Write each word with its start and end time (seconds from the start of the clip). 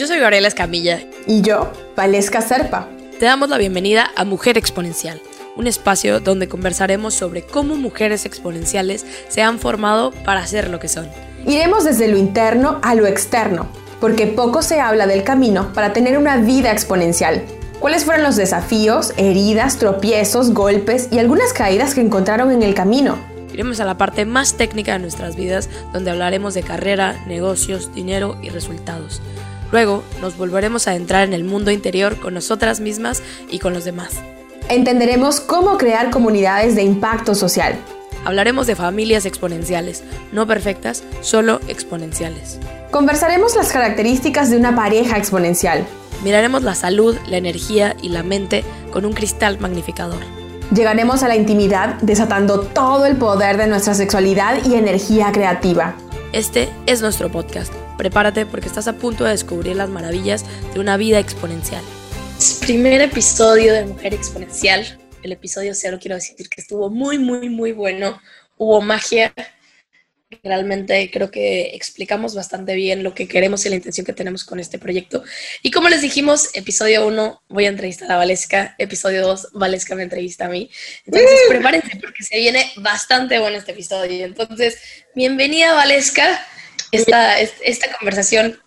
Yo 0.00 0.06
soy 0.06 0.18
Gabriela 0.18 0.48
Escamilla. 0.48 1.02
Y 1.26 1.42
yo, 1.42 1.70
Valesca 1.94 2.40
Serpa. 2.40 2.88
Te 3.18 3.26
damos 3.26 3.50
la 3.50 3.58
bienvenida 3.58 4.10
a 4.16 4.24
Mujer 4.24 4.56
Exponencial, 4.56 5.20
un 5.56 5.66
espacio 5.66 6.20
donde 6.20 6.48
conversaremos 6.48 7.12
sobre 7.12 7.42
cómo 7.42 7.76
mujeres 7.76 8.24
exponenciales 8.24 9.04
se 9.28 9.42
han 9.42 9.58
formado 9.58 10.12
para 10.24 10.46
ser 10.46 10.70
lo 10.70 10.80
que 10.80 10.88
son. 10.88 11.06
Iremos 11.46 11.84
desde 11.84 12.08
lo 12.08 12.16
interno 12.16 12.78
a 12.82 12.94
lo 12.94 13.06
externo, 13.06 13.68
porque 14.00 14.26
poco 14.26 14.62
se 14.62 14.80
habla 14.80 15.06
del 15.06 15.22
camino 15.22 15.70
para 15.74 15.92
tener 15.92 16.16
una 16.16 16.38
vida 16.38 16.72
exponencial. 16.72 17.42
¿Cuáles 17.78 18.06
fueron 18.06 18.22
los 18.22 18.36
desafíos, 18.36 19.12
heridas, 19.18 19.76
tropiezos, 19.76 20.54
golpes 20.54 21.08
y 21.12 21.18
algunas 21.18 21.52
caídas 21.52 21.94
que 21.94 22.00
encontraron 22.00 22.52
en 22.52 22.62
el 22.62 22.72
camino? 22.72 23.18
Iremos 23.52 23.80
a 23.80 23.84
la 23.84 23.98
parte 23.98 24.24
más 24.24 24.56
técnica 24.56 24.94
de 24.94 25.00
nuestras 25.00 25.36
vidas, 25.36 25.68
donde 25.92 26.10
hablaremos 26.10 26.54
de 26.54 26.62
carrera, 26.62 27.22
negocios, 27.26 27.94
dinero 27.94 28.38
y 28.40 28.48
resultados. 28.48 29.20
Luego 29.72 30.02
nos 30.20 30.36
volveremos 30.36 30.88
a 30.88 30.94
entrar 30.94 31.26
en 31.26 31.32
el 31.32 31.44
mundo 31.44 31.70
interior 31.70 32.18
con 32.18 32.34
nosotras 32.34 32.80
mismas 32.80 33.22
y 33.48 33.58
con 33.58 33.72
los 33.72 33.84
demás. 33.84 34.20
Entenderemos 34.68 35.40
cómo 35.40 35.78
crear 35.78 36.10
comunidades 36.10 36.76
de 36.76 36.82
impacto 36.82 37.34
social. 37.34 37.76
Hablaremos 38.24 38.66
de 38.66 38.76
familias 38.76 39.24
exponenciales, 39.24 40.04
no 40.32 40.46
perfectas, 40.46 41.04
solo 41.22 41.60
exponenciales. 41.68 42.58
Conversaremos 42.90 43.56
las 43.56 43.72
características 43.72 44.50
de 44.50 44.56
una 44.56 44.74
pareja 44.74 45.16
exponencial. 45.16 45.86
Miraremos 46.22 46.62
la 46.62 46.74
salud, 46.74 47.16
la 47.28 47.38
energía 47.38 47.96
y 48.02 48.10
la 48.10 48.22
mente 48.22 48.64
con 48.92 49.06
un 49.06 49.12
cristal 49.12 49.58
magnificador. 49.58 50.20
Llegaremos 50.74 51.22
a 51.22 51.28
la 51.28 51.36
intimidad 51.36 51.94
desatando 52.02 52.60
todo 52.60 53.06
el 53.06 53.16
poder 53.16 53.56
de 53.56 53.66
nuestra 53.66 53.94
sexualidad 53.94 54.64
y 54.64 54.74
energía 54.74 55.32
creativa. 55.32 55.94
Este 56.32 56.68
es 56.86 57.02
nuestro 57.02 57.28
podcast. 57.28 57.74
Prepárate 57.98 58.46
porque 58.46 58.68
estás 58.68 58.86
a 58.86 58.92
punto 58.92 59.24
de 59.24 59.30
descubrir 59.30 59.74
las 59.74 59.88
maravillas 59.88 60.44
de 60.72 60.78
una 60.78 60.96
vida 60.96 61.18
exponencial. 61.18 61.82
Primer 62.60 63.00
episodio 63.00 63.72
de 63.72 63.84
Mujer 63.84 64.14
Exponencial. 64.14 64.96
El 65.24 65.32
episodio 65.32 65.74
cero 65.74 65.98
quiero 66.00 66.14
decir 66.14 66.48
que 66.48 66.60
estuvo 66.60 66.88
muy, 66.88 67.18
muy, 67.18 67.48
muy 67.48 67.72
bueno. 67.72 68.20
Hubo 68.56 68.80
magia, 68.80 69.34
Realmente 70.44 71.10
creo 71.12 71.28
que 71.32 71.74
explicamos 71.74 72.36
bastante 72.36 72.76
bien 72.76 73.02
lo 73.02 73.14
que 73.14 73.26
queremos 73.26 73.66
y 73.66 73.68
la 73.68 73.74
intención 73.74 74.06
que 74.06 74.12
tenemos 74.12 74.44
con 74.44 74.60
este 74.60 74.78
proyecto. 74.78 75.24
Y 75.62 75.72
como 75.72 75.88
les 75.88 76.02
dijimos, 76.02 76.50
episodio 76.54 77.04
1 77.08 77.42
voy 77.48 77.66
a 77.66 77.68
entrevistar 77.68 78.12
a 78.12 78.16
Valesca, 78.16 78.76
episodio 78.78 79.22
2 79.26 79.48
Valesca 79.54 79.96
me 79.96 80.04
entrevista 80.04 80.46
a 80.46 80.48
mí. 80.48 80.70
Entonces 81.04 81.30
prepárense 81.48 81.96
porque 82.00 82.22
se 82.22 82.38
viene 82.38 82.70
bastante 82.76 83.40
bueno 83.40 83.58
este 83.58 83.72
episodio. 83.72 84.24
Entonces, 84.24 84.78
bienvenida 85.16 85.74
Valesca. 85.74 86.46
Esta, 86.92 87.40
esta 87.40 87.92
conversación 87.98 88.58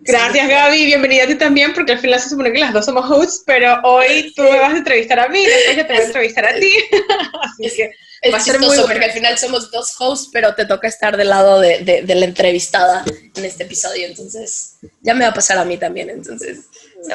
Gracias 0.00 0.48
Gaby, 0.48 0.86
bienvenida 0.86 1.24
a 1.24 1.26
ti 1.26 1.34
también, 1.34 1.74
porque 1.74 1.92
al 1.92 1.98
final 1.98 2.18
se 2.18 2.30
supone 2.30 2.50
que 2.50 2.58
las 2.58 2.72
dos 2.72 2.86
somos 2.86 3.08
hosts, 3.10 3.42
pero 3.44 3.78
hoy 3.82 4.32
tú 4.34 4.42
me 4.42 4.58
vas 4.58 4.72
a 4.72 4.78
entrevistar 4.78 5.20
a 5.20 5.28
mí, 5.28 5.44
después 5.44 5.76
yo 5.76 5.86
te 5.86 5.92
voy 5.92 6.02
a 6.02 6.06
entrevistar 6.06 6.46
a 6.46 6.58
ti. 6.58 6.72
Así 7.42 7.76
que 7.76 7.90
es 8.22 8.32
va 8.32 8.38
a 8.38 8.40
ser 8.40 8.58
muy 8.58 8.76
porque 8.78 9.04
al 9.04 9.12
final 9.12 9.38
somos 9.38 9.70
dos 9.70 9.94
hosts, 9.98 10.30
pero 10.32 10.54
te 10.54 10.66
toca 10.66 10.88
estar 10.88 11.16
del 11.16 11.28
lado 11.28 11.60
de, 11.60 12.02
de, 12.04 12.14
la 12.14 12.24
entrevistada 12.24 13.04
en 13.34 13.44
este 13.44 13.64
episodio, 13.64 14.06
entonces 14.06 14.76
ya 15.00 15.14
me 15.14 15.24
va 15.24 15.30
a 15.30 15.34
pasar 15.34 15.58
a 15.58 15.64
mí 15.64 15.78
también, 15.78 16.10
entonces. 16.10 16.64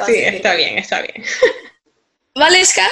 Sí, 0.06 0.14
está 0.14 0.54
bien, 0.54 0.78
está 0.78 1.02
bien. 1.02 1.24
Valesca, 2.34 2.88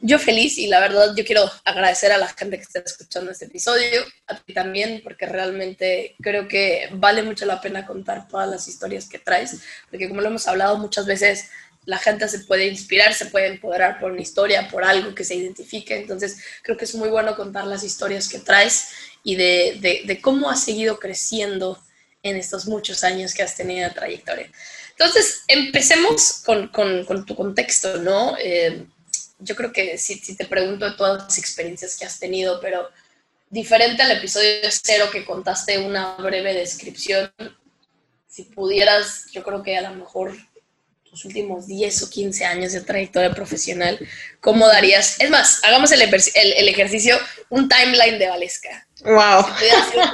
yo 0.00 0.18
feliz 0.18 0.58
y 0.58 0.66
la 0.66 0.80
verdad 0.80 1.14
yo 1.16 1.24
quiero 1.24 1.50
agradecer 1.64 2.12
a 2.12 2.18
la 2.18 2.28
gente 2.28 2.56
que 2.56 2.64
está 2.64 2.80
escuchando 2.80 3.30
este 3.30 3.46
episodio, 3.46 4.04
a 4.26 4.36
ti 4.36 4.52
también, 4.52 5.00
porque 5.02 5.26
realmente 5.26 6.14
creo 6.20 6.46
que 6.48 6.88
vale 6.92 7.22
mucho 7.22 7.46
la 7.46 7.60
pena 7.60 7.86
contar 7.86 8.28
todas 8.28 8.48
las 8.48 8.68
historias 8.68 9.08
que 9.08 9.18
traes, 9.18 9.60
porque 9.90 10.08
como 10.08 10.20
lo 10.20 10.28
hemos 10.28 10.46
hablado 10.46 10.78
muchas 10.78 11.06
veces, 11.06 11.48
la 11.86 11.98
gente 11.98 12.28
se 12.28 12.40
puede 12.40 12.66
inspirar, 12.66 13.14
se 13.14 13.26
puede 13.26 13.46
empoderar 13.46 14.00
por 14.00 14.10
una 14.10 14.20
historia, 14.20 14.68
por 14.68 14.84
algo 14.84 15.14
que 15.14 15.24
se 15.24 15.36
identifique. 15.36 15.96
Entonces, 15.96 16.36
creo 16.62 16.76
que 16.76 16.84
es 16.84 16.94
muy 16.96 17.08
bueno 17.08 17.36
contar 17.36 17.66
las 17.66 17.84
historias 17.84 18.28
que 18.28 18.40
traes 18.40 18.88
y 19.22 19.36
de, 19.36 20.04
de, 20.04 20.20
cómo 20.20 20.50
has 20.50 20.64
seguido 20.64 20.98
creciendo 20.98 21.80
en 22.22 22.36
estos 22.36 22.66
muchos 22.66 23.04
años 23.04 23.32
que 23.32 23.42
has 23.42 23.56
tenido 23.56 23.90
trayectoria. 23.92 24.50
Entonces, 24.90 25.42
empecemos 25.46 26.42
con, 26.44 26.68
con, 26.68 27.04
con 27.04 27.24
tu 27.24 27.36
contexto, 27.36 27.98
¿no? 27.98 28.36
Eh, 28.38 28.84
yo 29.38 29.54
creo 29.54 29.72
que 29.72 29.96
si, 29.96 30.18
si 30.18 30.36
te 30.36 30.46
pregunto 30.46 30.90
de 30.90 30.96
todas 30.96 31.22
las 31.22 31.38
experiencias 31.38 31.96
que 31.96 32.04
has 32.04 32.18
tenido, 32.18 32.60
pero 32.60 32.88
diferente 33.48 34.02
al 34.02 34.10
episodio 34.10 34.68
cero 34.70 35.06
que 35.12 35.24
contaste 35.24 35.78
una 35.78 36.16
breve 36.16 36.52
descripción, 36.52 37.30
si 38.28 38.42
pudieras, 38.42 39.26
yo 39.32 39.44
creo 39.44 39.62
que 39.62 39.78
a 39.78 39.88
lo 39.88 39.94
mejor 39.94 40.36
últimos 41.24 41.66
10 41.66 42.02
o 42.02 42.10
15 42.10 42.44
años 42.44 42.72
de 42.72 42.80
trayectoria 42.80 43.32
profesional, 43.32 43.98
¿cómo 44.40 44.66
darías? 44.68 45.20
Es 45.20 45.30
más, 45.30 45.60
hagamos 45.64 45.92
el, 45.92 46.02
el, 46.02 46.68
ejercicio, 46.68 47.18
un 47.48 47.68
timeline 47.68 48.18
de 48.18 48.28
Valesca. 48.28 48.86
Wow. 49.02 49.46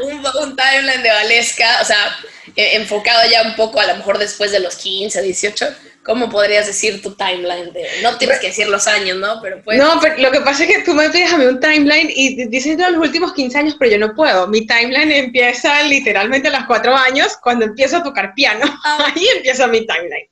un, 0.03 0.27
un, 0.43 0.57
timeline 0.57 1.03
de 1.03 1.11
Valesca, 1.11 1.81
o 1.81 1.85
sea, 1.85 2.17
eh, 2.57 2.77
enfocado 2.77 3.29
ya 3.31 3.43
un 3.43 3.55
poco 3.57 3.81
a 3.81 3.87
lo 3.87 3.97
mejor 3.97 4.19
después 4.19 4.53
de 4.53 4.61
los 4.61 4.77
15, 4.77 5.23
18. 5.23 5.67
¿Cómo 6.05 6.29
podrías 6.29 6.67
decir 6.67 7.01
tu 7.01 7.15
timeline? 7.15 7.73
De, 7.73 7.87
no 8.03 8.19
tienes 8.19 8.41
que 8.41 8.49
decir 8.49 8.69
los 8.69 8.89
años, 8.89 9.19
¿no? 9.19 9.41
Pero 9.41 9.63
pues... 9.63 9.79
No, 9.79 10.01
pero 10.01 10.19
lo 10.19 10.33
que 10.33 10.41
pasa 10.41 10.65
es 10.65 10.71
que 10.71 10.83
tú 10.83 10.95
me 10.95 11.09
pides 11.11 11.33
a 11.33 11.39
mí 11.39 11.45
un 11.45 11.61
timeline 11.61 12.11
y 12.11 12.47
dices 12.49 12.77
los 12.77 12.97
últimos 12.97 13.33
15 13.35 13.59
años, 13.59 13.77
pero 13.79 13.93
yo 13.93 13.99
no 13.99 14.13
puedo. 14.15 14.49
Mi 14.49 14.67
timeline 14.67 15.13
empieza 15.13 15.81
literalmente 15.85 16.49
a 16.49 16.59
los 16.59 16.67
4 16.67 16.97
años 16.97 17.39
cuando 17.41 17.67
empiezo 17.67 17.99
a 17.99 18.03
tocar 18.03 18.35
piano. 18.35 18.65
Ah. 18.85 19.13
Ahí 19.15 19.29
empieza 19.37 19.69
mi 19.69 19.87
timeline. 19.87 20.29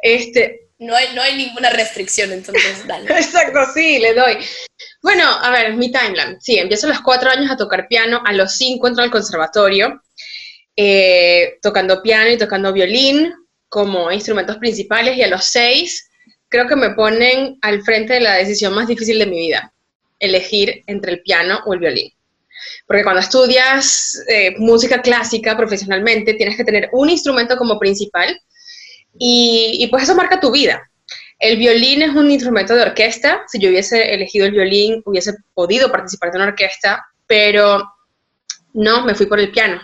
Este, 0.00 0.68
no 0.78 0.94
hay, 0.94 1.06
no 1.14 1.22
hay 1.22 1.36
ninguna 1.36 1.70
restricción, 1.70 2.32
entonces 2.32 2.84
dale. 2.86 3.10
Exacto, 3.10 3.60
sí, 3.74 3.98
le 3.98 4.14
doy. 4.14 4.38
Bueno, 5.02 5.24
a 5.24 5.50
ver, 5.50 5.74
mi 5.74 5.90
timeline. 5.90 6.40
Sí, 6.40 6.58
empiezo 6.58 6.86
a 6.86 6.90
los 6.90 7.00
cuatro 7.00 7.30
años 7.30 7.50
a 7.50 7.56
tocar 7.56 7.88
piano, 7.88 8.22
a 8.24 8.32
los 8.32 8.56
cinco 8.56 8.88
entro 8.88 9.02
al 9.02 9.10
conservatorio, 9.10 10.02
eh, 10.76 11.58
tocando 11.62 12.02
piano 12.02 12.30
y 12.30 12.38
tocando 12.38 12.72
violín 12.72 13.32
como 13.68 14.10
instrumentos 14.10 14.56
principales, 14.58 15.16
y 15.16 15.22
a 15.22 15.28
los 15.28 15.44
seis 15.44 16.08
creo 16.48 16.66
que 16.66 16.76
me 16.76 16.90
ponen 16.90 17.58
al 17.60 17.82
frente 17.82 18.14
de 18.14 18.20
la 18.20 18.36
decisión 18.36 18.74
más 18.74 18.88
difícil 18.88 19.18
de 19.18 19.26
mi 19.26 19.38
vida, 19.38 19.72
elegir 20.18 20.82
entre 20.86 21.12
el 21.12 21.22
piano 21.22 21.60
o 21.66 21.74
el 21.74 21.80
violín. 21.80 22.12
Porque 22.86 23.04
cuando 23.04 23.20
estudias 23.20 24.24
eh, 24.28 24.54
música 24.58 25.02
clásica 25.02 25.56
profesionalmente, 25.56 26.34
tienes 26.34 26.56
que 26.56 26.64
tener 26.64 26.88
un 26.92 27.10
instrumento 27.10 27.56
como 27.56 27.78
principal 27.78 28.40
y, 29.18 29.86
pues 29.90 30.04
eso 30.04 30.14
marca 30.14 30.40
tu 30.40 30.50
vida. 30.50 30.82
El 31.38 31.56
violín 31.56 32.02
es 32.02 32.10
un 32.10 32.30
instrumento 32.30 32.74
de 32.74 32.82
orquesta. 32.82 33.42
Si 33.46 33.58
yo 33.58 33.68
hubiese 33.68 34.14
elegido 34.14 34.46
el 34.46 34.52
violín, 34.52 35.02
hubiese 35.04 35.34
podido 35.54 35.90
participar 35.90 36.32
de 36.32 36.38
una 36.38 36.48
orquesta, 36.48 37.06
pero 37.26 37.88
no, 38.74 39.04
me 39.04 39.14
fui 39.14 39.26
por 39.26 39.38
el 39.38 39.50
piano. 39.50 39.80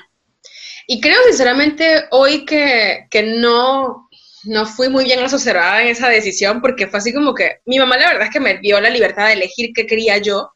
Y 0.87 1.01
creo 1.01 1.19
sinceramente 1.27 2.07
hoy 2.11 2.45
que, 2.45 3.07
que 3.11 3.23
no, 3.23 4.09
no 4.45 4.67
fui 4.67 4.89
muy 4.89 5.05
bien 5.05 5.21
asesorada 5.21 5.83
en 5.83 5.89
esa 5.89 6.09
decisión, 6.09 6.61
porque 6.61 6.87
fue 6.87 6.99
así 6.99 7.13
como 7.13 7.35
que 7.35 7.59
mi 7.67 7.79
mamá 7.79 7.97
la 7.97 8.09
verdad 8.09 8.25
es 8.25 8.31
que 8.31 8.41
me 8.41 8.59
dio 8.59 8.81
la 8.81 8.91
libertad 8.91 9.29
de 9.29 9.35
elegir 9.35 9.71
qué 9.75 9.87
quería 9.87 10.19
yo, 10.19 10.51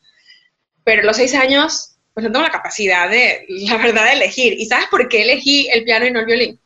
pero 0.84 1.02
a 1.02 1.04
los 1.04 1.16
seis 1.16 1.34
años 1.34 1.98
pues 2.18 2.26
no 2.26 2.32
tengo 2.32 2.46
la 2.46 2.50
capacidad 2.50 3.08
de, 3.08 3.46
la 3.48 3.76
verdad, 3.76 4.06
de 4.06 4.14
elegir. 4.14 4.54
¿Y 4.58 4.66
sabes 4.66 4.86
por 4.90 5.08
qué 5.08 5.22
elegí 5.22 5.68
el 5.72 5.84
piano 5.84 6.04
y 6.04 6.10
no 6.10 6.18
el 6.18 6.26
violín? 6.26 6.60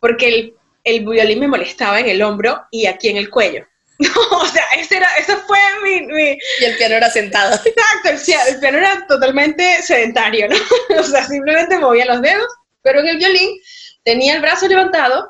Porque 0.00 0.26
el 0.26 0.54
el 0.86 1.04
violín 1.04 1.40
me 1.40 1.48
molestaba 1.48 1.98
en 2.00 2.08
el 2.08 2.22
hombro 2.22 2.64
y 2.70 2.86
aquí 2.86 3.08
en 3.08 3.16
el 3.16 3.28
cuello. 3.28 3.66
o 4.30 4.46
sea, 4.46 4.64
ese, 4.76 4.98
era, 4.98 5.08
ese 5.18 5.36
fue 5.36 5.58
mi, 5.82 6.36
Y 6.60 6.64
el 6.64 6.76
piano 6.76 6.94
era 6.94 7.10
sentado. 7.10 7.54
Exacto, 7.64 8.50
el, 8.50 8.60
piano 8.60 8.78
era 8.78 9.06
totalmente 9.06 9.82
sedentario, 9.82 10.48
¿no? 10.48 10.56
o 11.00 11.02
sea, 11.02 11.26
simplemente 11.26 11.78
movía 11.78 12.06
los 12.06 12.22
dedos, 12.22 12.46
pero 12.82 13.00
en 13.00 13.08
el 13.08 13.18
violín 13.18 13.50
tenía 14.04 14.36
el 14.36 14.40
brazo 14.40 14.68
levantado 14.68 15.28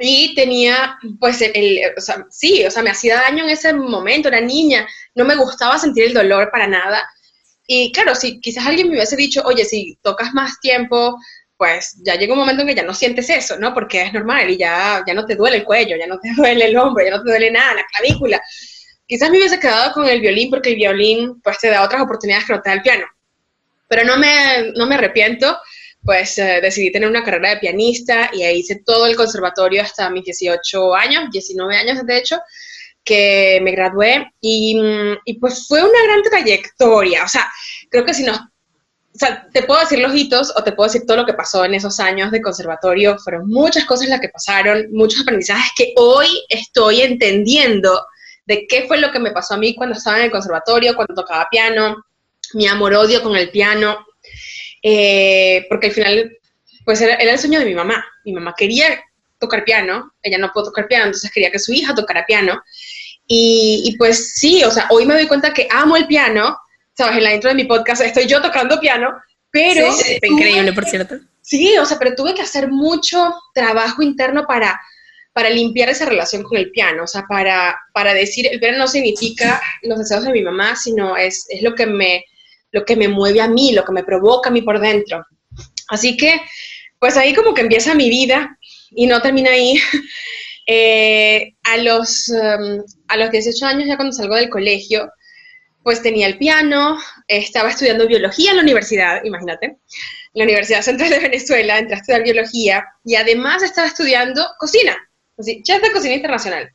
y 0.00 0.34
tenía, 0.34 0.98
pues, 1.20 1.40
el, 1.42 1.80
o 1.96 2.00
sea, 2.00 2.26
sí, 2.30 2.64
o 2.66 2.70
sea, 2.70 2.82
me 2.82 2.90
hacía 2.90 3.16
daño 3.16 3.44
en 3.44 3.50
ese 3.50 3.72
momento, 3.72 4.28
era 4.28 4.40
niña, 4.40 4.86
no 5.14 5.24
me 5.24 5.36
gustaba 5.36 5.78
sentir 5.78 6.04
el 6.04 6.14
dolor 6.14 6.50
para 6.50 6.66
nada. 6.66 7.08
Y 7.68 7.92
claro, 7.92 8.16
si 8.16 8.40
quizás 8.40 8.66
alguien 8.66 8.88
me 8.88 8.94
hubiese 8.94 9.14
dicho, 9.14 9.42
oye, 9.44 9.64
si 9.64 9.96
tocas 10.02 10.34
más 10.34 10.58
tiempo, 10.60 11.16
pues 11.58 11.96
ya 12.04 12.14
llega 12.14 12.32
un 12.32 12.38
momento 12.38 12.62
en 12.62 12.68
que 12.68 12.74
ya 12.76 12.84
no 12.84 12.94
sientes 12.94 13.28
eso, 13.28 13.58
¿no? 13.58 13.74
Porque 13.74 14.00
es 14.00 14.12
normal 14.12 14.48
y 14.48 14.56
ya, 14.56 15.02
ya 15.04 15.12
no 15.12 15.26
te 15.26 15.34
duele 15.34 15.56
el 15.58 15.64
cuello, 15.64 15.96
ya 15.96 16.06
no 16.06 16.18
te 16.20 16.32
duele 16.36 16.66
el 16.66 16.76
hombro, 16.76 17.04
ya 17.04 17.10
no 17.10 17.22
te 17.22 17.30
duele 17.30 17.50
nada, 17.50 17.74
la 17.74 17.84
clavícula. 17.84 18.40
Quizás 19.06 19.28
me 19.30 19.38
hubiese 19.38 19.58
quedado 19.58 19.92
con 19.92 20.06
el 20.06 20.20
violín 20.20 20.50
porque 20.50 20.70
el 20.70 20.76
violín 20.76 21.40
pues 21.42 21.58
te 21.58 21.68
da 21.68 21.82
otras 21.82 22.02
oportunidades 22.02 22.46
que 22.46 22.52
no 22.52 22.62
te 22.62 22.70
da 22.70 22.76
el 22.76 22.82
piano. 22.82 23.06
Pero 23.88 24.04
no 24.04 24.16
me, 24.18 24.72
no 24.76 24.86
me 24.86 24.94
arrepiento, 24.94 25.58
pues 26.04 26.38
eh, 26.38 26.60
decidí 26.62 26.92
tener 26.92 27.08
una 27.08 27.24
carrera 27.24 27.50
de 27.50 27.56
pianista 27.56 28.30
y 28.32 28.44
ahí 28.44 28.58
hice 28.58 28.82
todo 28.86 29.06
el 29.06 29.16
conservatorio 29.16 29.82
hasta 29.82 30.10
mis 30.10 30.24
18 30.24 30.94
años, 30.94 31.24
19 31.32 31.76
años 31.76 32.06
de 32.06 32.18
hecho, 32.18 32.38
que 33.02 33.58
me 33.62 33.72
gradué 33.72 34.30
y, 34.40 34.78
y 35.24 35.38
pues 35.40 35.66
fue 35.66 35.82
una 35.82 36.02
gran 36.04 36.22
trayectoria. 36.22 37.24
O 37.24 37.28
sea, 37.28 37.50
creo 37.90 38.04
que 38.04 38.14
si 38.14 38.22
nos 38.22 38.38
o 39.14 39.18
sea, 39.18 39.48
te 39.52 39.62
puedo 39.62 39.80
decir 39.80 39.98
los 39.98 40.14
hitos 40.14 40.52
o 40.56 40.62
te 40.62 40.72
puedo 40.72 40.88
decir 40.88 41.06
todo 41.06 41.16
lo 41.16 41.26
que 41.26 41.34
pasó 41.34 41.64
en 41.64 41.74
esos 41.74 41.98
años 41.98 42.30
de 42.30 42.42
conservatorio. 42.42 43.18
Fueron 43.18 43.48
muchas 43.48 43.84
cosas 43.84 44.08
las 44.08 44.20
que 44.20 44.28
pasaron, 44.28 44.86
muchos 44.92 45.22
aprendizajes 45.22 45.72
que 45.76 45.92
hoy 45.96 46.28
estoy 46.48 47.00
entendiendo 47.00 48.06
de 48.46 48.66
qué 48.66 48.86
fue 48.86 48.98
lo 48.98 49.10
que 49.10 49.18
me 49.18 49.32
pasó 49.32 49.54
a 49.54 49.58
mí 49.58 49.74
cuando 49.74 49.96
estaba 49.96 50.18
en 50.18 50.24
el 50.24 50.30
conservatorio, 50.30 50.94
cuando 50.94 51.14
tocaba 51.14 51.48
piano, 51.50 51.96
mi 52.54 52.66
amor-odio 52.66 53.22
con 53.22 53.36
el 53.36 53.50
piano, 53.50 54.06
eh, 54.82 55.66
porque 55.68 55.88
al 55.88 55.92
final, 55.92 56.38
pues 56.84 57.00
era, 57.00 57.14
el 57.14 57.38
sueño 57.38 57.58
de 57.58 57.66
mi 57.66 57.74
mamá. 57.74 58.04
Mi 58.24 58.32
mamá 58.32 58.54
quería 58.56 59.02
tocar 59.38 59.64
piano, 59.64 60.12
ella 60.22 60.38
no 60.38 60.52
pudo 60.52 60.64
tocar 60.64 60.86
piano, 60.86 61.06
entonces 61.06 61.30
quería 61.30 61.50
que 61.50 61.58
su 61.58 61.72
hija 61.72 61.94
tocara 61.94 62.24
piano. 62.24 62.62
Y, 63.26 63.82
y 63.84 63.96
pues 63.96 64.34
sí, 64.34 64.62
o 64.64 64.70
sea, 64.70 64.86
hoy 64.90 65.06
me 65.06 65.14
doy 65.14 65.26
cuenta 65.26 65.52
que 65.52 65.68
amo 65.70 65.96
el 65.96 66.06
piano, 66.06 66.56
sabes, 66.98 67.18
en 67.18 67.24
la 67.24 67.34
intro 67.34 67.48
de 67.48 67.54
mi 67.54 67.64
podcast 67.64 68.02
estoy 68.02 68.26
yo 68.26 68.42
tocando 68.42 68.80
piano, 68.80 69.10
pero... 69.52 69.92
Sí, 69.92 70.18
increíble, 70.22 70.72
por 70.72 70.84
cierto. 70.84 71.14
Sí, 71.40 71.78
o 71.78 71.86
sea, 71.86 71.96
pero 71.96 72.16
tuve 72.16 72.34
que 72.34 72.42
hacer 72.42 72.68
mucho 72.68 73.32
trabajo 73.54 74.02
interno 74.02 74.46
para, 74.48 74.80
para 75.32 75.48
limpiar 75.48 75.88
esa 75.90 76.06
relación 76.06 76.42
con 76.42 76.58
el 76.58 76.72
piano, 76.72 77.04
o 77.04 77.06
sea, 77.06 77.24
para, 77.28 77.78
para 77.94 78.14
decir, 78.14 78.48
el 78.50 78.58
piano 78.58 78.78
no 78.78 78.88
significa 78.88 79.60
los 79.82 80.00
deseos 80.00 80.24
de 80.24 80.32
mi 80.32 80.42
mamá, 80.42 80.74
sino 80.74 81.16
es, 81.16 81.46
es 81.50 81.62
lo, 81.62 81.76
que 81.76 81.86
me, 81.86 82.24
lo 82.72 82.84
que 82.84 82.96
me 82.96 83.06
mueve 83.06 83.40
a 83.40 83.48
mí, 83.48 83.72
lo 83.72 83.84
que 83.84 83.92
me 83.92 84.02
provoca 84.02 84.50
a 84.50 84.52
mí 84.52 84.62
por 84.62 84.80
dentro. 84.80 85.24
Así 85.90 86.16
que, 86.16 86.40
pues 86.98 87.16
ahí 87.16 87.32
como 87.32 87.54
que 87.54 87.62
empieza 87.62 87.94
mi 87.94 88.10
vida 88.10 88.58
y 88.90 89.06
no 89.06 89.22
termina 89.22 89.50
ahí. 89.50 89.74
Eh, 90.70 91.54
a, 91.62 91.78
los, 91.78 92.28
um, 92.28 92.82
a 93.08 93.16
los 93.16 93.30
18 93.30 93.64
años, 93.64 93.88
ya 93.88 93.96
cuando 93.96 94.12
salgo 94.12 94.36
del 94.36 94.50
colegio, 94.50 95.10
pues 95.82 96.02
tenía 96.02 96.26
el 96.26 96.38
piano, 96.38 96.98
estaba 97.26 97.70
estudiando 97.70 98.06
biología 98.06 98.50
en 98.50 98.56
la 98.56 98.62
universidad, 98.62 99.24
imagínate, 99.24 99.78
la 100.34 100.44
Universidad 100.44 100.82
Central 100.82 101.10
de 101.10 101.20
Venezuela, 101.20 101.78
entré 101.78 101.96
a 101.96 101.98
estudiar 101.98 102.22
biología 102.22 102.86
y 103.04 103.14
además 103.14 103.62
estaba 103.62 103.88
estudiando 103.88 104.46
cocina, 104.58 104.96
así, 105.38 105.62
chef 105.62 105.82
de 105.82 105.92
cocina 105.92 106.14
internacional. 106.14 106.70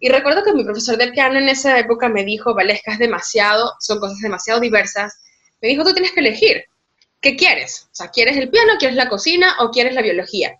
Y 0.00 0.08
recuerdo 0.08 0.42
que 0.42 0.52
mi 0.52 0.64
profesor 0.64 0.96
de 0.96 1.12
piano 1.12 1.38
en 1.38 1.48
esa 1.48 1.78
época 1.78 2.08
me 2.08 2.24
dijo, 2.24 2.54
Valesca, 2.54 2.92
es 2.92 2.98
demasiado, 2.98 3.72
son 3.80 4.00
cosas 4.00 4.18
demasiado 4.18 4.60
diversas. 4.60 5.20
Me 5.60 5.68
dijo, 5.68 5.84
tú 5.84 5.92
tienes 5.92 6.12
que 6.12 6.20
elegir, 6.20 6.64
¿qué 7.20 7.36
quieres? 7.36 7.88
O 7.92 7.94
sea, 7.94 8.08
¿quieres 8.08 8.36
el 8.36 8.50
piano, 8.50 8.72
quieres 8.78 8.96
la 8.96 9.08
cocina 9.08 9.56
o 9.60 9.70
quieres 9.70 9.94
la 9.94 10.02
biología? 10.02 10.58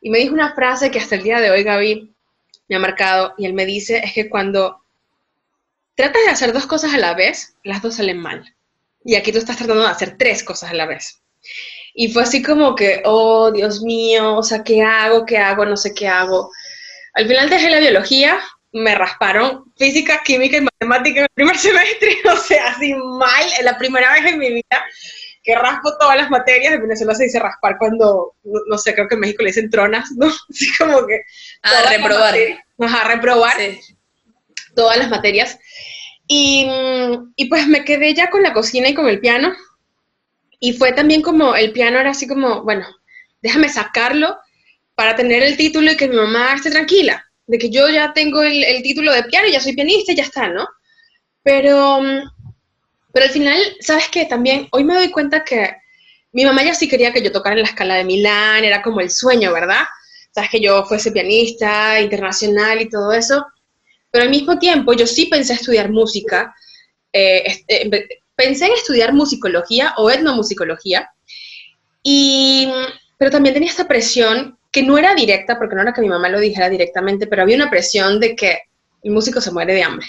Y 0.00 0.10
me 0.10 0.18
dijo 0.18 0.32
una 0.32 0.54
frase 0.54 0.90
que 0.90 1.00
hasta 1.00 1.16
el 1.16 1.24
día 1.24 1.40
de 1.40 1.50
hoy, 1.50 1.64
Gaby, 1.64 2.14
me 2.68 2.76
ha 2.76 2.78
marcado, 2.78 3.34
y 3.36 3.46
él 3.46 3.54
me 3.54 3.66
dice, 3.66 3.98
es 4.04 4.12
que 4.12 4.28
cuando 4.28 4.84
tratas 5.98 6.22
de 6.24 6.30
hacer 6.30 6.52
dos 6.52 6.66
cosas 6.66 6.94
a 6.94 6.98
la 6.98 7.12
vez, 7.14 7.56
las 7.64 7.82
dos 7.82 7.96
salen 7.96 8.20
mal. 8.20 8.54
Y 9.04 9.16
aquí 9.16 9.32
tú 9.32 9.38
estás 9.38 9.56
tratando 9.56 9.82
de 9.82 9.90
hacer 9.90 10.16
tres 10.16 10.44
cosas 10.44 10.70
a 10.70 10.74
la 10.74 10.86
vez. 10.86 11.20
Y 11.92 12.12
fue 12.12 12.22
así 12.22 12.40
como 12.40 12.76
que, 12.76 13.02
oh, 13.04 13.50
Dios 13.50 13.82
mío, 13.82 14.36
o 14.36 14.42
sea, 14.44 14.62
¿qué 14.62 14.80
hago? 14.80 15.26
¿Qué 15.26 15.38
hago? 15.38 15.66
No 15.66 15.76
sé 15.76 15.92
qué 15.94 16.06
hago. 16.06 16.52
Al 17.14 17.26
final 17.26 17.50
dejé 17.50 17.68
la 17.68 17.80
biología, 17.80 18.38
me 18.72 18.94
rasparon 18.94 19.72
física, 19.76 20.22
química 20.24 20.58
y 20.58 20.60
matemática 20.60 21.18
en 21.18 21.24
el 21.24 21.34
primer 21.34 21.58
semestre, 21.58 22.16
o 22.32 22.36
sea, 22.36 22.68
así 22.68 22.94
mal, 22.94 23.44
la 23.64 23.76
primera 23.76 24.12
vez 24.12 24.24
en 24.26 24.38
mi 24.38 24.50
vida 24.50 24.84
que 25.42 25.56
raspo 25.56 25.96
todas 25.98 26.16
las 26.16 26.30
materias, 26.30 26.74
en 26.74 26.82
Venezuela 26.82 27.14
se 27.14 27.24
dice 27.24 27.40
raspar 27.40 27.76
cuando, 27.78 28.36
no, 28.44 28.78
sé, 28.78 28.94
creo 28.94 29.08
que 29.08 29.14
en 29.14 29.20
México 29.20 29.42
le 29.42 29.48
dicen 29.48 29.70
tronas, 29.70 30.10
¿no? 30.16 30.26
Así 30.50 30.66
como 30.76 31.06
que... 31.06 31.22
Ah, 31.62 31.90
reprobar. 31.90 32.34
Ajá, 32.78 33.08
reprobar 33.08 33.56
todas 34.78 34.96
las 34.96 35.10
materias. 35.10 35.58
Y, 36.28 36.68
y, 37.34 37.46
pues 37.46 37.66
me 37.66 37.84
quedé 37.84 38.14
ya 38.14 38.30
con 38.30 38.44
la 38.44 38.52
cocina 38.52 38.88
y 38.88 38.94
con 38.94 39.08
el 39.08 39.18
piano. 39.18 39.52
Y 40.60 40.74
fue 40.74 40.92
también 40.92 41.20
como, 41.20 41.56
el 41.56 41.72
piano 41.72 41.98
era 41.98 42.10
así 42.10 42.28
como, 42.28 42.62
bueno, 42.62 42.86
déjame 43.42 43.68
sacarlo 43.68 44.38
para 44.94 45.16
tener 45.16 45.42
el 45.42 45.56
título 45.56 45.90
y 45.90 45.96
que 45.96 46.08
mi 46.08 46.16
mamá 46.16 46.54
esté 46.54 46.70
tranquila, 46.70 47.24
de 47.46 47.58
que 47.58 47.70
yo 47.70 47.88
ya 47.88 48.12
tengo 48.12 48.42
el, 48.42 48.62
el 48.62 48.82
título 48.82 49.12
de 49.12 49.24
piano 49.24 49.48
ya 49.48 49.60
soy 49.60 49.74
pianista 49.74 50.12
ya 50.12 50.24
está, 50.24 50.48
¿no? 50.48 50.66
Pero, 51.42 52.00
pero 53.12 53.24
al 53.26 53.32
final, 53.32 53.60
¿sabes 53.80 54.08
qué? 54.08 54.26
También 54.26 54.68
hoy 54.70 54.84
me 54.84 54.94
doy 54.94 55.10
cuenta 55.10 55.44
que 55.44 55.72
mi 56.32 56.44
mamá 56.44 56.62
ya 56.62 56.74
sí 56.74 56.88
quería 56.88 57.12
que 57.12 57.22
yo 57.22 57.32
tocara 57.32 57.56
en 57.56 57.62
la 57.62 57.68
escala 57.68 57.94
de 57.96 58.04
Milán, 58.04 58.64
era 58.64 58.82
como 58.82 59.00
el 59.00 59.10
sueño, 59.10 59.52
¿verdad? 59.52 59.84
Sabes 60.32 60.50
que 60.50 60.60
yo 60.60 60.84
fuese 60.84 61.10
pianista 61.10 62.00
internacional 62.00 62.80
y 62.80 62.88
todo 62.88 63.12
eso. 63.12 63.44
Pero 64.10 64.24
al 64.24 64.30
mismo 64.30 64.58
tiempo, 64.58 64.92
yo 64.92 65.06
sí 65.06 65.26
pensé 65.26 65.54
estudiar 65.54 65.90
música. 65.90 66.54
Eh, 67.12 67.64
eh, 67.68 68.08
pensé 68.34 68.66
en 68.66 68.72
estudiar 68.72 69.12
musicología 69.12 69.94
o 69.96 70.10
etnomusicología. 70.10 71.10
Y, 72.02 72.68
pero 73.18 73.30
también 73.30 73.54
tenía 73.54 73.70
esta 73.70 73.88
presión 73.88 74.58
que 74.70 74.82
no 74.82 74.98
era 74.98 75.14
directa, 75.14 75.58
porque 75.58 75.74
no 75.74 75.82
era 75.82 75.92
que 75.92 76.00
mi 76.00 76.08
mamá 76.08 76.28
lo 76.28 76.40
dijera 76.40 76.68
directamente, 76.68 77.26
pero 77.26 77.42
había 77.42 77.56
una 77.56 77.70
presión 77.70 78.20
de 78.20 78.36
que 78.36 78.60
el 79.02 79.12
músico 79.12 79.40
se 79.40 79.50
muere 79.50 79.74
de 79.74 79.82
hambre. 79.82 80.06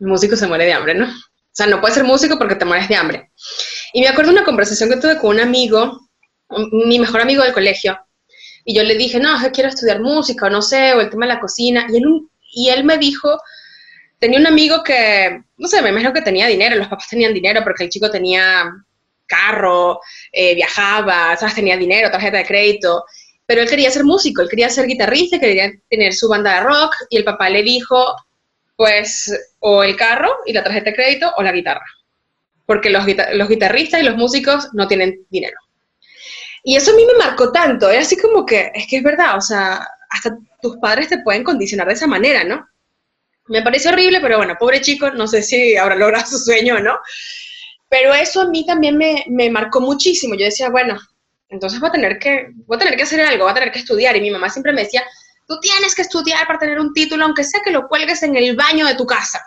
El 0.00 0.06
músico 0.06 0.36
se 0.36 0.46
muere 0.46 0.64
de 0.64 0.72
hambre, 0.72 0.94
¿no? 0.94 1.06
O 1.06 1.52
sea, 1.52 1.66
no 1.66 1.80
puedes 1.80 1.94
ser 1.96 2.04
músico 2.04 2.38
porque 2.38 2.54
te 2.54 2.64
mueres 2.64 2.88
de 2.88 2.94
hambre. 2.94 3.30
Y 3.92 4.00
me 4.00 4.08
acuerdo 4.08 4.30
una 4.30 4.44
conversación 4.44 4.88
que 4.88 4.96
tuve 4.96 5.18
con 5.18 5.36
un 5.36 5.40
amigo, 5.40 6.08
mi 6.86 6.98
mejor 6.98 7.20
amigo 7.20 7.42
del 7.42 7.52
colegio, 7.52 7.98
y 8.64 8.74
yo 8.74 8.82
le 8.82 8.96
dije, 8.96 9.18
no, 9.18 9.42
yo 9.42 9.50
quiero 9.50 9.68
estudiar 9.68 10.00
música, 10.00 10.46
o 10.46 10.50
no 10.50 10.62
sé, 10.62 10.94
o 10.94 11.00
el 11.00 11.10
tema 11.10 11.26
de 11.26 11.34
la 11.34 11.40
cocina, 11.40 11.86
y 11.90 11.96
él, 11.96 12.28
y 12.52 12.68
él 12.70 12.84
me 12.84 12.98
dijo, 12.98 13.40
tenía 14.18 14.38
un 14.38 14.46
amigo 14.46 14.82
que, 14.82 15.42
no 15.56 15.68
sé, 15.68 15.82
me 15.82 15.90
imagino 15.90 16.12
que 16.12 16.22
tenía 16.22 16.46
dinero, 16.46 16.76
los 16.76 16.88
papás 16.88 17.08
tenían 17.08 17.34
dinero 17.34 17.62
porque 17.64 17.84
el 17.84 17.90
chico 17.90 18.10
tenía 18.10 18.70
carro, 19.26 20.00
eh, 20.32 20.54
viajaba, 20.54 21.36
¿sabes? 21.36 21.54
Tenía 21.54 21.76
dinero, 21.76 22.10
tarjeta 22.10 22.38
de 22.38 22.44
crédito, 22.44 23.04
pero 23.46 23.62
él 23.62 23.68
quería 23.68 23.90
ser 23.90 24.04
músico, 24.04 24.42
él 24.42 24.48
quería 24.48 24.68
ser 24.68 24.86
guitarrista, 24.86 25.40
quería 25.40 25.72
tener 25.88 26.12
su 26.12 26.28
banda 26.28 26.56
de 26.56 26.60
rock, 26.60 26.94
y 27.08 27.16
el 27.16 27.24
papá 27.24 27.48
le 27.48 27.62
dijo, 27.62 28.14
pues, 28.76 29.32
o 29.60 29.82
el 29.82 29.96
carro 29.96 30.30
y 30.46 30.52
la 30.52 30.62
tarjeta 30.62 30.90
de 30.90 30.96
crédito 30.96 31.32
o 31.36 31.42
la 31.42 31.52
guitarra, 31.52 31.84
porque 32.66 32.90
los, 32.90 33.04
los 33.32 33.48
guitarristas 33.48 34.00
y 34.00 34.04
los 34.04 34.16
músicos 34.16 34.68
no 34.72 34.86
tienen 34.86 35.26
dinero. 35.30 35.56
Y 36.62 36.76
eso 36.76 36.92
a 36.92 36.94
mí 36.94 37.04
me 37.06 37.24
marcó 37.24 37.50
tanto, 37.52 37.88
era 37.88 38.02
así 38.02 38.16
como 38.16 38.44
que, 38.44 38.70
es 38.74 38.86
que 38.86 38.98
es 38.98 39.02
verdad, 39.02 39.36
o 39.36 39.40
sea, 39.40 39.86
hasta 40.10 40.36
tus 40.60 40.76
padres 40.78 41.08
te 41.08 41.22
pueden 41.22 41.44
condicionar 41.44 41.86
de 41.86 41.94
esa 41.94 42.06
manera, 42.06 42.44
¿no? 42.44 42.68
Me 43.46 43.62
parece 43.62 43.88
horrible, 43.88 44.20
pero 44.20 44.36
bueno, 44.36 44.56
pobre 44.58 44.80
chico, 44.80 45.10
no 45.10 45.26
sé 45.26 45.42
si 45.42 45.76
habrá 45.76 45.96
logrado 45.96 46.26
su 46.26 46.38
sueño 46.38 46.76
o 46.76 46.80
no. 46.80 46.98
Pero 47.88 48.14
eso 48.14 48.42
a 48.42 48.48
mí 48.48 48.64
también 48.66 48.96
me, 48.96 49.50
marcó 49.50 49.80
muchísimo. 49.80 50.34
Yo 50.36 50.44
decía, 50.44 50.68
bueno, 50.68 51.00
entonces 51.48 51.80
voy 51.80 51.88
a, 51.88 51.92
tener 51.92 52.18
que, 52.18 52.48
voy 52.66 52.76
a 52.76 52.78
tener 52.78 52.96
que 52.96 53.02
hacer 53.02 53.20
algo, 53.20 53.44
voy 53.44 53.50
a 53.50 53.54
tener 53.54 53.72
que 53.72 53.80
estudiar. 53.80 54.16
Y 54.16 54.20
mi 54.20 54.30
mamá 54.30 54.50
siempre 54.50 54.72
me 54.72 54.82
decía, 54.82 55.02
tú 55.48 55.58
tienes 55.60 55.94
que 55.94 56.02
estudiar 56.02 56.46
para 56.46 56.58
tener 56.58 56.78
un 56.78 56.92
título, 56.92 57.24
aunque 57.24 57.42
sea 57.42 57.60
que 57.64 57.72
lo 57.72 57.88
cuelgues 57.88 58.22
en 58.22 58.36
el 58.36 58.54
baño 58.54 58.86
de 58.86 58.94
tu 58.94 59.06
casa. 59.06 59.40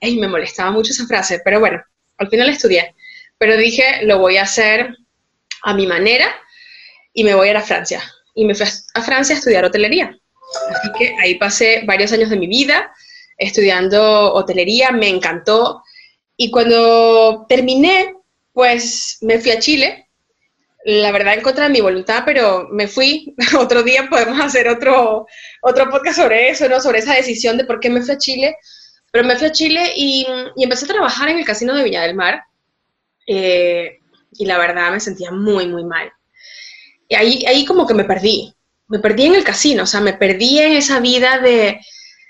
Y 0.00 0.18
me 0.18 0.28
molestaba 0.28 0.70
mucho 0.70 0.92
esa 0.92 1.06
frase, 1.06 1.42
pero 1.44 1.60
bueno, 1.60 1.82
al 2.16 2.28
final 2.28 2.48
estudié. 2.48 2.94
Pero 3.36 3.56
dije, 3.56 4.04
lo 4.04 4.18
voy 4.18 4.38
a 4.38 4.42
hacer 4.42 4.96
a 5.62 5.74
mi 5.74 5.86
manera 5.86 6.34
y 7.12 7.24
me 7.24 7.34
voy 7.34 7.48
a 7.48 7.50
ir 7.50 7.56
a 7.56 7.62
Francia 7.62 8.02
y 8.38 8.44
me 8.44 8.54
fui 8.54 8.66
a 8.94 9.02
Francia 9.02 9.34
a 9.34 9.38
estudiar 9.38 9.64
hotelería. 9.64 10.16
Así 10.70 10.88
que 10.96 11.16
ahí 11.20 11.34
pasé 11.34 11.82
varios 11.84 12.12
años 12.12 12.30
de 12.30 12.36
mi 12.36 12.46
vida 12.46 12.92
estudiando 13.36 14.32
hotelería, 14.32 14.92
me 14.92 15.08
encantó. 15.08 15.82
Y 16.36 16.52
cuando 16.52 17.46
terminé, 17.48 18.14
pues 18.52 19.18
me 19.22 19.40
fui 19.40 19.50
a 19.50 19.58
Chile. 19.58 20.08
La 20.84 21.10
verdad 21.10 21.34
en 21.34 21.42
contra 21.42 21.64
de 21.64 21.70
mi 21.70 21.80
voluntad, 21.80 22.22
pero 22.24 22.68
me 22.70 22.86
fui. 22.86 23.34
Otro 23.58 23.82
día 23.82 24.08
podemos 24.08 24.40
hacer 24.40 24.68
otro, 24.68 25.26
otro 25.62 25.90
podcast 25.90 26.18
sobre 26.18 26.48
eso, 26.48 26.68
¿no? 26.68 26.80
Sobre 26.80 27.00
esa 27.00 27.14
decisión 27.14 27.58
de 27.58 27.64
por 27.64 27.80
qué 27.80 27.90
me 27.90 28.02
fui 28.02 28.14
a 28.14 28.18
Chile. 28.18 28.56
Pero 29.10 29.24
me 29.24 29.36
fui 29.36 29.48
a 29.48 29.52
Chile 29.52 29.92
y, 29.96 30.24
y 30.54 30.62
empecé 30.62 30.84
a 30.84 30.88
trabajar 30.88 31.28
en 31.28 31.38
el 31.38 31.44
casino 31.44 31.74
de 31.74 31.82
Viña 31.82 32.02
del 32.02 32.14
Mar. 32.14 32.44
Eh, 33.26 33.98
y 34.32 34.46
la 34.46 34.58
verdad 34.58 34.92
me 34.92 35.00
sentía 35.00 35.32
muy, 35.32 35.66
muy 35.66 35.84
mal. 35.84 36.12
Y 37.08 37.14
ahí, 37.14 37.44
ahí 37.46 37.64
como 37.64 37.86
que 37.86 37.94
me 37.94 38.04
perdí, 38.04 38.52
me 38.88 38.98
perdí 38.98 39.26
en 39.26 39.34
el 39.34 39.44
casino, 39.44 39.84
o 39.84 39.86
sea, 39.86 40.00
me 40.00 40.12
perdí 40.12 40.58
en 40.58 40.72
esa 40.72 41.00
vida 41.00 41.38
de, 41.38 41.80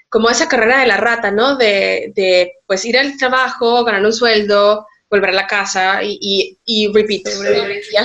como 0.09 0.31
esa 0.31 0.49
carrera 0.49 0.81
de 0.81 0.87
la 0.87 0.97
rata, 0.97 1.31
¿no? 1.31 1.57
De, 1.57 2.13
de 2.15 2.55
pues 2.67 2.85
ir 2.85 2.99
al 2.99 3.17
trabajo, 3.17 3.85
ganar 3.85 4.05
un 4.05 4.13
sueldo, 4.13 4.87
volver 5.11 5.31
a 5.31 5.35
la 5.35 5.47
casa 5.47 6.03
y, 6.03 6.19
y, 6.21 6.59
y 6.65 6.93
repeat, 6.93 7.23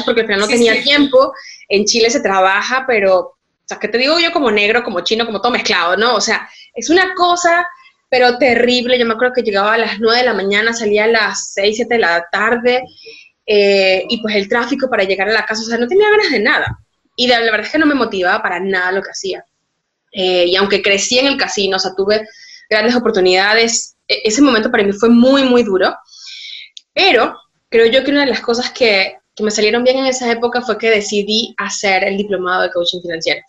porque 0.06 0.22
al 0.22 0.28
final 0.28 0.40
no 0.40 0.48
tenía 0.48 0.82
tiempo. 0.82 1.34
En 1.70 1.86
Chile 1.86 2.10
se 2.10 2.22
trabaja, 2.22 2.86
pero, 2.88 3.20
o 3.20 3.38
sea, 3.66 3.80
¿qué 3.80 3.88
te 3.88 3.98
digo 3.98 4.20
yo 4.20 4.32
como 4.32 4.52
negro, 4.52 4.84
como 4.84 5.02
chino, 5.02 5.26
como 5.26 5.42
todo 5.42 5.52
mezclado, 5.52 5.98
¿no? 5.98 6.16
O 6.16 6.22
sea, 6.22 6.50
es 6.74 6.90
una 6.90 7.14
cosa, 7.14 7.68
pero 8.10 8.38
terrible. 8.38 8.98
Yo 8.98 9.06
me 9.06 9.14
acuerdo 9.14 9.34
que 9.34 9.44
llegaba 9.44 9.74
a 9.74 9.78
las 9.78 10.00
9 10.00 10.20
de 10.20 10.26
la 10.26 10.34
mañana, 10.34 10.74
salía 10.74 11.06
a 11.06 11.08
las 11.08 11.54
6, 11.54 11.76
7 11.78 11.96
de 11.96 12.00
la 12.00 12.28
tarde 12.32 12.84
eh, 13.46 14.06
y 14.08 14.22
pues 14.22 14.36
el 14.36 14.48
tráfico 14.48 14.90
para 14.90 15.04
llegar 15.04 15.30
a 15.30 15.34
la 15.34 15.46
casa, 15.46 15.62
o 15.62 15.66
sea, 15.66 15.78
no 15.78 15.88
tenía 15.88 16.10
ganas 16.10 16.32
de 16.32 16.40
nada. 16.40 16.80
Y 17.16 17.28
la 17.28 17.40
verdad 17.40 17.62
es 17.62 17.72
que 17.72 17.78
no 17.78 17.86
me 17.86 17.96
motivaba 17.96 18.42
para 18.42 18.60
nada 18.60 18.92
lo 18.92 19.02
que 19.02 19.12
hacía. 19.12 19.46
Eh, 20.12 20.46
y 20.48 20.56
aunque 20.56 20.82
crecí 20.82 21.20
en 21.20 21.28
el 21.28 21.38
casino, 21.38 21.78
o 21.78 21.80
sea, 21.80 21.94
tuve 21.96 22.28
grandes 22.70 22.96
oportunidades, 22.96 23.96
e-, 24.08 24.22
ese 24.24 24.42
momento 24.42 24.72
para 24.72 24.84
mí 24.84 24.94
fue 24.94 25.10
muy, 25.10 25.44
muy 25.44 25.64
duro. 25.64 25.96
Pero 26.94 27.36
creo 27.70 27.88
yo 27.88 28.04
que 28.04 28.12
una 28.12 28.22
de 28.22 28.32
las 28.32 28.42
cosas 28.42 28.72
que, 28.72 29.18
que 29.36 29.44
me 29.44 29.52
salieron 29.52 29.84
bien 29.84 29.98
en 29.98 30.06
esa 30.06 30.32
época 30.32 30.62
fue 30.62 30.78
que 30.78 30.90
decidí 30.90 31.54
hacer 31.58 32.04
el 32.04 32.18
diplomado 32.18 32.64
de 32.64 32.72
coaching 32.72 33.02
financiero. 33.02 33.42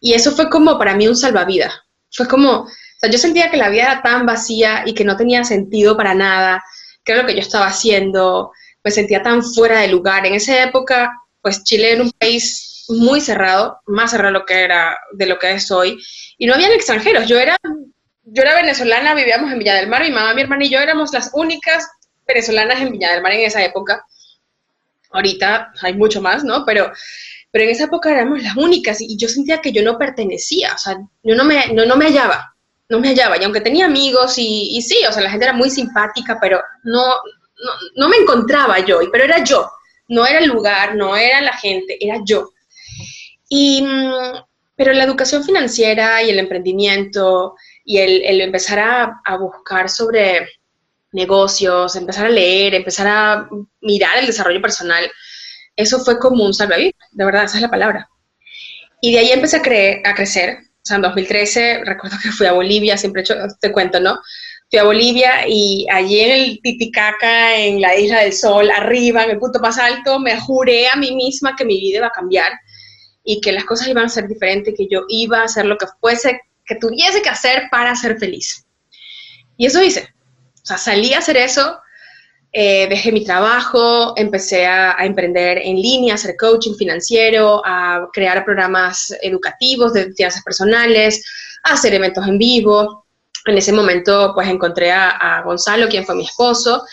Y 0.00 0.12
eso 0.12 0.32
fue 0.32 0.50
como 0.50 0.78
para 0.78 0.94
mí 0.94 1.08
un 1.08 1.16
salvavidas. 1.16 1.72
Fue 2.10 2.28
como, 2.28 2.62
o 2.62 2.68
sea, 2.98 3.10
yo 3.10 3.18
sentía 3.18 3.50
que 3.50 3.56
la 3.56 3.70
vida 3.70 3.84
era 3.84 4.02
tan 4.02 4.26
vacía 4.26 4.82
y 4.86 4.94
que 4.94 5.04
no 5.04 5.16
tenía 5.16 5.44
sentido 5.44 5.96
para 5.96 6.14
nada, 6.14 6.62
que 7.04 7.12
era 7.12 7.22
lo 7.22 7.28
que 7.28 7.34
yo 7.34 7.40
estaba 7.40 7.66
haciendo, 7.66 8.52
me 8.84 8.90
sentía 8.90 9.22
tan 9.22 9.42
fuera 9.42 9.80
de 9.80 9.88
lugar. 9.88 10.26
En 10.26 10.34
esa 10.34 10.62
época, 10.62 11.10
pues 11.40 11.64
Chile 11.64 11.92
era 11.92 12.02
un 12.02 12.12
país 12.12 12.84
muy 12.88 13.20
cerrado, 13.20 13.80
más 13.86 14.10
cerrado 14.10 14.44
que 14.44 14.62
era, 14.62 14.96
de 15.12 15.26
lo 15.26 15.38
que 15.38 15.52
es 15.52 15.70
hoy, 15.70 15.98
y 16.36 16.46
no 16.46 16.54
habían 16.54 16.72
extranjeros. 16.72 17.26
Yo 17.26 17.38
era, 17.38 17.56
yo 18.24 18.42
era 18.42 18.54
venezolana, 18.54 19.14
vivíamos 19.14 19.50
en 19.50 19.58
Villa 19.58 19.74
del 19.74 19.88
Mar, 19.88 20.02
mi 20.02 20.10
mamá, 20.10 20.34
mi 20.34 20.42
hermana 20.42 20.64
y 20.64 20.70
yo 20.70 20.78
éramos 20.78 21.12
las 21.14 21.30
únicas 21.32 21.88
venezolanas 22.26 22.80
en 22.80 22.92
Villa 22.92 23.12
del 23.12 23.22
Mar 23.22 23.32
en 23.32 23.46
esa 23.46 23.64
época. 23.64 24.04
Ahorita 25.10 25.72
hay 25.80 25.94
mucho 25.94 26.20
más, 26.20 26.44
¿no? 26.44 26.66
Pero, 26.66 26.92
pero 27.50 27.64
en 27.64 27.70
esa 27.70 27.84
época 27.84 28.10
éramos 28.10 28.42
las 28.42 28.56
únicas 28.56 29.00
y 29.00 29.16
yo 29.16 29.28
sentía 29.28 29.62
que 29.62 29.72
yo 29.72 29.82
no 29.82 29.96
pertenecía, 29.96 30.74
o 30.74 30.78
sea, 30.78 30.98
yo 31.22 31.34
no 31.34 31.44
me, 31.44 31.68
no, 31.68 31.96
me 31.96 32.06
hallaba, 32.06 32.54
no 32.90 33.00
me 33.00 33.08
hallaba. 33.08 33.38
Y 33.38 33.44
aunque 33.44 33.62
tenía 33.62 33.86
amigos 33.86 34.36
y, 34.36 34.76
y 34.76 34.82
sí, 34.82 34.98
o 35.08 35.12
sea, 35.12 35.22
la 35.22 35.30
gente 35.30 35.46
era 35.46 35.54
muy 35.54 35.70
simpática, 35.70 36.36
pero 36.38 36.60
no, 36.82 37.02
no, 37.96 38.08
me 38.08 38.16
encontraba 38.16 38.80
yo, 38.80 39.00
pero 39.10 39.24
era 39.24 39.42
yo, 39.42 39.70
no 40.08 40.26
era 40.26 40.38
el 40.38 40.46
lugar, 40.46 40.96
no 40.96 41.16
era 41.16 41.40
la 41.40 41.56
gente, 41.56 41.96
era 42.00 42.20
yo. 42.24 42.50
Y, 43.48 43.82
mm, 43.82 44.44
pero 44.76 44.92
la 44.92 45.04
educación 45.04 45.44
financiera 45.44 46.22
y 46.22 46.30
el 46.30 46.38
emprendimiento 46.38 47.54
y 47.84 47.98
el, 47.98 48.40
empezar 48.40 48.78
a, 48.78 49.36
buscar 49.36 49.88
sobre 49.88 50.48
negocios, 51.12 51.94
empezar 51.96 52.26
a 52.26 52.30
leer, 52.30 52.74
empezar 52.74 53.06
a 53.06 53.48
mirar 53.80 54.18
el 54.18 54.26
desarrollo 54.26 54.60
personal, 54.60 55.10
eso 55.76 56.00
fue 56.00 56.18
como 56.18 56.44
un 56.44 56.54
salvavidas, 56.54 56.94
de 57.12 57.24
verdad, 57.24 57.44
esa 57.44 57.56
es 57.56 57.62
la 57.62 57.70
palabra. 57.70 58.08
Y 59.00 59.12
de 59.12 59.18
ahí 59.18 59.32
empecé 59.32 59.58
a, 59.58 59.62
creer, 59.62 60.06
a 60.06 60.14
crecer. 60.14 60.58
O 60.60 60.86
sea, 60.86 60.96
en 60.96 61.02
2013 61.02 61.82
recuerdo 61.84 62.16
que 62.22 62.32
fui 62.32 62.46
a 62.46 62.52
Bolivia, 62.52 62.96
siempre 62.96 63.22
hecho, 63.22 63.34
te 63.60 63.70
cuento, 63.70 64.00
¿no? 64.00 64.18
Fui 64.74 64.80
a 64.80 64.84
Bolivia 64.86 65.46
y 65.46 65.86
allí 65.88 66.18
en 66.18 66.30
el 66.32 66.60
Titicaca, 66.60 67.54
en 67.54 67.80
la 67.80 67.96
Isla 67.96 68.22
del 68.22 68.32
Sol, 68.32 68.68
arriba, 68.72 69.22
en 69.22 69.30
el 69.30 69.38
punto 69.38 69.60
más 69.60 69.78
alto, 69.78 70.18
me 70.18 70.36
juré 70.40 70.88
a 70.88 70.96
mí 70.96 71.14
misma 71.14 71.54
que 71.54 71.64
mi 71.64 71.78
vida 71.78 71.98
iba 71.98 72.08
a 72.08 72.10
cambiar 72.10 72.50
y 73.22 73.40
que 73.40 73.52
las 73.52 73.62
cosas 73.66 73.86
iban 73.86 74.06
a 74.06 74.08
ser 74.08 74.26
diferentes, 74.26 74.74
que 74.76 74.88
yo 74.90 75.02
iba 75.08 75.38
a 75.38 75.44
hacer 75.44 75.66
lo 75.66 75.78
que 75.78 75.86
fuese, 76.00 76.40
que 76.66 76.74
tuviese 76.74 77.22
que 77.22 77.28
hacer 77.28 77.68
para 77.70 77.94
ser 77.94 78.18
feliz. 78.18 78.66
Y 79.56 79.66
eso 79.66 79.80
hice. 79.80 80.08
O 80.56 80.66
sea, 80.66 80.76
salí 80.76 81.14
a 81.14 81.18
hacer 81.18 81.36
eso, 81.36 81.78
eh, 82.52 82.88
dejé 82.88 83.12
mi 83.12 83.24
trabajo, 83.24 84.14
empecé 84.16 84.66
a, 84.66 84.96
emprender 85.04 85.58
en 85.58 85.76
línea, 85.76 86.14
a 86.14 86.16
hacer 86.16 86.34
coaching 86.36 86.74
financiero, 86.74 87.62
a 87.64 88.08
crear 88.12 88.44
programas 88.44 89.16
educativos 89.22 89.92
de 89.92 90.12
finanzas 90.14 90.42
personales, 90.42 91.24
a 91.62 91.74
hacer 91.74 91.94
eventos 91.94 92.26
en 92.26 92.38
vivo. 92.38 93.03
En 93.46 93.58
ese 93.58 93.72
momento, 93.72 94.32
pues 94.34 94.48
encontré 94.48 94.90
a, 94.90 95.42
Gonzalo, 95.44 95.88
quien 95.88 96.04
fue 96.04 96.14
mi 96.14 96.24
esposo, 96.24 96.84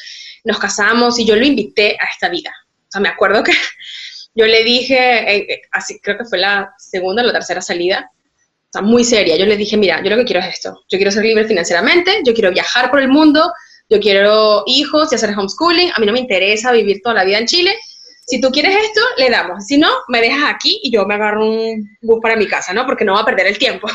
nos 0.44 0.60
casamos 0.60 1.18
y 1.20 1.26
yo 1.26 1.36
lo 1.36 1.46
invité 1.46 1.98
a 2.00 2.06
esta 2.12 2.30
vida. 2.30 2.52
O 2.88 2.92
sea, 2.92 3.02
me 3.02 3.10
acuerdo 3.10 3.44
que 3.44 3.54
yo 4.36 4.46
le 4.46 4.64
dije, 4.64 4.98
eh, 4.98 5.46
eh, 5.50 5.62
así 5.72 6.00
creo 6.00 6.18
que 6.18 6.26
fue 6.26 6.40
la 6.40 6.74
segunda 6.78 7.22
o 7.22 7.26
la 7.26 7.34
tercera 7.34 7.62
salida, 7.62 8.12
o 8.14 8.72
sea, 8.72 8.82
muy 8.82 9.04
seria. 9.04 9.38
Yo 9.38 9.46
le 9.46 9.58
dije, 9.58 9.78
mira, 9.78 10.02
yo 10.04 10.10
lo 10.10 10.18
que 10.18 10.26
quiero 10.26 10.42
es 10.42 10.48
esto. 10.48 10.84
Yo 10.90 10.98
quiero 10.98 11.12
ser 11.12 11.24
libre 11.24 11.46
financieramente, 11.46 12.22
yo 12.26 12.34
quiero 12.34 12.52
viajar 12.52 12.90
por 12.90 13.02
el 13.02 13.10
mundo, 13.10 13.52
yo 13.90 14.00
quiero 14.00 14.64
hijos 14.66 15.12
y 15.12 15.16
hacer 15.16 15.38
homeschooling. 15.38 15.92
A 15.94 16.00
mí 16.00 16.06
no 16.06 16.14
me 16.14 16.20
interesa 16.20 16.72
vivir 16.72 17.02
toda 17.04 17.16
la 17.16 17.26
vida 17.26 17.38
en 17.38 17.48
Chile. 17.48 17.78
Si 18.26 18.40
tú 18.40 18.50
quieres 18.50 18.74
esto, 18.82 19.02
le 19.18 19.30
damos. 19.30 19.66
Si 19.66 19.78
no, 19.78 19.90
me 20.08 20.22
dejas 20.22 20.54
aquí 20.54 20.80
y 20.84 20.90
yo 20.90 21.06
me 21.06 21.16
agarro 21.16 21.46
un 21.46 21.98
bus 22.02 22.20
para 22.22 22.38
mi 22.38 22.48
casa, 22.48 22.72
¿no? 22.72 22.86
Porque 22.86 23.04
no 23.04 23.14
va 23.14 23.22
a 23.22 23.26
perder 23.26 23.48
el 23.48 23.58
tiempo. 23.58 23.90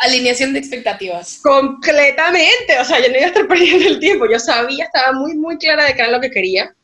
Alineación 0.00 0.52
de 0.52 0.58
expectativas. 0.58 1.38
Completamente. 1.42 2.78
O 2.80 2.84
sea, 2.84 3.00
yo 3.00 3.08
no 3.08 3.16
iba 3.16 3.26
a 3.26 3.28
estar 3.28 3.46
perdiendo 3.48 3.88
el 3.88 4.00
tiempo. 4.00 4.26
Yo 4.30 4.38
sabía, 4.38 4.84
estaba 4.84 5.12
muy, 5.12 5.34
muy 5.34 5.58
clara 5.58 5.84
de 5.84 5.94
qué 5.94 6.02
era 6.02 6.10
lo 6.10 6.20
que 6.20 6.30
quería. 6.30 6.74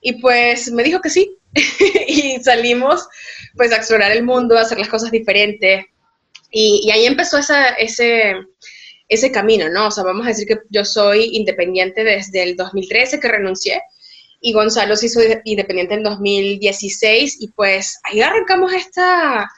Y 0.00 0.14
pues 0.14 0.70
me 0.70 0.82
dijo 0.82 1.00
que 1.00 1.10
sí. 1.10 1.36
y 2.08 2.38
salimos 2.42 3.06
pues 3.56 3.72
a 3.72 3.76
explorar 3.76 4.12
el 4.12 4.22
mundo, 4.22 4.56
a 4.56 4.62
hacer 4.62 4.78
las 4.78 4.88
cosas 4.88 5.10
diferentes. 5.10 5.84
Y, 6.50 6.90
ahí 6.90 7.04
empezó 7.04 7.38
esa, 7.38 7.70
ese, 7.70 8.34
ese 9.08 9.30
camino, 9.30 9.68
¿no? 9.68 9.88
O 9.88 9.90
sea, 9.90 10.04
vamos 10.04 10.24
a 10.26 10.30
decir 10.30 10.46
que 10.46 10.58
yo 10.70 10.84
soy 10.84 11.36
independiente 11.36 12.04
desde 12.04 12.42
el 12.42 12.56
2013 12.56 13.20
que 13.20 13.28
renuncié 13.28 13.82
y 14.40 14.52
Gonzalo 14.52 14.96
se 14.96 15.06
hizo 15.06 15.20
independiente 15.44 15.94
en 15.94 16.02
2016 16.02 17.38
y 17.40 17.48
pues 17.48 17.98
ahí 18.04 18.20
arrancamos 18.20 18.72
esta, 18.72 19.50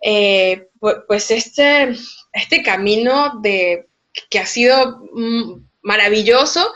eh, 0.00 0.68
pues 1.06 1.30
este, 1.30 1.94
este 2.32 2.62
camino 2.62 3.40
de, 3.42 3.86
que 4.30 4.38
ha 4.38 4.46
sido 4.46 5.02
mm, 5.12 5.66
maravilloso, 5.82 6.72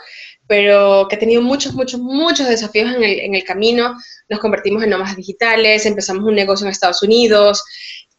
pero 0.47 1.07
que 1.09 1.15
ha 1.15 1.19
tenido 1.19 1.41
muchos, 1.41 1.73
muchos, 1.73 1.99
muchos 1.99 2.47
desafíos 2.47 2.93
en 2.93 3.03
el, 3.03 3.19
en 3.21 3.35
el 3.35 3.43
camino 3.43 3.95
nos 4.27 4.39
convertimos 4.39 4.83
en 4.83 4.89
nómadas 4.89 5.15
digitales, 5.15 5.85
empezamos 5.85 6.23
un 6.23 6.35
negocio 6.35 6.65
en 6.65 6.71
Estados 6.71 7.03
Unidos, 7.03 7.63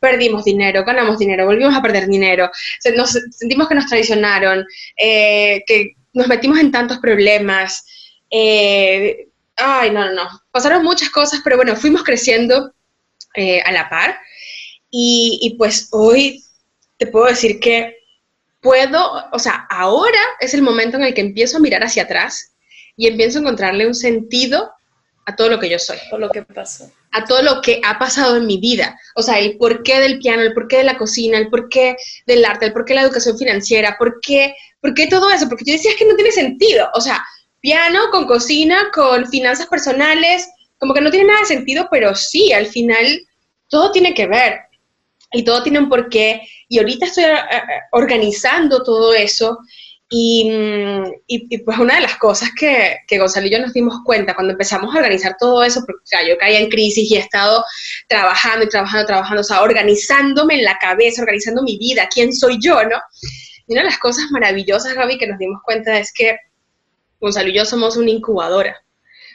perdimos 0.03 0.45
dinero, 0.45 0.85
ganamos 0.85 1.19
dinero, 1.19 1.47
volvimos 1.47 1.75
a 1.75 1.81
perder 1.81 2.09
dinero, 2.09 2.51
nos 2.97 3.11
sentimos 3.31 3.69
que 3.69 3.75
nos 3.77 3.87
traicionaron, 3.87 4.67
eh, 4.97 5.63
que 5.67 5.93
nos 6.13 6.27
metimos 6.27 6.59
en 6.59 6.73
tantos 6.73 6.99
problemas. 6.99 7.85
Eh, 8.29 9.29
ay, 9.57 9.91
no, 9.91 10.07
no, 10.07 10.13
no. 10.13 10.29
Pasaron 10.51 10.83
muchas 10.83 11.09
cosas, 11.11 11.41
pero 11.45 11.57
bueno, 11.57 11.77
fuimos 11.77 12.03
creciendo 12.03 12.75
eh, 13.35 13.61
a 13.63 13.71
la 13.73 13.89
par. 13.89 14.19
Y, 14.93 15.41
y 15.43 15.57
pues 15.57 15.89
hoy 15.91 16.45
te 16.99 17.09
puedo 17.09 17.27
decir 17.27 17.59
que 17.59 17.97
puedo, 18.61 19.25
o 19.33 19.39
sea, 19.39 19.67
ahora 19.69 20.21
es 20.39 20.55
el 20.55 20.63
momento 20.63 20.97
en 20.97 21.03
el 21.03 21.15
que 21.15 21.21
empiezo 21.21 21.57
a 21.57 21.61
mirar 21.61 21.83
hacia 21.83 22.05
atrás 22.05 22.53
y 22.97 23.09
empiezo 23.09 23.39
a 23.39 23.43
encontrarle 23.43 23.87
un 23.87 23.95
sentido 23.95 24.71
a 25.27 25.37
todo 25.37 25.49
lo 25.49 25.59
que 25.59 25.69
yo 25.69 25.79
soy. 25.79 25.99
Todo 26.11 26.21
lo 26.21 26.31
que 26.31 26.43
pasó. 26.43 26.91
A 27.13 27.25
todo 27.25 27.43
lo 27.43 27.61
que 27.61 27.81
ha 27.85 27.99
pasado 27.99 28.37
en 28.37 28.47
mi 28.47 28.59
vida. 28.59 28.99
O 29.15 29.23
sea, 29.23 29.39
el 29.39 29.57
porqué 29.57 30.01
del 30.01 30.19
piano, 30.19 30.43
el 30.43 30.55
porqué 30.55 30.79
de 30.79 30.85
la 30.85 30.99
cocina, 30.99 31.39
el 31.39 31.49
porqué 31.49 31.97
del 32.27 32.45
arte, 32.45 32.67
el 32.67 32.73
porqué 32.73 32.95
de 32.95 33.01
la 33.01 33.07
educación 33.07 33.39
financiera, 33.39 33.97
por 33.99 34.21
qué, 34.21 34.55
por 34.81 34.95
qué 34.95 35.07
todo 35.07 35.31
eso. 35.31 35.49
Porque 35.49 35.65
yo 35.65 35.75
decía 35.75 35.93
que 35.99 36.07
no 36.07 36.15
tiene 36.17 36.33
sentido. 36.33 36.89
O 36.95 37.01
sea, 37.01 37.25
piano 37.61 38.11
con 38.11 38.27
cocina, 38.27 38.91
con 38.93 39.29
finanzas 39.29 39.67
personales, 39.67 40.49
como 40.79 40.95
que 40.95 41.01
no 41.01 41.11
tiene 41.11 41.29
nada 41.29 41.41
de 41.41 41.47
sentido, 41.47 41.89
pero 41.91 42.15
sí, 42.15 42.53
al 42.53 42.67
final 42.67 43.21
todo 43.69 43.93
tiene 43.93 44.15
que 44.15 44.27
ver. 44.27 44.61
Y 45.33 45.45
todo 45.45 45.63
tiene 45.63 45.79
un 45.79 45.89
porqué. 45.89 46.43
Y 46.69 46.79
ahorita 46.79 47.07
estoy 47.07 47.25
eh, 47.25 47.35
eh, 47.35 47.63
organizando 47.93 48.83
todo 48.83 49.13
eso 49.15 49.59
Mm, 50.15 51.11
y, 51.27 51.59
pues 51.59 51.79
una 51.79 51.95
de 51.95 52.03
las 52.03 52.19
cosas 52.19 52.51
que, 52.59 52.99
que 53.07 53.19
Gonzalo 53.19 53.47
y 53.47 53.51
yo 53.51 53.59
nos 53.59 53.73
dimos 53.73 53.97
cuenta 54.05 54.35
cuando 54.35 54.53
empezamos 54.53 54.95
a 54.95 54.99
organizar 54.99 55.37
todo 55.39 55.63
eso, 55.65 55.81
porque 55.87 56.03
o 56.03 56.07
sea, 56.07 56.27
yo 56.27 56.37
caía 56.37 56.61
en 56.61 56.69
crisis 56.69 57.11
y 57.11 57.17
he 57.17 57.21
estado 57.21 57.65
trabajando 58.09 58.67
y 58.67 58.69
trabajando, 58.69 59.07
trabajando, 59.07 59.41
o 59.41 59.45
sea, 59.45 59.63
organizándome 59.63 60.57
en 60.57 60.65
la 60.65 60.77
cabeza, 60.79 61.23
organizando 61.23 61.63
mi 61.63 61.79
vida, 61.79 62.09
quién 62.13 62.35
soy 62.35 62.59
yo, 62.61 62.85
¿no? 62.85 62.99
Y 63.67 63.73
una 63.73 63.83
de 63.83 63.89
las 63.89 63.99
cosas 63.99 64.31
maravillosas, 64.31 64.95
Gaby, 64.95 65.17
que 65.17 65.27
nos 65.27 65.39
dimos 65.39 65.61
cuenta 65.65 65.99
es 65.99 66.13
que 66.13 66.37
Gonzalo 67.19 67.49
y 67.49 67.55
yo 67.55 67.65
somos 67.65 67.97
una 67.97 68.11
incubadora, 68.11 68.77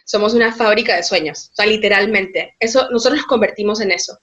somos 0.06 0.36
una 0.36 0.54
fábrica 0.54 0.96
de 0.96 1.04
sueños, 1.04 1.50
o 1.54 1.56
sea, 1.56 1.66
literalmente. 1.66 2.56
Eso, 2.60 2.88
nosotros 2.92 3.22
nos 3.22 3.27
convertimos 3.27 3.82
en 3.82 3.92
eso. 3.92 4.20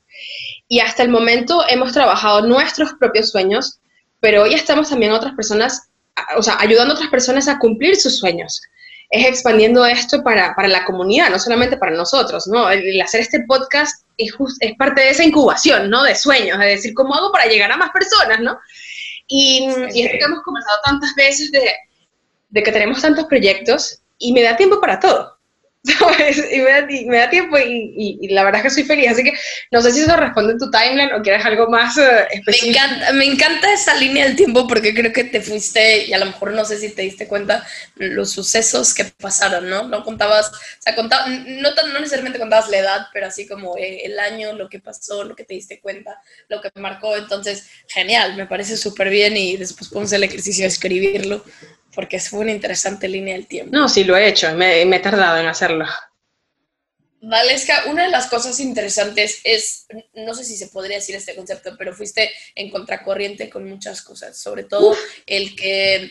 Y 0.69 0.81
hasta 0.81 1.03
el 1.03 1.11
momento 1.11 1.65
hemos 1.69 1.93
trabajado 1.93 2.47
nuestros 2.47 2.95
propios 2.95 3.31
sueños, 3.31 3.81
pero 4.21 4.43
hoy 4.43 4.55
estamos 4.55 4.89
también 4.89 5.13
otras 5.13 5.35
personas 5.35 5.89
o 6.37 6.43
sea, 6.43 6.57
ayudando 6.61 6.93
a 6.93 6.97
otras 6.97 7.11
personas 7.11 7.49
a 7.49 7.59
cumplir 7.59 7.97
sus 7.97 8.19
sueños. 8.19 8.61
Es 9.11 9.27
expandiendo 9.27 9.85
esto 9.85 10.23
para, 10.23 10.55
para 10.55 10.69
la 10.69 10.85
comunidad, 10.85 11.31
no 11.31 11.39
solamente 11.39 11.77
para 11.77 11.93
nosotros, 11.93 12.47
¿no? 12.47 12.71
El, 12.71 13.01
hacer 13.01 13.21
este 13.21 13.45
podcast 13.47 14.05
es, 14.17 14.35
es, 14.61 14.75
parte 14.77 15.03
de 15.03 15.11
esa 15.11 15.25
incubación, 15.25 15.91
¿no? 15.91 16.03
De 16.03 16.15
sueños, 16.15 16.59
es 16.61 16.77
decir, 16.77 16.95
¿cómo 16.95 17.15
hago 17.15 17.31
para 17.31 17.47
llegar 17.47 17.71
a 17.71 17.77
más 17.77 17.91
personas, 17.91 18.41
¿no? 18.41 18.59
Y, 19.27 19.69
y 19.95 20.03
es 20.03 20.11
que 20.11 20.19
hemos 20.19 20.43
conversado 20.43 20.79
tantas 20.85 21.15
veces 21.15 21.51
de, 21.53 21.71
de 22.51 22.63
que 22.63 22.73
tenemos 22.73 23.01
tantos 23.01 23.27
proyectos 23.27 24.01
y 24.19 24.33
me 24.33 24.43
da 24.43 24.57
tiempo 24.57 24.81
para 24.81 24.99
todo. 24.99 25.34
Y 25.85 26.61
me 27.07 27.19
da, 27.19 27.29
tiempo 27.29 27.59
y, 27.59 28.29
la 28.29 28.45
verdad 28.45 28.65
es 28.65 28.75
que 28.75 28.81
soy 28.81 28.85
feliz. 28.85 29.11
Así 29.11 29.23
que 29.23 29.35
no 29.71 29.83
sé 29.83 29.93
si 29.93 30.01
eso 30.01 30.17
responde 30.17 30.53
en 30.53 30.59
tu 30.59 30.71
timeline 30.71 31.13
o 31.13 31.23
quieres 31.23 31.45
algo 31.45 31.69
más 31.69 31.99
eh, 31.99 32.27
específico. 32.33 32.73
Me 32.73 32.87
encanta, 32.87 33.13
me 33.13 33.25
encanta 33.27 33.73
esa 33.73 33.95
línea 33.95 34.25
del 34.25 34.37
tiempo 34.37 34.67
porque 34.67 34.95
creo 34.95 35.13
que 35.13 35.25
te 35.25 35.43
fuiste 35.43 36.07
y 36.07 36.13
a 36.15 36.19
lo 36.19 36.27
mejor 36.27 36.53
no 36.53 36.65
sé 36.65 36.79
si 36.79 36.91
te 36.91 37.03
diste 37.03 37.29
cuenta 37.29 37.67
los 37.97 38.31
sucesos 38.31 38.95
que 38.95 39.05
pasaron, 39.05 39.69
¿no? 39.69 39.87
No 39.87 40.05
contabas, 40.05 40.49
o 40.49 40.83
sea, 40.83 40.95
contabas, 40.95 41.29
no, 41.29 41.71
no 41.71 42.01
necesariamente 42.01 42.39
contabas 42.39 42.71
la 42.71 42.79
edad, 42.79 43.07
pero 43.13 43.27
así 43.27 43.47
como 43.47 43.77
eh, 43.77 44.03
el 44.05 44.19
año, 44.19 44.55
lo 44.55 44.69
que 44.71 44.81
pasó, 44.81 45.25
lo 45.25 45.37
que 45.37 45.45
te 45.45 45.55
diste 45.55 45.81
cuenta, 45.81 46.19
lo 46.49 46.63
que 46.63 46.71
marcó. 46.77 47.17
Entonces, 47.17 47.69
genial, 47.89 48.37
me 48.37 48.47
parece 48.47 48.79
súper 48.79 49.11
bien 49.11 49.37
y 49.37 49.57
después 49.59 49.91
podemos 49.91 50.13
el 50.13 50.25
ejercicio 50.25 50.63
de 50.63 50.69
escribirlo 50.69 51.45
porque 51.95 52.19
fue 52.21 52.41
una 52.41 52.53
interesante 52.53 53.09
línea 53.09 53.35
del 53.35 53.47
tiempo. 53.47 53.77
No, 53.77 53.89
sí 53.89 54.05
lo 54.05 54.17
he 54.17 54.29
hecho, 54.29 54.55
me, 54.55 54.85
me 54.85 54.97
he 54.97 55.01
tardado 55.01 55.39
en 55.39 55.47
hacerlo. 55.47 55.87
Valesca, 57.27 57.85
una 57.87 58.05
de 58.05 58.11
las 58.11 58.27
cosas 58.27 58.61
interesantes 58.61 59.41
es, 59.45 59.87
no 60.15 60.35
sé 60.35 60.45
si 60.45 60.57
se 60.57 60.69
podría 60.69 60.99
decir 60.99 61.17
este 61.17 61.35
concepto, 61.35 61.75
pero 61.79 61.95
fuiste 61.95 62.31
en 62.55 62.71
contracorriente 62.71 63.49
con 63.49 63.69
muchas 63.69 64.03
cosas, 64.03 64.37
sobre 64.37 64.65
todo 64.65 64.95
el 65.27 65.57
que, 65.57 66.11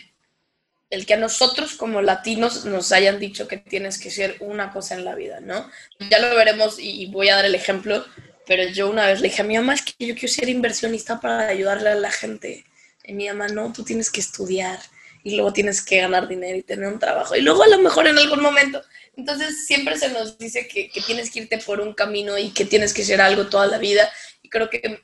el 0.89 1.05
que 1.05 1.13
a 1.13 1.17
nosotros 1.17 1.75
como 1.75 2.01
latinos 2.01 2.65
nos 2.65 2.91
hayan 2.91 3.19
dicho 3.19 3.47
que 3.47 3.57
tienes 3.57 3.99
que 3.99 4.09
ser 4.09 4.37
una 4.39 4.71
cosa 4.71 4.95
en 4.95 5.05
la 5.05 5.13
vida, 5.13 5.39
¿no? 5.39 5.69
Ya 6.09 6.17
lo 6.17 6.35
veremos 6.35 6.77
y 6.79 7.05
voy 7.07 7.29
a 7.29 7.35
dar 7.35 7.45
el 7.45 7.53
ejemplo, 7.53 8.03
pero 8.47 8.63
yo 8.69 8.89
una 8.89 9.05
vez 9.05 9.21
le 9.21 9.29
dije 9.29 9.43
a 9.43 9.45
mi 9.45 9.55
mamá, 9.55 9.75
es 9.75 9.83
que 9.83 10.05
yo 10.05 10.15
quiero 10.15 10.33
ser 10.33 10.49
inversionista 10.49 11.19
para 11.21 11.47
ayudarle 11.47 11.89
a 11.89 11.95
la 11.95 12.11
gente. 12.11 12.65
Y 13.03 13.13
mi 13.13 13.27
mamá, 13.27 13.49
no, 13.49 13.71
tú 13.71 13.83
tienes 13.83 14.09
que 14.09 14.21
estudiar 14.21 14.79
y 15.23 15.35
luego 15.35 15.53
tienes 15.53 15.81
que 15.81 16.01
ganar 16.01 16.27
dinero 16.27 16.57
y 16.57 16.63
tener 16.63 16.87
un 16.87 16.99
trabajo. 16.99 17.35
Y 17.35 17.41
luego 17.41 17.63
a 17.63 17.67
lo 17.67 17.79
mejor 17.79 18.07
en 18.07 18.17
algún 18.17 18.41
momento. 18.41 18.81
Entonces 19.15 19.65
siempre 19.65 19.97
se 19.97 20.09
nos 20.09 20.37
dice 20.37 20.67
que, 20.67 20.89
tienes 21.05 21.31
que 21.31 21.41
irte 21.41 21.57
por 21.59 21.79
un 21.79 21.93
camino 21.93 22.37
y 22.37 22.49
que 22.49 22.65
tienes 22.65 22.93
que 22.93 23.03
ser 23.03 23.21
algo 23.21 23.47
toda 23.47 23.67
la 23.67 23.77
vida. 23.77 24.11
Y 24.41 24.49
creo 24.49 24.69
que 24.69 25.01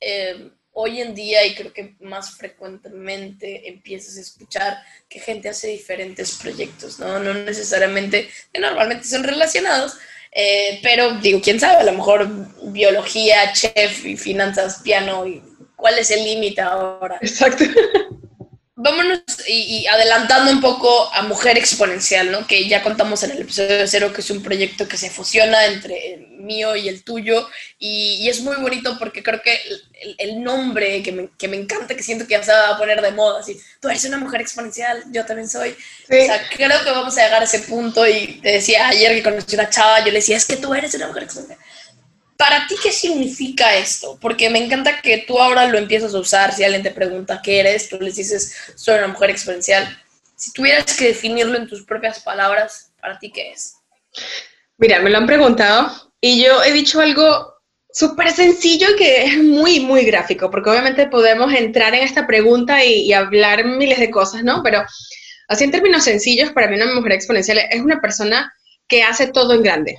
eh, 0.00 0.50
hoy 0.72 1.00
en 1.00 1.14
día 1.14 1.44
y 1.44 1.54
creo 1.54 1.72
que 1.72 1.96
más 2.00 2.36
frecuentemente 2.36 3.68
empiezas 3.68 4.16
a 4.16 4.20
escuchar 4.20 4.78
que 5.08 5.20
gente 5.20 5.48
hace 5.48 5.68
diferentes 5.68 6.36
proyectos, 6.36 6.98
¿no? 6.98 7.18
No 7.18 7.34
necesariamente, 7.34 8.30
normalmente 8.58 9.04
son 9.04 9.24
relacionados, 9.24 9.96
eh, 10.30 10.78
pero 10.82 11.14
digo, 11.14 11.40
quién 11.42 11.58
sabe, 11.58 11.78
a 11.78 11.84
lo 11.84 11.92
mejor 11.92 12.28
biología, 12.70 13.52
chef 13.52 14.06
y 14.06 14.16
finanzas, 14.16 14.80
piano, 14.82 15.26
y 15.26 15.42
cuál 15.74 15.98
es 15.98 16.10
el 16.12 16.22
límite 16.22 16.60
ahora. 16.60 17.18
Exacto. 17.20 17.64
Vámonos 18.80 19.22
y, 19.48 19.84
adelantando 19.88 20.52
un 20.52 20.60
poco 20.60 21.12
a 21.12 21.22
Mujer 21.22 21.58
Exponencial, 21.58 22.30
¿no? 22.30 22.46
Que 22.46 22.68
ya 22.68 22.80
contamos 22.80 23.20
en 23.24 23.32
el 23.32 23.42
episodio 23.42 23.88
cero 23.88 24.12
que 24.12 24.20
es 24.20 24.30
un 24.30 24.40
proyecto 24.40 24.86
que 24.86 24.96
se 24.96 25.10
fusiona 25.10 25.66
entre 25.66 26.14
el 26.14 26.28
mío 26.38 26.76
y 26.76 26.88
el 26.88 27.02
tuyo 27.02 27.48
y, 27.76 28.28
es 28.28 28.40
muy 28.40 28.54
bonito 28.54 28.96
porque 28.96 29.24
creo 29.24 29.42
que 29.42 29.58
el, 30.18 30.44
nombre 30.44 31.02
que 31.02 31.10
me, 31.10 31.28
que 31.36 31.48
me, 31.48 31.56
encanta, 31.56 31.96
que 31.96 32.04
siento 32.04 32.24
que 32.28 32.34
ya 32.34 32.44
se 32.44 32.52
va 32.52 32.68
a 32.68 32.78
poner 32.78 33.02
de 33.02 33.10
moda, 33.10 33.40
así, 33.40 33.60
tú 33.80 33.88
eres 33.88 34.04
una 34.04 34.18
mujer 34.18 34.42
exponencial, 34.42 35.02
yo 35.10 35.26
también 35.26 35.48
soy. 35.48 35.70
O 35.70 36.12
sea, 36.12 36.40
creo 36.48 36.84
que 36.84 36.90
vamos 36.92 37.18
a 37.18 37.24
llegar 37.24 37.42
a 37.42 37.46
ese 37.46 37.58
punto 37.58 38.06
y 38.06 38.40
te 38.40 38.52
decía 38.52 38.86
ayer 38.86 39.12
que 39.12 39.24
conocí 39.24 39.56
a 39.56 39.60
una 39.60 39.70
chava, 39.70 39.98
yo 40.00 40.12
le 40.12 40.20
decía, 40.20 40.36
es 40.36 40.44
que 40.44 40.56
tú 40.56 40.72
eres 40.72 40.94
una 40.94 41.08
mujer 41.08 41.24
exponencial 41.24 41.58
para 42.38 42.68
ti, 42.68 42.76
¿qué 42.80 42.92
significa 42.92 43.76
esto? 43.76 44.16
Porque 44.20 44.48
me 44.48 44.64
encanta 44.64 45.02
que 45.02 45.24
tú 45.26 45.40
ahora 45.40 45.66
lo 45.66 45.76
empiezas 45.76 46.14
a 46.14 46.20
usar. 46.20 46.54
Si 46.54 46.62
alguien 46.62 46.84
te 46.84 46.92
pregunta 46.92 47.42
qué 47.42 47.58
eres, 47.58 47.88
tú 47.88 47.98
les 48.00 48.14
dices, 48.14 48.56
soy 48.76 48.96
una 48.96 49.08
mujer 49.08 49.30
exponencial. 49.30 50.00
Si 50.36 50.52
tuvieras 50.52 50.96
que 50.96 51.08
definirlo 51.08 51.58
en 51.58 51.66
tus 51.66 51.82
propias 51.82 52.20
palabras, 52.20 52.92
¿para 53.00 53.18
ti 53.18 53.32
qué 53.32 53.50
es? 53.50 53.74
Mira, 54.76 55.00
me 55.00 55.10
lo 55.10 55.18
han 55.18 55.26
preguntado 55.26 56.12
y 56.20 56.40
yo 56.40 56.62
he 56.62 56.70
dicho 56.70 57.00
algo 57.00 57.54
súper 57.90 58.30
sencillo 58.30 58.86
que 58.96 59.24
es 59.24 59.38
muy, 59.38 59.80
muy 59.80 60.04
gráfico, 60.04 60.48
porque 60.48 60.70
obviamente 60.70 61.08
podemos 61.08 61.52
entrar 61.52 61.92
en 61.96 62.04
esta 62.04 62.28
pregunta 62.28 62.84
y, 62.84 63.00
y 63.00 63.12
hablar 63.14 63.64
miles 63.64 63.98
de 63.98 64.12
cosas, 64.12 64.44
¿no? 64.44 64.62
Pero 64.62 64.84
así 65.48 65.64
en 65.64 65.72
términos 65.72 66.04
sencillos, 66.04 66.52
para 66.52 66.68
mí 66.68 66.76
una 66.76 66.94
mujer 66.94 67.14
exponencial 67.14 67.58
es 67.58 67.80
una 67.80 68.00
persona 68.00 68.54
que 68.86 69.02
hace 69.02 69.26
todo 69.26 69.54
en 69.54 69.64
grande. 69.64 69.96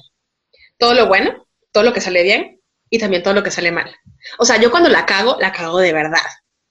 Todo 0.77 0.93
lo 0.93 1.07
bueno, 1.07 1.48
todo 1.79 1.87
lo 1.87 1.93
que 1.93 2.01
sale 2.01 2.23
bien 2.23 2.59
y 2.89 2.99
también 2.99 3.23
todo 3.23 3.33
lo 3.33 3.41
que 3.41 3.51
sale 3.51 3.71
mal. 3.71 3.89
O 4.37 4.43
sea, 4.43 4.59
yo 4.59 4.69
cuando 4.69 4.89
la 4.89 5.05
cago, 5.05 5.37
la 5.39 5.53
cago 5.53 5.79
de 5.79 5.93
verdad. 5.93 6.19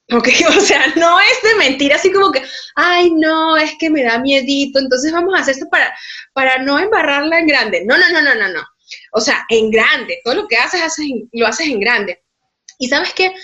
O 0.11 0.61
sea, 0.61 0.87
no 0.97 1.19
es 1.21 1.43
de 1.43 1.55
mentira, 1.57 1.97
así 1.97 2.11
como 2.11 2.31
que, 2.31 2.43
ay, 2.77 3.11
no, 3.11 3.57
es 3.59 3.73
que 3.79 3.91
me 3.91 4.03
da 4.03 4.19
miedito, 4.19 4.79
entonces 4.79 5.13
vamos 5.13 5.35
a 5.35 5.41
hacer 5.41 5.55
esto 5.55 5.67
para, 5.71 5.95
para 6.33 6.63
no 6.63 6.79
embarrarla 6.79 7.39
en 7.39 7.47
grande. 7.47 7.85
No, 7.87 7.97
no, 7.97 8.11
no, 8.11 8.23
no, 8.23 8.35
no, 8.35 8.49
no. 8.49 8.63
O 9.13 9.21
sea, 9.21 9.45
en 9.51 9.71
grande, 9.71 10.21
todo 10.25 10.35
lo 10.35 10.49
que 10.49 10.57
haces, 10.57 10.83
haces 10.83 11.07
lo 11.33 11.47
haces 11.47 11.69
en 11.69 11.81
grande. 11.81 12.23
Y 12.79 12.89
sabes 12.89 13.13
qué, 13.15 13.35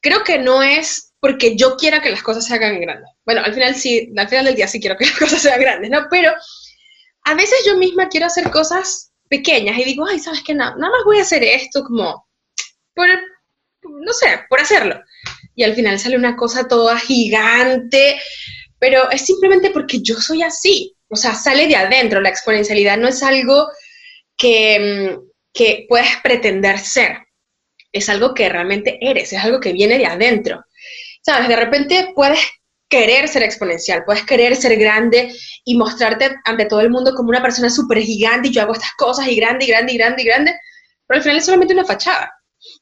creo 0.00 0.22
que 0.24 0.38
no 0.38 0.62
es 0.62 1.12
porque 1.20 1.56
yo 1.56 1.76
quiera 1.76 2.02
que 2.02 2.10
las 2.10 2.22
cosas 2.22 2.46
se 2.46 2.54
hagan 2.54 2.74
en 2.74 2.82
grande. 2.82 3.06
Bueno, 3.24 3.42
al 3.44 3.54
final 3.54 3.74
sí, 3.74 4.12
al 4.16 4.28
final 4.28 4.44
del 4.44 4.56
día 4.56 4.68
sí 4.68 4.80
quiero 4.80 4.96
que 4.96 5.06
las 5.06 5.14
cosas 5.18 5.42
sean 5.42 5.60
grandes, 5.60 5.90
¿no? 5.90 6.06
Pero 6.10 6.32
a 7.24 7.34
veces 7.34 7.64
yo 7.66 7.76
misma 7.76 8.08
quiero 8.08 8.26
hacer 8.26 8.50
cosas 8.50 9.12
pequeñas 9.28 9.78
y 9.78 9.84
digo, 9.84 10.06
ay, 10.06 10.18
¿sabes 10.18 10.42
qué? 10.44 10.54
Nada, 10.54 10.74
nada 10.76 10.92
más 10.92 11.04
voy 11.04 11.18
a 11.18 11.22
hacer 11.22 11.42
esto 11.42 11.82
como 11.82 12.26
por, 12.94 13.08
no 13.82 14.12
sé, 14.12 14.40
por 14.48 14.60
hacerlo. 14.60 15.00
Y 15.54 15.62
al 15.62 15.74
final 15.74 15.98
sale 15.98 16.16
una 16.16 16.36
cosa 16.36 16.66
toda 16.66 16.98
gigante, 16.98 18.20
pero 18.78 19.10
es 19.10 19.24
simplemente 19.24 19.70
porque 19.70 20.00
yo 20.02 20.16
soy 20.16 20.42
así. 20.42 20.96
O 21.08 21.16
sea, 21.16 21.34
sale 21.34 21.66
de 21.66 21.76
adentro. 21.76 22.20
La 22.20 22.28
exponencialidad 22.28 22.98
no 22.98 23.08
es 23.08 23.22
algo 23.22 23.68
que, 24.36 25.16
mm, 25.16 25.30
que 25.52 25.86
puedes 25.88 26.16
pretender 26.22 26.78
ser. 26.78 27.18
Es 27.92 28.08
algo 28.08 28.34
que 28.34 28.48
realmente 28.48 28.98
eres, 29.00 29.32
es 29.32 29.42
algo 29.42 29.60
que 29.60 29.72
viene 29.72 29.98
de 29.98 30.06
adentro. 30.06 30.64
¿Sabes? 31.22 31.48
De 31.48 31.56
repente 31.56 32.12
puedes 32.14 32.40
querer 32.94 33.26
ser 33.26 33.42
exponencial, 33.42 34.04
puedes 34.04 34.22
querer 34.24 34.54
ser 34.54 34.76
grande 34.76 35.34
y 35.64 35.76
mostrarte 35.76 36.36
ante 36.44 36.66
todo 36.66 36.80
el 36.80 36.90
mundo 36.90 37.12
como 37.12 37.30
una 37.30 37.42
persona 37.42 37.68
súper 37.68 37.98
gigante 37.98 38.48
y 38.48 38.52
yo 38.52 38.62
hago 38.62 38.72
estas 38.72 38.92
cosas 38.96 39.26
y 39.26 39.34
grande 39.34 39.64
y 39.64 39.68
grande 39.68 39.92
y 39.92 39.96
grande 39.96 40.22
y 40.22 40.24
grande, 40.24 40.54
pero 41.04 41.18
al 41.18 41.22
final 41.24 41.38
es 41.38 41.44
solamente 41.44 41.74
una 41.74 41.84
fachada. 41.84 42.30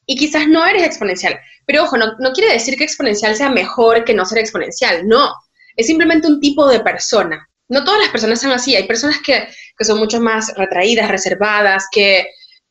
Y 0.05 0.15
quizás 0.15 0.47
no 0.47 0.63
eres 0.67 0.83
exponencial, 0.83 1.39
pero 1.65 1.85
ojo, 1.85 1.97
no, 1.97 2.31
quiere 2.31 2.53
decir 2.53 2.77
que 2.77 2.83
exponencial 2.83 3.35
sea 3.35 3.49
mejor 3.49 4.05
que 4.05 4.13
no 4.13 4.23
ser 4.23 4.37
exponencial, 4.37 5.07
no, 5.07 5.33
es 5.75 5.87
simplemente 5.87 6.27
un 6.27 6.39
tipo 6.39 6.67
de 6.67 6.81
persona. 6.81 7.49
No 7.67 7.83
todas 7.83 7.99
las 7.99 8.09
personas 8.09 8.39
son 8.39 8.51
así, 8.51 8.75
hay 8.75 8.83
personas 8.83 9.17
que, 9.25 9.47
que 9.75 9.85
son 9.85 9.97
mucho 9.97 10.21
más 10.21 10.53
retraídas, 10.55 11.09
reservadas, 11.09 11.87
que 11.91 12.27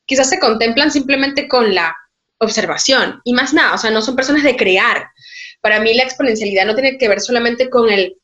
quizás 0.06 0.28
se 0.28 0.38
contemplan 0.38 0.92
simplemente 0.92 1.48
con 1.48 1.74
la 1.74 1.92
observación 2.38 3.20
y 3.24 3.32
más 3.32 3.52
nada, 3.52 3.74
o 3.74 3.78
sea, 3.78 3.90
no 3.90 4.00
son 4.00 4.14
personas 4.14 4.44
de 4.44 4.56
crear, 4.56 5.08
para 5.62 5.80
mí 5.80 5.94
la 5.94 6.02
exponencialidad 6.02 6.66
no 6.66 6.74
tiene 6.74 6.98
que 6.98 7.08
ver 7.08 7.20
solamente 7.20 7.70
con 7.70 7.88
el, 7.88 8.18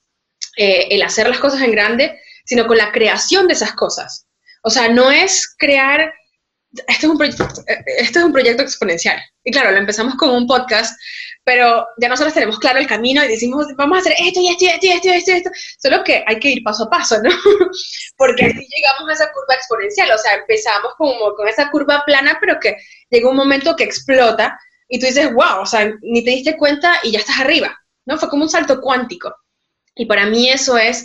eh, 0.57 0.89
el 0.91 1.03
hacer 1.03 1.29
las 1.29 1.39
cosas 1.39 1.63
en 1.63 1.71
grande, 1.71 2.21
sino 2.45 2.67
con 2.67 2.77
la 2.77 2.93
creación 2.93 3.47
de 3.47 3.55
esas 3.55 3.73
cosas. 3.73 4.27
O 4.63 4.71
sea, 4.71 4.89
no 4.89 5.11
es 5.11 5.55
crear, 5.57 6.13
este 6.89 7.07
es 7.07 7.13
un, 7.13 7.23
este 7.23 8.19
es 8.19 8.25
un 8.25 8.33
proyecto 8.33 8.63
exponencial. 8.63 9.19
Y 9.45 9.53
claro, 9.53 9.71
lo 9.71 9.79
empezamos 9.79 10.17
con 10.17 10.31
un 10.31 10.47
podcast, 10.49 10.99
pero 11.45 11.87
ya 11.99 12.09
nosotros 12.09 12.35
tenemos 12.35 12.59
claro 12.59 12.81
el 12.81 12.89
camino 12.89 13.25
y 13.25 13.29
decimos, 13.29 13.67
vamos 13.77 13.99
a 13.99 14.01
hacer 14.01 14.15
esto 14.19 14.41
y 14.41 14.49
esto 14.49 14.65
y 14.65 14.69
esto 14.69 14.87
y 14.87 14.91
esto 14.91 15.09
y 15.09 15.13
esto, 15.13 15.33
esto. 15.33 15.51
Solo 15.79 16.03
que 16.03 16.25
hay 16.27 16.41
que 16.41 16.51
ir 16.51 16.63
paso 16.65 16.85
a 16.85 16.91
paso, 16.91 17.23
¿no? 17.23 17.31
Porque 18.17 18.47
así 18.47 18.67
llegamos 18.69 19.09
a 19.09 19.13
esa 19.13 19.33
curva 19.33 19.55
exponencial. 19.55 20.11
O 20.11 20.19
sea, 20.19 20.35
empezamos 20.35 20.93
como 20.99 21.35
con 21.35 21.47
esa 21.47 21.71
curva 21.71 22.03
plana, 22.05 22.37
pero 22.41 22.59
que 22.61 22.77
llega 23.11 23.31
un 23.31 23.37
momento 23.37 23.77
que 23.77 23.85
explota 23.85 24.59
y 24.89 24.99
tú 24.99 25.07
dices, 25.07 25.33
wow, 25.33 25.61
o 25.61 25.67
sea, 25.67 25.93
ni 26.01 26.25
te 26.25 26.31
diste 26.31 26.57
cuenta 26.57 26.99
y 27.03 27.13
ya 27.13 27.19
estás 27.19 27.41
arriba, 27.41 27.79
¿no? 28.07 28.19
Fue 28.19 28.29
como 28.29 28.45
un 28.45 28.49
salto 28.49 28.81
cuántico. 28.81 29.35
Y 29.95 30.07
para 30.07 30.27
mí 30.27 30.49
eso 30.49 30.79
es 30.79 31.05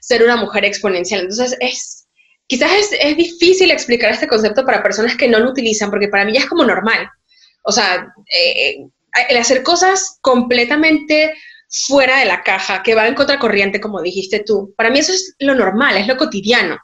ser 0.00 0.22
una 0.22 0.36
mujer 0.36 0.64
exponencial. 0.64 1.22
Entonces, 1.22 1.56
es, 1.60 2.06
quizás 2.46 2.72
es, 2.72 2.90
es 3.00 3.16
difícil 3.16 3.70
explicar 3.70 4.12
este 4.12 4.28
concepto 4.28 4.64
para 4.64 4.82
personas 4.82 5.16
que 5.16 5.28
no 5.28 5.40
lo 5.40 5.50
utilizan, 5.50 5.90
porque 5.90 6.08
para 6.08 6.24
mí 6.24 6.34
ya 6.34 6.40
es 6.40 6.46
como 6.46 6.64
normal. 6.64 7.08
O 7.64 7.72
sea, 7.72 8.14
eh, 8.32 8.76
el 9.28 9.36
hacer 9.36 9.64
cosas 9.64 10.18
completamente 10.20 11.34
fuera 11.68 12.20
de 12.20 12.26
la 12.26 12.44
caja, 12.44 12.84
que 12.84 12.94
va 12.94 13.08
en 13.08 13.14
contracorriente, 13.14 13.80
como 13.80 14.00
dijiste 14.00 14.44
tú, 14.46 14.72
para 14.76 14.90
mí 14.90 15.00
eso 15.00 15.12
es 15.12 15.34
lo 15.40 15.56
normal, 15.56 15.96
es 15.96 16.06
lo 16.06 16.16
cotidiano. 16.16 16.78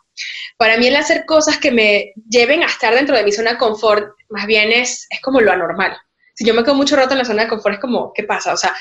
Para 0.56 0.76
mí 0.76 0.88
el 0.88 0.96
hacer 0.96 1.24
cosas 1.24 1.58
que 1.58 1.70
me 1.70 2.12
lleven 2.28 2.64
a 2.64 2.66
estar 2.66 2.94
dentro 2.94 3.16
de 3.16 3.22
mi 3.22 3.30
zona 3.30 3.52
de 3.52 3.58
confort, 3.58 4.08
más 4.28 4.46
bien 4.46 4.72
es, 4.72 5.06
es 5.08 5.20
como 5.20 5.40
lo 5.40 5.52
anormal 5.52 5.96
si 6.34 6.44
yo 6.44 6.54
me 6.54 6.62
quedo 6.62 6.74
mucho 6.74 6.96
rato 6.96 7.12
en 7.12 7.18
la 7.18 7.24
zona 7.24 7.42
de 7.42 7.48
confort, 7.48 7.74
es 7.74 7.80
como, 7.80 8.12
¿qué 8.14 8.24
pasa? 8.24 8.52
O 8.52 8.56
sea, 8.56 8.74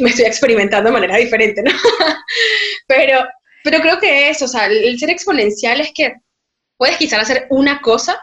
me 0.00 0.10
estoy 0.10 0.26
experimentando 0.26 0.90
de 0.90 0.94
manera 0.94 1.16
diferente, 1.16 1.62
¿no? 1.62 1.70
pero, 2.86 3.24
pero 3.62 3.80
creo 3.80 3.98
que 3.98 4.30
eso, 4.30 4.46
o 4.46 4.48
sea, 4.48 4.66
el 4.66 4.98
ser 4.98 5.10
exponencial 5.10 5.80
es 5.80 5.92
que 5.94 6.14
puedes 6.76 6.96
quizás 6.96 7.20
hacer 7.20 7.46
una 7.50 7.80
cosa, 7.80 8.20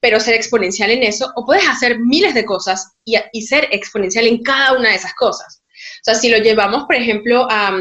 pero 0.00 0.20
ser 0.20 0.34
exponencial 0.34 0.90
en 0.90 1.02
eso, 1.04 1.32
o 1.36 1.44
puedes 1.44 1.68
hacer 1.68 1.98
miles 2.00 2.34
de 2.34 2.44
cosas 2.44 2.92
y, 3.04 3.16
y 3.32 3.42
ser 3.42 3.68
exponencial 3.70 4.26
en 4.26 4.42
cada 4.42 4.72
una 4.72 4.90
de 4.90 4.96
esas 4.96 5.14
cosas. 5.14 5.62
O 6.00 6.04
sea, 6.04 6.14
si 6.14 6.28
lo 6.28 6.38
llevamos, 6.38 6.84
por 6.84 6.96
ejemplo, 6.96 7.46
a, 7.50 7.80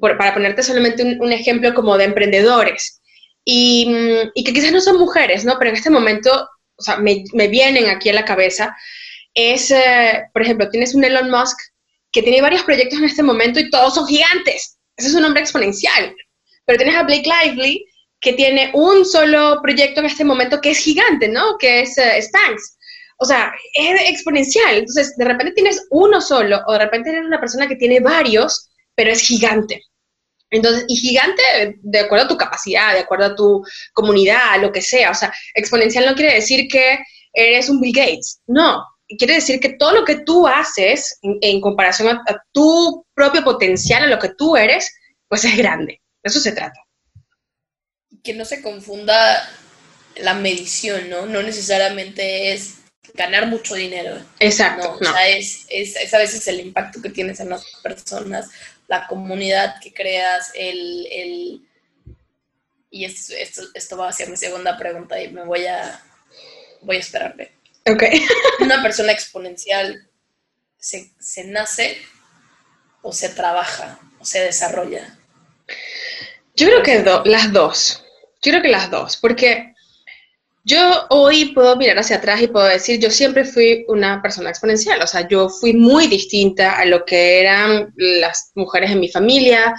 para 0.00 0.34
ponerte 0.34 0.62
solamente 0.62 1.02
un, 1.02 1.32
ejemplo 1.32 1.74
como 1.74 1.96
de 1.96 2.04
emprendedores, 2.04 3.00
y, 3.44 3.88
y, 4.34 4.44
que 4.44 4.52
quizás 4.52 4.72
no 4.72 4.80
son 4.80 4.98
mujeres, 4.98 5.44
¿no? 5.44 5.56
Pero 5.58 5.70
en 5.70 5.76
este 5.76 5.88
momento, 5.88 6.48
o 6.76 6.82
sea, 6.82 6.98
me, 6.98 7.24
me 7.32 7.48
vienen 7.48 7.88
aquí 7.88 8.10
a 8.10 8.12
la 8.12 8.26
cabeza 8.26 8.76
es, 9.34 9.70
eh, 9.70 10.24
por 10.32 10.42
ejemplo, 10.42 10.68
tienes 10.70 10.94
un 10.94 11.04
Elon 11.04 11.30
Musk 11.30 11.58
que 12.12 12.22
tiene 12.22 12.42
varios 12.42 12.62
proyectos 12.62 12.98
en 12.98 13.04
este 13.04 13.22
momento 13.22 13.60
y 13.60 13.70
todos 13.70 13.94
son 13.94 14.06
gigantes. 14.06 14.78
Ese 14.96 15.08
es 15.08 15.14
un 15.14 15.24
hombre 15.24 15.42
exponencial. 15.42 16.14
Pero 16.64 16.78
tienes 16.78 16.96
a 16.96 17.04
Blake 17.04 17.28
Lively 17.28 17.84
que 18.20 18.32
tiene 18.32 18.70
un 18.74 19.04
solo 19.04 19.60
proyecto 19.62 20.00
en 20.00 20.06
este 20.06 20.24
momento 20.24 20.60
que 20.60 20.70
es 20.70 20.78
gigante, 20.78 21.28
¿no? 21.28 21.56
Que 21.58 21.82
es 21.82 21.96
uh, 21.98 22.56
O 23.18 23.24
sea, 23.24 23.52
es 23.74 24.10
exponencial. 24.10 24.78
Entonces, 24.78 25.16
de 25.16 25.24
repente 25.24 25.52
tienes 25.52 25.86
uno 25.90 26.20
solo 26.20 26.60
o 26.66 26.72
de 26.72 26.78
repente 26.80 27.10
eres 27.10 27.24
una 27.24 27.40
persona 27.40 27.68
que 27.68 27.76
tiene 27.76 28.00
varios, 28.00 28.70
pero 28.94 29.10
es 29.10 29.20
gigante. 29.20 29.82
Entonces, 30.50 30.84
y 30.88 30.96
gigante 30.96 31.42
de 31.80 32.00
acuerdo 32.00 32.24
a 32.24 32.28
tu 32.28 32.36
capacidad, 32.36 32.94
de 32.94 33.00
acuerdo 33.00 33.26
a 33.26 33.34
tu 33.36 33.62
comunidad, 33.92 34.60
lo 34.60 34.72
que 34.72 34.82
sea. 34.82 35.10
O 35.10 35.14
sea, 35.14 35.32
exponencial 35.54 36.06
no 36.06 36.14
quiere 36.14 36.34
decir 36.34 36.66
que 36.68 36.98
eres 37.32 37.68
un 37.68 37.80
Bill 37.80 37.94
Gates. 37.94 38.40
No, 38.46 38.82
quiere 39.16 39.34
decir 39.34 39.60
que 39.60 39.70
todo 39.70 39.92
lo 39.92 40.04
que 40.04 40.16
tú 40.16 40.46
haces 40.46 41.18
en, 41.22 41.60
comparación 41.60 42.08
a, 42.08 42.44
tu 42.52 43.06
propio 43.14 43.42
potencial, 43.42 44.02
a 44.02 44.06
lo 44.06 44.18
que 44.18 44.30
tú 44.30 44.56
eres, 44.56 44.92
pues 45.28 45.44
es 45.44 45.56
grande. 45.56 46.00
De 46.22 46.28
eso 46.28 46.40
se 46.40 46.52
trata. 46.52 46.80
Que 48.22 48.34
no 48.34 48.44
se 48.44 48.60
confunda 48.60 49.48
la 50.16 50.34
medición, 50.34 51.08
¿no? 51.08 51.26
No 51.26 51.42
necesariamente 51.42 52.52
es 52.52 52.78
ganar 53.14 53.46
mucho 53.46 53.74
dinero. 53.74 54.20
Exacto. 54.40 54.98
No, 55.00 55.10
O 55.10 55.12
sea, 55.12 55.28
es, 55.28 55.66
es, 55.70 56.12
a 56.12 56.18
veces 56.18 56.46
el 56.48 56.60
impacto 56.60 57.00
que 57.00 57.10
tienes 57.10 57.40
en 57.40 57.50
las 57.50 57.64
personas, 57.82 58.48
la 58.88 59.06
comunidad 59.06 59.80
que 59.80 59.92
creas, 59.92 60.52
el... 60.54 61.06
el 61.10 61.62
y 62.90 63.04
esto, 63.04 63.34
esto, 63.34 63.62
esto 63.74 63.98
va 63.98 64.08
hacia 64.08 64.26
mi 64.26 64.36
segunda 64.38 64.78
pregunta 64.78 65.22
y 65.22 65.28
me 65.28 65.44
voy 65.44 65.66
a, 65.66 66.02
voy 66.80 66.96
a 66.96 67.00
esperarme. 67.00 67.57
Ok. 67.90 68.02
Una 68.60 68.82
persona 68.82 69.12
exponencial 69.12 70.08
se, 70.78 71.10
nace 71.44 71.98
o 73.02 73.12
se 73.12 73.30
trabaja 73.30 73.98
o 74.18 74.24
se 74.24 74.40
desarrolla. 74.40 75.18
Yo 76.54 76.66
creo 76.66 76.82
que 76.82 77.04
las 77.28 77.52
dos. 77.52 78.04
Yo 78.42 78.52
creo 78.52 78.62
que 78.62 78.68
las 78.68 78.90
dos, 78.90 79.16
porque 79.16 79.74
yo 80.64 81.06
hoy 81.10 81.46
puedo 81.46 81.76
mirar 81.76 81.98
hacia 81.98 82.16
atrás 82.16 82.40
y 82.40 82.46
puedo 82.46 82.66
decir, 82.66 83.00
yo 83.00 83.10
siempre 83.10 83.44
fui 83.44 83.84
una 83.88 84.22
persona 84.22 84.50
exponencial, 84.50 85.02
o 85.02 85.06
sea, 85.06 85.26
yo 85.26 85.48
fui 85.48 85.72
muy 85.72 86.06
distinta 86.06 86.78
a 86.78 86.84
lo 86.84 87.04
que 87.04 87.40
eran 87.40 87.92
las 87.96 88.52
mujeres 88.54 88.92
en 88.92 89.00
mi 89.00 89.08
familia 89.08 89.74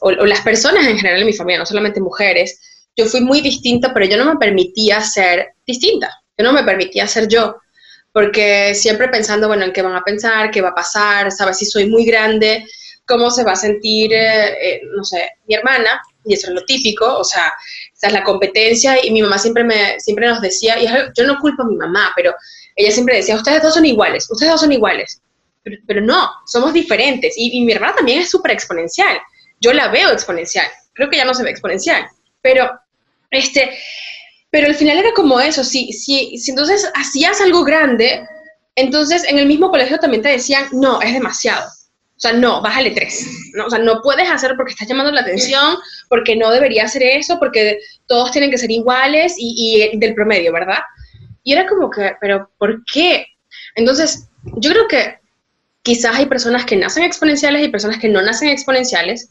o, 0.00 0.08
o 0.08 0.26
las 0.26 0.42
personas 0.42 0.86
en 0.86 0.98
general 0.98 1.20
en 1.20 1.26
mi 1.26 1.32
familia, 1.32 1.60
no 1.60 1.66
solamente 1.66 2.00
mujeres. 2.00 2.60
Yo 2.96 3.06
fui 3.06 3.22
muy 3.22 3.40
distinta, 3.40 3.94
pero 3.94 4.04
yo 4.04 4.18
no 4.18 4.26
me 4.26 4.36
permitía 4.36 5.00
ser 5.00 5.54
distinta 5.66 6.21
yo 6.36 6.44
no 6.44 6.52
me 6.52 6.64
permitía 6.64 7.06
ser 7.06 7.28
yo, 7.28 7.56
porque 8.12 8.74
siempre 8.74 9.08
pensando, 9.08 9.48
bueno, 9.48 9.64
en 9.64 9.72
qué 9.72 9.82
van 9.82 9.96
a 9.96 10.02
pensar, 10.02 10.50
qué 10.50 10.60
va 10.60 10.70
a 10.70 10.74
pasar, 10.74 11.32
sabes 11.32 11.58
si 11.58 11.64
soy 11.64 11.86
muy 11.86 12.04
grande, 12.04 12.64
cómo 13.06 13.30
se 13.30 13.44
va 13.44 13.52
a 13.52 13.56
sentir, 13.56 14.12
eh, 14.12 14.48
eh, 14.50 14.80
no 14.96 15.04
sé, 15.04 15.30
mi 15.46 15.54
hermana, 15.54 16.00
y 16.24 16.34
eso 16.34 16.48
es 16.48 16.54
lo 16.54 16.64
típico, 16.64 17.18
o 17.18 17.24
sea, 17.24 17.52
esa 17.92 18.06
es 18.06 18.12
la 18.12 18.22
competencia, 18.22 19.04
y 19.04 19.10
mi 19.10 19.22
mamá 19.22 19.38
siempre, 19.38 19.64
me, 19.64 19.98
siempre 19.98 20.28
nos 20.28 20.40
decía, 20.40 20.78
y 20.80 20.86
yo 20.86 21.24
no 21.26 21.38
culpo 21.40 21.62
a 21.62 21.66
mi 21.66 21.76
mamá, 21.76 22.12
pero 22.14 22.34
ella 22.76 22.90
siempre 22.90 23.16
decía, 23.16 23.34
ustedes 23.34 23.62
dos 23.62 23.74
son 23.74 23.86
iguales, 23.86 24.30
ustedes 24.30 24.52
dos 24.52 24.60
son 24.60 24.72
iguales, 24.72 25.20
pero, 25.86 26.00
no, 26.00 26.30
somos 26.46 26.72
diferentes, 26.72 27.34
y, 27.36 27.58
y 27.58 27.64
mi 27.64 27.72
hermana 27.72 27.96
también 27.96 28.20
es 28.20 28.30
súper 28.30 28.52
exponencial, 28.52 29.18
yo 29.60 29.72
la 29.72 29.88
veo 29.88 30.10
exponencial, 30.10 30.66
creo 30.92 31.10
que 31.10 31.16
ya 31.16 31.24
no 31.24 31.34
se 31.34 31.44
ve 31.44 31.50
exponencial, 31.50 32.06
pero, 32.40 32.70
este, 33.30 33.76
pero 34.52 34.66
al 34.66 34.74
final 34.74 34.98
era 34.98 35.12
como 35.14 35.40
eso, 35.40 35.64
si, 35.64 35.94
si, 35.94 36.36
si 36.36 36.50
entonces 36.50 36.86
hacías 36.94 37.40
algo 37.40 37.64
grande, 37.64 38.22
entonces 38.76 39.24
en 39.24 39.38
el 39.38 39.46
mismo 39.46 39.70
colegio 39.70 39.98
también 39.98 40.22
te 40.22 40.28
decían, 40.28 40.66
no, 40.72 41.00
es 41.00 41.14
demasiado. 41.14 41.66
O 41.66 42.20
sea, 42.22 42.34
no, 42.34 42.60
bájale 42.60 42.90
tres. 42.90 43.26
¿no? 43.54 43.64
O 43.64 43.70
sea, 43.70 43.78
no 43.78 44.02
puedes 44.02 44.30
hacer 44.30 44.52
porque 44.54 44.72
estás 44.72 44.86
llamando 44.86 45.10
la 45.10 45.22
atención, 45.22 45.78
porque 46.10 46.36
no 46.36 46.50
debería 46.50 46.84
hacer 46.84 47.02
eso, 47.02 47.38
porque 47.38 47.78
todos 48.06 48.30
tienen 48.30 48.50
que 48.50 48.58
ser 48.58 48.70
iguales 48.70 49.36
y, 49.38 49.88
y 49.92 49.98
del 49.98 50.14
promedio, 50.14 50.52
¿verdad? 50.52 50.80
Y 51.42 51.54
era 51.54 51.66
como 51.66 51.90
que, 51.90 52.12
pero 52.20 52.50
¿por 52.58 52.84
qué? 52.84 53.26
Entonces, 53.74 54.28
yo 54.58 54.70
creo 54.70 54.86
que 54.86 55.18
quizás 55.82 56.16
hay 56.16 56.26
personas 56.26 56.66
que 56.66 56.76
nacen 56.76 57.04
exponenciales 57.04 57.66
y 57.66 57.70
personas 57.70 57.98
que 57.98 58.08
no 58.08 58.20
nacen 58.20 58.50
exponenciales, 58.50 59.30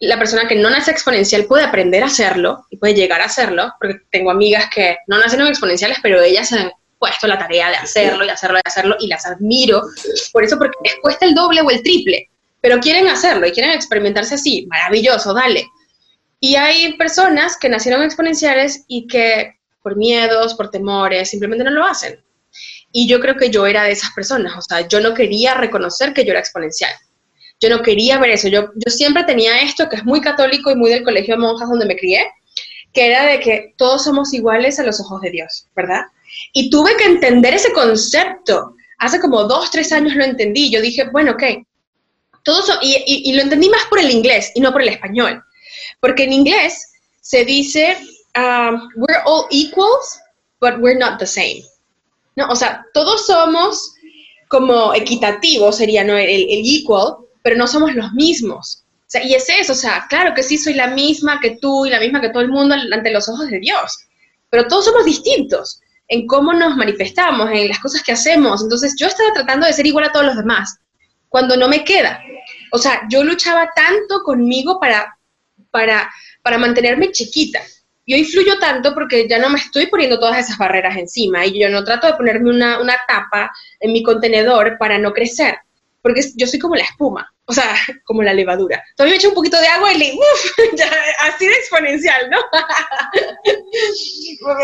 la 0.00 0.18
persona 0.18 0.46
que 0.46 0.54
no 0.54 0.70
nace 0.70 0.90
exponencial 0.90 1.46
puede 1.46 1.64
aprender 1.64 2.02
a 2.02 2.06
hacerlo 2.06 2.66
y 2.70 2.76
puede 2.76 2.94
llegar 2.94 3.20
a 3.20 3.26
hacerlo, 3.26 3.72
porque 3.80 4.00
tengo 4.10 4.30
amigas 4.30 4.70
que 4.72 4.98
no 5.08 5.18
nacieron 5.18 5.48
exponenciales, 5.48 5.98
pero 6.02 6.20
ellas 6.20 6.52
han 6.52 6.70
puesto 6.98 7.26
la 7.26 7.38
tarea 7.38 7.70
de 7.70 7.76
hacerlo 7.76 8.24
y 8.24 8.28
hacerlo 8.28 8.58
y 8.58 8.68
hacerlo 8.68 8.96
y 9.00 9.06
las 9.08 9.26
admiro. 9.26 9.82
Por 10.32 10.44
eso, 10.44 10.58
porque 10.58 10.76
les 10.84 10.96
cuesta 10.96 11.26
el 11.26 11.34
doble 11.34 11.62
o 11.62 11.70
el 11.70 11.82
triple, 11.82 12.30
pero 12.60 12.78
quieren 12.78 13.08
hacerlo 13.08 13.46
y 13.46 13.52
quieren 13.52 13.72
experimentarse 13.72 14.36
así. 14.36 14.66
Maravilloso, 14.68 15.34
dale. 15.34 15.66
Y 16.40 16.54
hay 16.54 16.96
personas 16.96 17.56
que 17.56 17.68
nacieron 17.68 18.02
exponenciales 18.02 18.84
y 18.86 19.08
que 19.08 19.54
por 19.82 19.96
miedos, 19.96 20.54
por 20.54 20.70
temores, 20.70 21.30
simplemente 21.30 21.64
no 21.64 21.70
lo 21.70 21.84
hacen. 21.84 22.22
Y 22.92 23.08
yo 23.08 23.20
creo 23.20 23.36
que 23.36 23.50
yo 23.50 23.66
era 23.66 23.84
de 23.84 23.92
esas 23.92 24.12
personas, 24.12 24.56
o 24.56 24.62
sea, 24.62 24.86
yo 24.86 25.00
no 25.00 25.14
quería 25.14 25.54
reconocer 25.54 26.12
que 26.12 26.24
yo 26.24 26.30
era 26.30 26.40
exponencial. 26.40 26.92
Yo 27.60 27.68
no 27.68 27.82
quería 27.82 28.18
ver 28.18 28.30
eso. 28.30 28.48
Yo, 28.48 28.68
yo 28.74 28.90
siempre 28.90 29.24
tenía 29.24 29.60
esto 29.60 29.88
que 29.88 29.96
es 29.96 30.04
muy 30.04 30.20
católico 30.20 30.70
y 30.70 30.76
muy 30.76 30.90
del 30.90 31.04
colegio 31.04 31.34
de 31.34 31.40
monjas 31.40 31.68
donde 31.68 31.86
me 31.86 31.96
crié, 31.96 32.26
que 32.92 33.06
era 33.06 33.26
de 33.26 33.40
que 33.40 33.74
todos 33.76 34.04
somos 34.04 34.32
iguales 34.32 34.78
a 34.78 34.84
los 34.84 35.00
ojos 35.00 35.20
de 35.20 35.30
Dios, 35.30 35.66
¿verdad? 35.74 36.02
Y 36.52 36.70
tuve 36.70 36.96
que 36.96 37.04
entender 37.04 37.54
ese 37.54 37.72
concepto. 37.72 38.74
Hace 38.98 39.20
como 39.20 39.44
dos, 39.44 39.70
tres 39.70 39.92
años 39.92 40.14
lo 40.14 40.24
entendí. 40.24 40.70
Yo 40.70 40.80
dije, 40.80 41.08
bueno, 41.10 41.32
ok, 41.32 41.42
todos 42.44 42.78
y, 42.80 43.02
y, 43.06 43.32
lo 43.34 43.42
entendí 43.42 43.68
más 43.68 43.84
por 43.90 43.98
el 43.98 44.10
inglés 44.10 44.52
y 44.54 44.60
no 44.60 44.72
por 44.72 44.82
el 44.82 44.88
español. 44.88 45.42
Porque 46.00 46.24
en 46.24 46.32
inglés 46.32 46.92
se 47.20 47.44
dice, 47.44 47.96
um, 48.36 48.88
we're 48.96 49.20
all 49.26 49.46
equals, 49.50 50.18
but 50.60 50.74
we're 50.78 50.98
not 50.98 51.18
the 51.18 51.26
same. 51.26 51.62
No, 52.36 52.48
o 52.48 52.56
sea, 52.56 52.84
todos 52.94 53.26
somos 53.26 53.94
como 54.48 54.94
equitativos, 54.94 55.76
sería 55.76 56.04
¿no? 56.04 56.16
el, 56.16 56.28
el 56.28 56.62
equal, 56.64 57.16
pero 57.42 57.56
no 57.56 57.66
somos 57.66 57.94
los 57.94 58.12
mismos. 58.12 58.84
O 59.08 59.10
sea, 59.10 59.24
y 59.24 59.34
es 59.34 59.48
eso, 59.48 59.72
o 59.72 59.76
sea, 59.76 60.06
claro 60.08 60.34
que 60.34 60.42
sí 60.42 60.58
soy 60.58 60.74
la 60.74 60.88
misma 60.88 61.40
que 61.40 61.56
tú 61.60 61.86
y 61.86 61.90
la 61.90 61.98
misma 61.98 62.20
que 62.20 62.28
todo 62.28 62.42
el 62.42 62.50
mundo 62.50 62.74
ante 62.74 63.10
los 63.10 63.28
ojos 63.28 63.48
de 63.48 63.58
Dios, 63.58 64.06
pero 64.50 64.66
todos 64.66 64.84
somos 64.84 65.06
distintos 65.06 65.80
en 66.08 66.26
cómo 66.26 66.52
nos 66.52 66.76
manifestamos, 66.76 67.50
en 67.50 67.68
las 67.68 67.78
cosas 67.78 68.02
que 68.02 68.12
hacemos. 68.12 68.62
Entonces 68.62 68.94
yo 68.98 69.06
estaba 69.06 69.32
tratando 69.32 69.66
de 69.66 69.72
ser 69.72 69.86
igual 69.86 70.04
a 70.04 70.12
todos 70.12 70.26
los 70.26 70.36
demás, 70.36 70.78
cuando 71.28 71.56
no 71.56 71.68
me 71.68 71.84
queda. 71.84 72.20
O 72.70 72.78
sea, 72.78 73.02
yo 73.10 73.24
luchaba 73.24 73.70
tanto 73.74 74.22
conmigo 74.22 74.78
para, 74.78 75.18
para, 75.70 76.10
para 76.42 76.58
mantenerme 76.58 77.10
chiquita. 77.10 77.60
Y 78.04 78.14
hoy 78.14 78.24
fluyo 78.24 78.58
tanto 78.58 78.94
porque 78.94 79.28
ya 79.28 79.38
no 79.38 79.50
me 79.50 79.58
estoy 79.58 79.86
poniendo 79.86 80.18
todas 80.18 80.38
esas 80.38 80.56
barreras 80.56 80.96
encima 80.96 81.44
y 81.44 81.60
yo 81.60 81.68
no 81.68 81.84
trato 81.84 82.06
de 82.06 82.14
ponerme 82.14 82.50
una, 82.50 82.80
una 82.80 82.96
tapa 83.06 83.52
en 83.80 83.92
mi 83.92 84.02
contenedor 84.02 84.76
para 84.78 84.98
no 84.98 85.12
crecer 85.12 85.58
porque 86.08 86.32
yo 86.36 86.46
soy 86.46 86.58
como 86.58 86.74
la 86.74 86.84
espuma, 86.84 87.30
o 87.44 87.52
sea, 87.52 87.76
como 88.04 88.22
la 88.22 88.32
levadura. 88.32 88.82
Todavía 88.96 89.12
me 89.12 89.18
echo 89.18 89.28
un 89.28 89.34
poquito 89.34 89.60
de 89.60 89.66
agua 89.66 89.92
y 89.92 89.98
le, 89.98 90.14
uff, 90.14 90.52
ya, 90.74 90.90
así 91.20 91.46
de 91.46 91.52
exponencial, 91.52 92.30
¿no? 92.30 92.38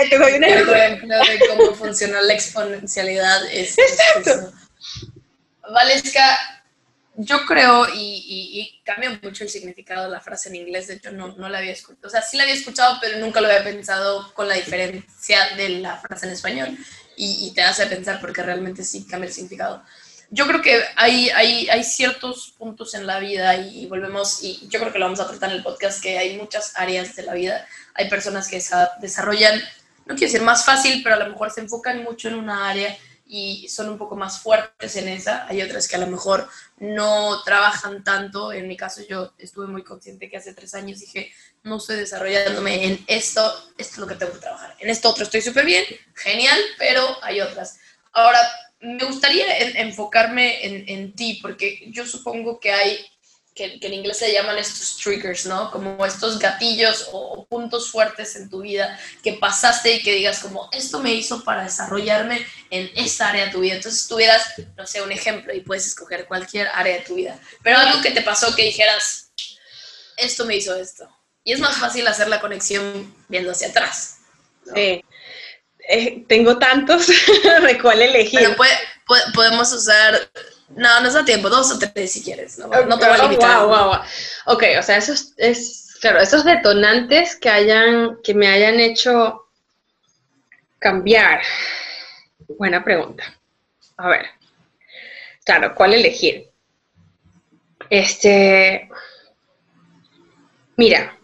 te 0.09 0.19
doy 0.19 0.33
un 0.33 0.45
ejemplo. 0.45 1.19
de 1.19 1.41
cómo 1.51 1.75
funciona 1.75 2.23
la 2.23 2.33
exponencialidad. 2.33 3.45
Es, 3.53 3.77
Exacto. 3.79 4.55
Valesca, 5.71 6.65
yo 7.17 7.45
creo, 7.45 7.89
y, 7.95 8.81
cambia 8.83 9.19
mucho 9.23 9.45
el 9.45 9.51
significado 9.51 10.05
de 10.05 10.11
la 10.11 10.21
frase 10.23 10.49
en 10.49 10.57
inglés, 10.57 10.87
de 10.87 10.95
hecho 10.95 11.13
no, 11.13 11.35
no 11.37 11.51
la 11.51 11.59
había 11.59 11.73
escuchado, 11.73 12.07
o 12.07 12.11
sea, 12.11 12.23
sí 12.23 12.39
la 12.39 12.45
había 12.45 12.55
escuchado, 12.55 12.97
pero 13.03 13.19
nunca 13.19 13.43
lo 13.43 13.49
había 13.49 13.65
pensado 13.65 14.33
con 14.33 14.49
la 14.49 14.55
diferencia 14.55 15.55
de 15.57 15.69
la 15.81 15.99
frase 15.99 16.27
en 16.27 16.33
español, 16.33 16.79
y, 17.17 17.47
y 17.47 17.55
te 17.55 17.63
hace 17.63 17.87
pensar 17.87 18.21
porque 18.21 18.43
realmente 18.43 18.83
sí 18.83 19.07
cambia 19.07 19.29
el 19.29 19.35
significado 19.35 19.83
yo 20.35 20.49
creo 20.49 20.61
que 20.61 20.83
hay, 20.97 21.31
hay, 21.31 21.69
hay, 21.69 21.85
ciertos 21.85 22.55
puntos 22.59 22.95
en 22.95 23.07
la 23.07 23.21
vida 23.21 23.57
y 23.57 23.87
volvemos, 23.87 24.43
y 24.43 24.67
yo 24.69 24.81
creo 24.81 24.93
que 24.93 24.99
lo 24.99 25.05
vamos 25.05 25.21
a 25.21 25.29
tratar 25.29 25.51
en 25.51 25.59
el 25.59 25.63
podcast, 25.63 26.03
que 26.03 26.19
hay 26.19 26.37
muchas 26.37 26.73
áreas 26.75 27.15
de 27.15 27.23
la 27.23 27.35
vida. 27.35 27.65
Hay 27.95 28.11
personas 28.11 28.49
que 28.49 28.61
se 28.61 28.75
desarrollan, 29.01 29.61
no 30.07 30.17
quiero 30.17 30.33
decir 30.33 30.43
más 30.43 30.65
fácil, 30.65 31.03
pero 31.05 31.15
a 31.15 31.19
lo 31.19 31.29
mejor 31.29 31.53
se 31.53 31.61
enfocan 31.61 32.03
mucho 32.03 32.27
en 32.27 32.35
una 32.35 32.69
área 32.69 32.99
y 33.27 33.69
son 33.69 33.89
un 33.89 33.97
poco 33.97 34.17
más 34.17 34.41
fuertes 34.41 34.97
en 34.97 35.07
esa. 35.07 35.47
Hay 35.47 35.63
otras 35.63 35.87
que 35.87 35.95
a 35.95 36.01
lo 36.01 36.09
mejor 36.09 36.49
no 36.79 37.41
trabajan 37.45 38.03
tanto. 38.03 38.53
En 38.53 38.67
mi 38.67 38.77
caso, 38.77 39.03
yo 39.09 39.35
estuve 39.39 39.69
muy 39.69 39.85
consciente 39.85 40.29
que 40.29 40.37
hace 40.37 40.53
tres 40.53 40.75
años 40.75 40.99
dije, 40.99 41.33
no 41.63 41.77
estoy 41.77 41.97
desarrollándome 41.97 42.85
en 42.85 43.05
esto, 43.07 43.41
esto 43.79 43.95
es 43.95 43.99
lo 43.99 44.07
que 44.09 44.17
tengo 44.17 44.33
que 44.33 44.41
trabajar. 44.41 44.75
En 44.81 44.91
esto 44.91 45.11
otro 45.11 45.23
estoy 45.23 45.43
súper 45.43 45.65
bien, 45.65 45.85
genial, 46.15 46.59
pero 46.77 47.07
hay 47.23 47.41
otras. 47.41 47.79
Ahora, 48.13 48.41
me 48.85 49.05
gustaría 49.05 49.59
enfocarme 49.81 50.87
en, 50.93 51.15
ti, 51.15 51.39
porque 51.41 51.85
yo 51.89 52.07
supongo 52.07 52.61
que 52.61 52.71
hay, 52.71 53.05
que, 53.55 53.79
en 53.81 53.95
inglés 53.95 54.19
se 54.19 54.33
llaman 54.33 54.59
estos 54.59 54.99
triggers, 54.99 55.47
¿no? 55.47 55.71
Como 55.71 56.05
estos 56.05 56.39
gatillos 56.39 57.09
o, 57.13 57.47
puntos 57.47 57.91
fuertes 57.91 58.37
en 58.37 58.51
tu 58.51 58.63
vida 58.63 58.99
que 59.23 59.35
pasaste 59.35 59.95
y 59.95 60.03
que 60.03 60.15
digas 60.15 60.41
como, 60.41 60.69
esto 60.73 61.01
me 61.01 61.15
hizo 61.15 61.45
para 61.45 61.65
desarrollarme 61.65 62.45
en 62.71 62.91
esta 62.97 63.29
área 63.29 63.47
de 63.47 63.53
tu 63.53 63.61
vida. 63.61 63.77
Entonces 63.77 64.07
tuvieras, 64.07 64.55
no 64.77 64.87
sé, 64.87 65.01
un 65.03 65.13
ejemplo 65.13 65.55
y 65.55 65.61
puedes 65.61 65.87
escoger 65.87 66.27
cualquier 66.27 66.69
área 66.69 66.99
de 66.99 67.05
tu 67.05 67.15
vida, 67.15 67.39
pero 67.63 67.79
algo 67.79 68.03
que 68.03 68.11
te 68.11 68.23
pasó 68.23 68.55
que 68.55 68.65
dijeras, 68.65 69.31
esto 70.17 70.45
me 70.45 70.57
hizo 70.57 70.75
esto. 70.77 71.09
Y 71.43 71.53
es 71.53 71.61
más 71.61 71.77
fácil 71.77 72.07
hacer 72.07 72.29
la 72.29 72.41
conexión 72.41 73.15
viendo 73.29 73.51
hacia 73.51 73.69
atrás. 73.69 74.19
Sí. 74.75 75.03
Eh, 75.89 76.25
tengo 76.29 76.59
tantos 76.59 77.07
de 77.67 77.79
cuál 77.81 78.01
elegir. 78.03 78.57
podemos 79.35 79.73
usar 79.73 80.31
No, 80.69 81.01
nos 81.01 81.13
da 81.13 81.25
tiempo, 81.25 81.51
dos 81.51 81.71
o 81.71 81.79
tres 81.79 82.13
si 82.13 82.23
quieres. 82.23 82.59
No, 82.59 82.69
no 82.69 82.99
te 82.99 83.07
voy 83.07 83.19
a 83.19 83.23
limitar. 83.25 83.67
Wow, 83.67 83.69
wow, 83.69 83.99
Ok, 84.47 84.65
o 84.79 84.83
sea, 84.83 84.97
esos, 84.97 85.35
es, 85.37 85.97
claro, 86.01 86.21
esos 86.21 86.45
detonantes 86.45 87.37
que, 87.37 87.51
hayan, 87.51 88.19
que 88.23 88.35
me 88.35 88.49
hayan 88.49 88.81
hecho 88.81 89.47
cambiar. 90.79 91.43
Buena 92.59 92.83
pregunta. 92.83 93.25
A 93.97 94.09
ver. 94.09 94.27
Claro, 95.45 95.75
¿cuál 95.75 95.95
elegir? 95.95 96.51
Este. 97.91 98.89
Mira, 100.77 101.17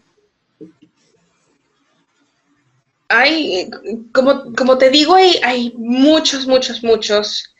hay, 3.11 3.69
como, 4.13 4.53
como 4.53 4.77
te 4.77 4.89
digo, 4.89 5.15
hay, 5.15 5.39
hay, 5.43 5.73
muchos, 5.77 6.47
muchos, 6.47 6.83
muchos. 6.83 7.53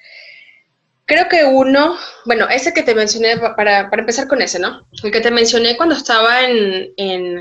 Creo 1.06 1.28
que 1.30 1.44
uno, 1.44 1.98
bueno, 2.26 2.48
ese 2.50 2.74
que 2.74 2.84
te 2.84 2.96
mencioné, 2.96 3.38
para, 3.38 3.90
para 3.90 4.02
empezar 4.02 4.28
con 4.28 4.42
ese, 4.42 4.60
¿no? 4.60 4.88
El 5.04 5.12
que 5.12 5.22
te 5.22 5.32
mencioné 5.32 5.76
cuando 5.76 5.96
estaba 5.96 6.44
en, 6.44 6.92
en, 6.98 7.40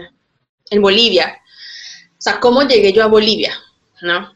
en, 0.70 0.82
Bolivia. 0.82 1.38
O 2.12 2.20
sea, 2.20 2.40
cómo 2.40 2.62
llegué 2.62 2.92
yo 2.92 3.04
a 3.04 3.08
Bolivia, 3.08 3.54
¿no? 4.02 4.34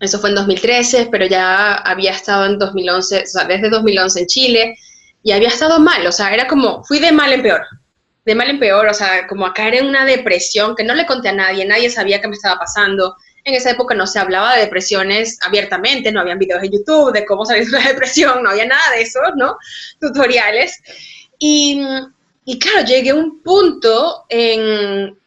Eso 0.00 0.18
fue 0.20 0.30
en 0.30 0.36
2013, 0.36 1.08
pero 1.10 1.26
ya 1.26 1.74
había 1.74 2.12
estado 2.12 2.46
en 2.46 2.58
2011, 2.58 3.22
o 3.22 3.26
sea, 3.26 3.44
desde 3.44 3.68
2011 3.68 4.20
en 4.20 4.26
Chile, 4.26 4.78
y 5.22 5.32
había 5.32 5.48
estado 5.48 5.80
mal, 5.80 6.06
o 6.06 6.12
sea, 6.12 6.32
era 6.32 6.46
como, 6.46 6.84
fui 6.84 7.00
de 7.00 7.10
mal 7.10 7.32
en 7.32 7.42
peor, 7.42 7.62
de 8.28 8.34
mal 8.34 8.50
en 8.50 8.60
peor, 8.60 8.86
o 8.86 8.92
sea, 8.92 9.26
como 9.26 9.46
a 9.46 9.54
caer 9.54 9.76
en 9.76 9.86
una 9.86 10.04
depresión 10.04 10.76
que 10.76 10.84
no 10.84 10.94
le 10.94 11.06
conté 11.06 11.30
a 11.30 11.32
nadie, 11.32 11.64
nadie 11.64 11.88
sabía 11.88 12.20
qué 12.20 12.28
me 12.28 12.34
estaba 12.34 12.58
pasando. 12.58 13.16
En 13.42 13.54
esa 13.54 13.70
época 13.70 13.94
no 13.94 14.06
se 14.06 14.18
hablaba 14.18 14.54
de 14.54 14.60
depresiones 14.60 15.38
abiertamente, 15.40 16.12
no 16.12 16.20
habían 16.20 16.38
videos 16.38 16.60
de 16.60 16.68
YouTube 16.68 17.10
de 17.14 17.24
cómo 17.24 17.46
salir 17.46 17.64
de 17.66 17.74
una 17.74 17.88
depresión, 17.92 18.42
no 18.42 18.50
había 18.50 18.66
nada 18.66 18.90
de 18.90 19.00
eso, 19.00 19.18
¿no? 19.36 19.56
Tutoriales. 19.98 20.78
Y, 21.38 21.80
y 22.44 22.58
claro, 22.58 22.86
llegué 22.86 23.10
a 23.10 23.14
un 23.14 23.42
punto 23.42 24.26
en, 24.28 25.18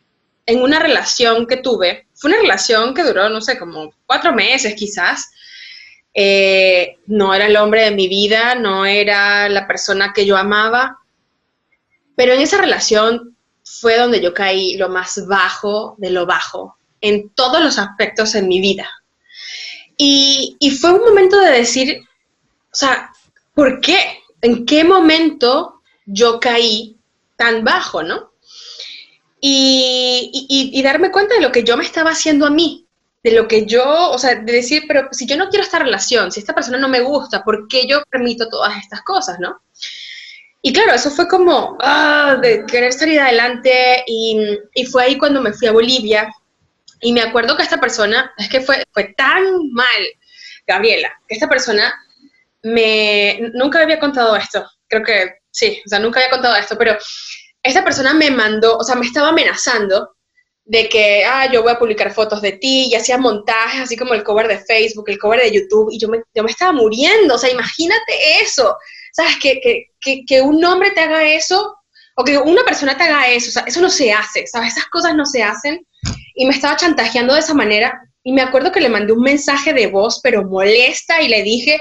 en 0.46 0.62
una 0.62 0.78
relación 0.78 1.48
que 1.48 1.58
tuve, 1.58 2.06
fue 2.14 2.30
una 2.30 2.42
relación 2.42 2.94
que 2.94 3.02
duró, 3.02 3.30
no 3.30 3.42
sé, 3.42 3.58
como 3.58 3.96
cuatro 4.06 4.32
meses 4.32 4.76
quizás, 4.76 5.32
eh, 6.14 6.98
no 7.08 7.34
era 7.34 7.48
el 7.48 7.58
hombre 7.58 7.86
de 7.86 7.96
mi 7.96 8.08
vida, 8.08 8.54
no 8.54 8.86
era 8.86 9.50
la 9.50 9.66
persona 9.66 10.14
que 10.14 10.24
yo 10.24 10.38
amaba, 10.38 11.01
pero 12.21 12.34
en 12.34 12.41
esa 12.41 12.60
relación 12.60 13.36
fue 13.63 13.97
donde 13.97 14.21
yo 14.21 14.31
caí 14.31 14.77
lo 14.77 14.89
más 14.89 15.25
bajo 15.25 15.95
de 15.97 16.12
lo 16.12 16.27
bajo, 16.27 16.77
en 17.01 17.31
todos 17.31 17.63
los 17.63 17.79
aspectos 17.79 18.36
en 18.36 18.47
mi 18.47 18.62
vida. 18.62 18.88
Y, 19.97 20.55
fue 20.79 20.93
un 20.93 20.99
momento 20.99 21.39
de 21.39 21.49
decir, 21.49 21.99
o 22.71 22.75
sea, 22.75 23.10
¿por 23.55 23.81
qué? 23.81 24.19
¿En 24.39 24.67
qué 24.67 24.84
momento 24.84 25.81
yo 26.05 26.39
caí 26.39 26.95
tan 27.38 27.63
bajo, 27.63 28.03
no? 28.03 28.34
Y, 29.39 30.29
y, 30.47 30.84
darme 30.84 31.10
cuenta 31.10 31.34
de 31.34 31.41
lo 31.41 31.51
que 31.51 31.63
yo 31.63 31.75
me 31.75 31.86
estaba 31.86 32.12
haciendo 32.12 32.45
a 32.45 32.51
mí, 32.51 32.86
de 33.23 33.31
lo 33.31 33.47
que 33.47 33.65
yo, 33.65 34.12
o 34.12 34.19
sea, 34.19 34.36
de 34.36 34.53
decir, 34.53 34.84
pero 34.88 35.07
si 35.12 35.25
yo 35.25 35.38
no 35.38 35.49
quiero 35.49 35.63
esta 35.63 35.79
relación, 35.79 36.31
si 36.31 36.39
esta 36.39 36.53
persona 36.53 36.77
no 36.77 36.88
me 36.88 37.01
gusta, 37.01 37.43
¿por 37.43 37.67
qué 37.67 37.88
yo 37.88 38.03
permito 38.12 38.47
todas 38.47 38.77
estas 38.77 39.01
cosas, 39.01 39.39
no? 39.39 39.63
Y 40.62 40.74
claro, 40.74 40.93
eso 40.93 41.10
fue 41.10 41.28
como, 41.28 41.78
ah, 41.82 42.38
de 42.41 42.65
querer 42.65 42.93
salir 42.93 43.19
adelante 43.19 44.04
y, 44.06 44.38
y, 44.76 44.86
fue 44.86 45.04
ahí 45.04 45.17
cuando 45.17 45.41
me 45.41 45.54
fui 45.54 45.67
a 45.67 45.71
Bolivia. 45.71 46.32
Y 47.02 47.13
me 47.13 47.21
acuerdo 47.21 47.58
que 47.58 47.63
esta 47.63 47.80
persona, 47.80 48.32
es 48.38 48.47
que 48.47 48.62
fue, 48.62 48.84
fue 48.91 49.13
tan 49.17 49.43
mal, 49.71 50.04
Gabriela, 50.67 51.12
que 51.28 51.34
esta 51.34 51.50
persona 51.50 51.91
me, 52.63 53.50
nunca 53.54 53.82
había 53.82 54.00
contado 54.00 54.36
esto, 54.36 54.63
creo 54.88 55.04
que 55.04 55.34
sí, 55.50 55.82
o 55.86 55.89
sea, 55.89 56.00
nunca 56.00 56.19
había 56.19 56.32
contado 56.32 56.56
esto, 56.56 56.78
pero 56.78 56.95
esta 57.63 57.84
persona 57.84 58.13
me 58.13 58.30
mandó, 58.32 58.78
o 58.78 58.84
sea, 58.84 58.95
me 58.95 59.06
estaba 59.06 59.30
amenazando 59.30 60.15
de 60.63 60.88
que, 60.88 61.26
ah, 61.26 61.52
yo 61.52 61.63
voy 61.63 61.71
a 61.71 61.80
publicar 61.80 62.13
fotos 62.13 62.41
de 62.41 62.54
ti, 62.54 62.88
y 62.91 62.95
hacía 62.95 63.17
montajes, 63.17 63.82
así 63.82 63.97
como 63.97 64.13
el 64.13 64.24
cover 64.24 64.47
de 64.47 64.60
Facebook, 64.60 65.10
el 65.10 65.19
cover 65.19 65.41
de 65.41 65.52
YouTube, 65.52 65.89
y 65.91 66.00
yo 66.00 66.08
me, 66.08 66.21
yo 66.34 66.43
me 66.43 66.52
estaba 66.52 66.71
muriendo, 66.71 67.36
o 67.36 67.38
sea, 67.38 67.50
imagínate 67.50 68.41
eso, 68.41 68.78
¿sabes? 69.12 69.38
Que, 69.41 69.88
que, 70.00 70.26
que, 70.26 70.41
un 70.41 70.63
hombre 70.63 70.91
te 70.91 71.02
haga 71.02 71.24
eso, 71.24 71.76
o 72.15 72.24
que 72.24 72.38
una 72.38 72.63
persona 72.63 72.97
te 72.97 73.04
haga 73.04 73.30
eso, 73.30 73.62
eso 73.65 73.82
no 73.82 73.89
se 73.89 74.12
hace, 74.12 74.47
¿sabes? 74.47 74.74
Esas 74.74 74.88
cosas 74.88 75.15
no 75.15 75.26
se 75.26 75.43
hacen, 75.43 75.86
y 76.36 76.45
me 76.45 76.54
estaba 76.54 76.76
chantajeando 76.76 77.34
de 77.34 77.39
esa 77.39 77.54
manera, 77.54 78.02
y 78.24 78.34
me 78.34 78.41
acuerdo 78.41 78.71
que 78.71 78.82
le 78.82 78.89
mandé 78.89 79.13
un 79.13 79.24
mensaje 79.24 79.74
de 79.74 79.88
voz, 79.88 80.19
pero 80.21 80.43
molesta, 80.43 81.21
y 81.21 81.28
le 81.28 81.43
dije, 81.43 81.80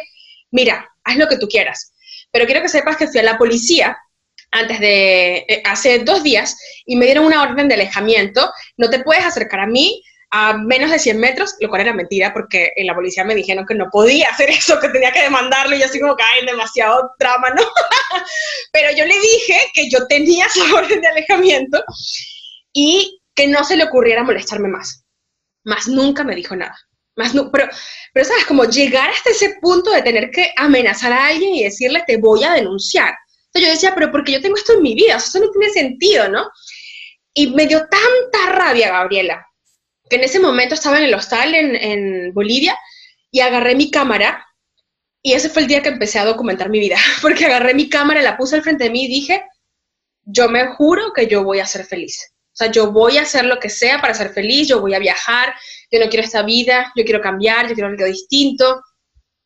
mira, 0.51 0.89
haz 1.05 1.17
lo 1.17 1.29
que 1.29 1.39
tú 1.39 1.49
quieras, 1.49 1.93
pero 2.33 2.47
quiero 2.47 2.63
que 2.63 2.69
sepas 2.69 2.97
que 2.97 3.09
fui 3.09 3.21
a 3.21 3.25
la 3.25 3.39
policía 3.39 3.97
antes 4.53 4.81
de, 4.81 5.45
eh, 5.49 5.63
hace 5.65 6.01
dos 6.01 6.23
días, 6.23 6.57
y 6.85 6.97
me 6.97 7.05
dieron 7.07 7.25
una 7.25 7.43
orden 7.43 7.69
de 7.69 7.75
alejamiento, 7.75 8.53
no 8.77 8.91
te 8.91 9.01
puedes 9.01 9.25
acercar 9.25 9.61
a 9.61 9.67
mí, 9.67 10.03
a 10.31 10.57
menos 10.57 10.91
de 10.91 10.99
100 10.99 11.19
metros, 11.19 11.57
lo 11.61 11.69
cual 11.69 11.83
era 11.83 11.93
mentira 11.93 12.33
porque 12.33 12.73
en 12.77 12.87
la 12.87 12.95
policía 12.95 13.25
me 13.25 13.35
dijeron 13.35 13.67
que 13.67 13.75
no 13.75 13.89
podía 13.91 14.29
hacer 14.31 14.51
eso, 14.51 14.79
que 14.81 14.89
tenía 14.89 15.13
que 15.13 15.23
demandarlo 15.23 15.77
y 15.77 15.83
así 15.83 16.01
como 16.01 16.17
que 16.17 16.23
hay 16.23 16.47
demasiado 16.47 17.11
trama, 17.19 17.51
¿no? 17.51 17.63
Pero 18.73 18.97
yo 18.97 19.05
le 19.05 19.19
dije 19.19 19.59
que 19.75 19.91
yo 19.91 20.07
tenía 20.07 20.47
esa 20.55 20.75
orden 20.75 21.01
de 21.01 21.09
alejamiento 21.09 21.83
y 22.73 23.21
que 23.35 23.49
no 23.49 23.65
se 23.65 23.77
le 23.77 23.85
ocurriera 23.85 24.23
molestarme 24.23 24.69
más. 24.69 25.05
Más 25.65 25.89
nunca 25.89 26.25
me 26.25 26.35
dijo 26.35 26.55
nada. 26.57 26.77
Más 27.17 27.33
pero, 27.53 27.69
pero, 28.15 28.25
¿sabes? 28.25 28.47
Como 28.47 28.65
llegar 28.65 29.11
hasta 29.11 29.31
ese 29.31 29.57
punto 29.61 29.91
de 29.91 30.03
tener 30.03 30.31
que 30.31 30.53
amenazar 30.57 31.13
a 31.13 31.27
alguien 31.27 31.55
y 31.55 31.65
decirle 31.65 32.03
te 32.07 32.17
voy 32.17 32.45
a 32.45 32.53
denunciar. 32.53 33.15
Entonces 33.47 33.69
yo 33.69 33.75
decía, 33.75 33.95
pero 33.95 34.13
porque 34.13 34.33
yo 34.33 34.41
tengo 34.41 34.57
esto 34.57 34.75
en 34.75 34.83
mi 34.83 34.95
vida, 34.95 35.17
eso 35.17 35.41
no 35.41 35.51
tiene 35.51 35.73
sentido, 35.73 36.29
¿no? 36.29 36.49
Y 37.35 37.49
me 37.49 37.67
dio 37.67 37.81
tanta 37.81 38.53
rabia, 38.53 38.91
Gabriela, 38.91 39.45
que 40.11 40.17
en 40.17 40.25
ese 40.25 40.41
momento 40.41 40.75
estaba 40.75 40.99
en 40.99 41.05
el 41.05 41.15
hostal 41.15 41.55
en, 41.55 42.35
Bolivia 42.35 42.77
y 43.31 43.41
agarré 43.41 43.77
mi 43.77 43.91
cámara 43.91 44.45
y 45.23 45.35
ese 45.35 45.49
fue 45.49 45.63
el 45.63 45.69
día 45.69 45.83
que 45.83 45.91
empecé 45.91 46.19
a 46.19 46.25
documentar 46.25 46.69
mi 46.69 46.81
vida, 46.81 46.97
porque 47.23 47.47
agarré 47.47 47.73
mi 47.75 47.89
cámara, 47.89 48.21
la 48.21 48.37
puse 48.37 48.57
al 48.57 48.63
frente 48.63 48.85
de 48.85 48.91
mí 48.91 49.05
y 49.05 49.09
dije, 49.09 49.45
yo 50.25 50.49
me 50.49 50.67
juro 50.75 51.13
que 51.15 51.27
yo 51.27 51.45
voy 51.45 51.61
a 51.61 51.67
ser 51.67 51.85
feliz. 51.87 52.33
O 52.53 52.57
sea, 52.57 52.71
yo 52.71 52.91
voy 52.91 53.17
a 53.17 53.23
hacer 53.23 53.45
lo 53.45 53.59
que 53.59 53.71
sea 53.71 54.01
para 54.01 54.13
ser 54.13 54.31
feliz, 54.31 54.69
yo 54.69 54.81
voy 54.81 54.95
a 54.95 54.99
viajar, 54.99 55.55
yo 55.91 56.01
no 56.01 56.09
quiero 56.09 56.25
esta 56.25 56.43
vida, 56.43 56.93
yo 56.97 57.05
quiero 57.05 57.21
cambiar, 57.21 57.69
yo 57.69 57.75
quiero 57.75 57.89
algo 57.89 58.05
distinto. 58.05 58.83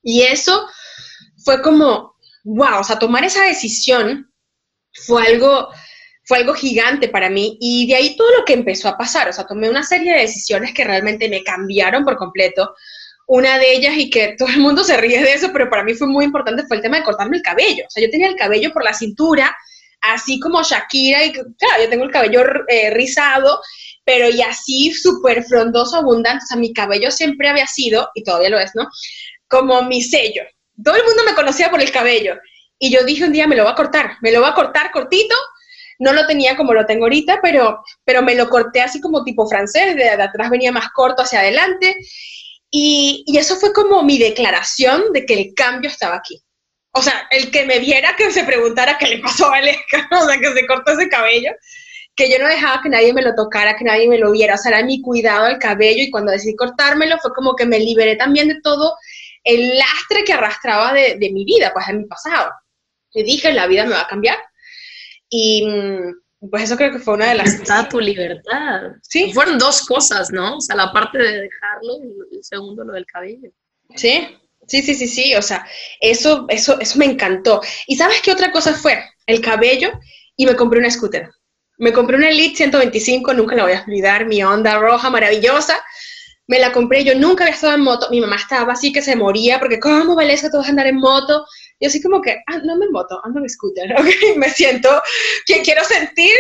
Y 0.03 0.23
eso 0.23 0.67
fue 1.45 1.61
como, 1.61 2.15
wow, 2.45 2.81
o 2.81 2.85
sea, 2.85 2.99
tomar 2.99 3.25
esa 3.25 3.45
decisión 3.45 4.33
fue 5.07 5.27
algo 5.27 5.69
fue 6.25 6.39
algo 6.39 6.55
gigante 6.55 7.09
para 7.09 7.29
mí 7.29 7.59
y 7.61 7.87
de 7.87 7.97
ahí 7.97 8.17
todo 8.17 8.31
lo 8.39 8.45
que 8.45 8.55
empezó 8.55 8.89
a 8.89 8.97
pasar, 8.97 9.29
o 9.29 9.33
sea, 9.33 9.47
tomé 9.47 9.69
una 9.69 9.83
serie 9.83 10.13
de 10.15 10.21
decisiones 10.21 10.73
que 10.73 10.85
realmente 10.85 11.29
me 11.29 11.43
cambiaron 11.43 12.05
por 12.05 12.17
completo. 12.17 12.75
Una 13.27 13.59
de 13.59 13.73
ellas, 13.73 13.95
y 13.97 14.11
que 14.11 14.35
todo 14.39 14.49
el 14.49 14.59
mundo 14.59 14.85
se 14.85 14.97
ríe 14.99 15.23
de 15.23 15.33
eso, 15.33 15.51
pero 15.53 15.71
para 15.71 15.83
mí 15.83 15.95
fue 15.95 16.07
muy 16.07 16.27
importante, 16.27 16.67
fue 16.67 16.77
el 16.77 16.83
tema 16.83 16.99
de 16.99 17.05
cortarme 17.05 17.39
el 17.39 17.43
cabello. 17.43 17.85
O 17.87 17.91
sea, 17.91 18.03
yo 18.03 18.11
tenía 18.11 18.29
el 18.29 18.37
cabello 18.37 18.71
por 18.71 18.85
la 18.85 18.93
cintura, 18.93 19.57
así 20.03 20.39
como 20.39 20.63
Shakira, 20.63 21.25
y 21.25 21.33
claro, 21.33 21.83
yo 21.83 21.89
tengo 21.89 22.05
el 22.05 22.11
cabello 22.11 22.43
eh, 22.69 22.91
rizado, 22.91 23.61
pero 24.05 24.29
y 24.29 24.43
así 24.43 24.93
súper 24.93 25.43
frondoso, 25.45 25.97
abundante. 25.97 26.45
O 26.45 26.47
sea, 26.49 26.59
mi 26.59 26.75
cabello 26.75 27.11
siempre 27.11 27.49
había 27.49 27.67
sido, 27.67 28.11
y 28.15 28.23
todavía 28.25 28.51
lo 28.51 28.59
es, 28.59 28.73
¿no? 28.75 28.87
Como 29.49 29.83
mi 29.85 30.03
sello. 30.03 30.43
Todo 30.83 30.97
el 30.97 31.05
mundo 31.05 31.23
me 31.25 31.35
conocía 31.35 31.71
por 31.71 31.81
el 31.81 31.91
cabello. 31.91 32.37
Y 32.79 32.91
yo 32.91 33.05
dije 33.05 33.25
un 33.25 33.33
día, 33.33 33.47
me 33.47 33.57
lo 33.57 33.63
voy 33.63 33.73
a 33.73 33.77
cortar, 33.77 34.19
me 34.21 34.33
lo 34.33 34.41
voy 34.41 34.51
a 34.51 34.55
cortar 34.55 34.91
cortito 34.91 35.35
no 35.99 36.13
lo 36.13 36.27
tenía 36.27 36.57
como 36.57 36.75
lo 36.75 36.87
tengo 36.87 37.05
ahorita, 37.05 37.41
pero, 37.43 37.83
pero 38.05 38.23
me 38.23 38.35
lo 38.35 38.49
corté 38.49 38.81
así 38.81 39.01
como 39.01 39.25
tipo 39.25 39.47
francés, 39.49 39.97
de, 39.97 40.09
atrás 40.11 40.51
venía 40.51 40.73
más 40.73 40.89
corto 40.91 41.23
hacia 41.23 41.41
adelante. 41.41 41.97
Y, 42.71 43.25
eso 43.39 43.57
fue 43.57 43.73
como 43.73 44.03
mi 44.03 44.19
declaración 44.19 45.13
de 45.13 45.25
que 45.27 45.35
el 45.35 45.55
cambio 45.55 45.89
estaba 45.89 46.17
aquí. 46.17 46.41
O 46.93 47.03
sea, 47.03 47.27
el 47.31 47.51
que 47.51 47.65
me 47.67 47.79
viera, 47.79 48.15
que 48.17 48.31
se 48.31 48.45
preguntara 48.45 48.99
qué 48.99 49.07
le 49.07 49.19
pasó 49.19 49.47
a 49.47 49.51
Valesca, 49.51 50.09
o 50.21 50.27
sea, 50.27 50.39
que 50.39 50.53
se 50.53 50.67
cortó 50.67 50.93
ese 50.93 51.09
cabello, 51.09 51.53
que 52.17 52.31
yo 52.31 52.39
no 52.39 52.49
dejaba 52.49 52.83
que 52.83 52.89
nadie 52.89 53.13
me 53.13 53.23
lo 53.23 53.35
tocara, 53.35 53.77
que 53.77 53.85
nadie 53.85 54.09
me 54.09 54.19
lo 54.19 54.31
viera, 54.33 54.55
o 54.55 54.59
sea, 54.59 54.77
era 54.79 54.87
mi 54.87 55.01
cuidado 55.03 55.47
del 55.47 55.59
cabello 55.59 56.03
y 56.03 56.11
cuando 56.11 56.33
decidí 56.33 56.55
cortármelo 56.55 57.19
fue 57.19 57.33
como 57.35 57.57
que 57.57 57.67
me 57.67 57.81
liberé 57.81 58.17
también 58.17 58.49
de 58.49 58.61
todo 58.61 58.97
el 59.43 59.77
lastre 59.77 60.25
que 60.25 60.33
arrastraba 60.33 60.93
de, 60.93 61.17
de 61.19 61.31
mi 61.31 61.45
vida, 61.45 61.73
pues 61.73 61.87
de 61.87 61.95
mi 61.95 62.07
pasado. 62.07 62.51
Y 63.13 63.23
dije, 63.23 63.53
la 63.53 63.67
vida 63.67 63.85
me 63.85 63.93
va 63.95 64.03
a 64.03 64.09
cambiar, 64.09 64.39
y 65.37 65.67
mm, 65.67 66.49
pues 66.49 66.63
eso 66.63 66.77
creo 66.77 66.93
que 66.93 67.01
fue 67.01 67.15
una 67.15 67.31
de 67.31 67.35
las... 67.35 67.55
Está 67.55 67.89
tu 67.89 67.99
libertad. 67.99 68.93
Sí. 69.03 69.33
Fueron 69.33 69.59
dos 69.59 69.85
cosas, 69.85 70.31
¿no? 70.31 70.59
O 70.59 70.61
sea, 70.61 70.77
la 70.77 70.93
parte 70.93 71.19
de 71.19 71.41
dejarlo 71.41 71.99
y 72.31 72.37
el 72.37 72.45
segundo 72.45 72.85
lo 72.85 72.93
del 72.93 73.05
cabello. 73.05 73.51
Sí, 73.97 74.29
sí, 74.69 74.83
sí, 74.83 74.95
sí, 74.95 75.09
sí. 75.09 75.35
O 75.35 75.43
sea, 75.43 75.67
eso, 76.01 76.47
eso, 76.49 76.79
eso 76.79 76.99
me 77.01 77.07
encantó. 77.07 77.61
¿Y 77.89 77.97
sabes 77.97 78.23
qué 78.23 78.31
otra 78.31 78.53
cosa 78.53 78.75
fue? 78.75 79.03
El 79.27 79.41
cabello 79.41 79.91
y 80.37 80.47
me 80.47 80.55
compré 80.55 80.79
una 80.79 80.91
scooter. 80.91 81.31
Me 81.79 81.93
compré 81.93 82.17
una 82.17 82.29
Elite 82.29 82.59
125, 82.59 83.35
nunca 83.35 83.57
la 83.57 83.65
voy 83.65 83.73
a 83.73 83.83
olvidar, 83.85 84.27
mi 84.27 84.45
onda 84.45 84.79
roja 84.79 85.11
maravillosa. 85.11 85.83
Me 86.47 86.61
la 86.61 86.71
compré, 86.71 87.03
yo 87.03 87.17
nunca 87.17 87.43
había 87.43 87.55
estado 87.55 87.75
en 87.75 87.81
moto, 87.81 88.09
mi 88.11 88.21
mamá 88.21 88.37
estaba 88.37 88.75
así 88.75 88.93
que 88.93 89.03
se 89.03 89.17
moría, 89.17 89.59
porque 89.59 89.81
¿cómo 89.81 90.15
vale 90.15 90.35
eso 90.35 90.47
que 90.47 90.51
tú 90.51 90.59
vas 90.59 90.67
a 90.69 90.71
andar 90.71 90.87
en 90.87 90.99
moto? 90.99 91.45
Y 91.85 91.87
así 91.87 92.01
como 92.01 92.23
que, 92.23 92.43
ah, 92.47 92.61
no 92.65 92.77
me 92.77 92.89
moto, 92.89 93.21
ando 93.25 93.41
en 93.41 93.49
scooter, 93.51 93.93
¿ok? 94.01 94.37
Me 94.37 94.49
siento, 94.49 95.03
que 95.45 95.61
quiero 95.61 95.85
sentir 95.85 96.35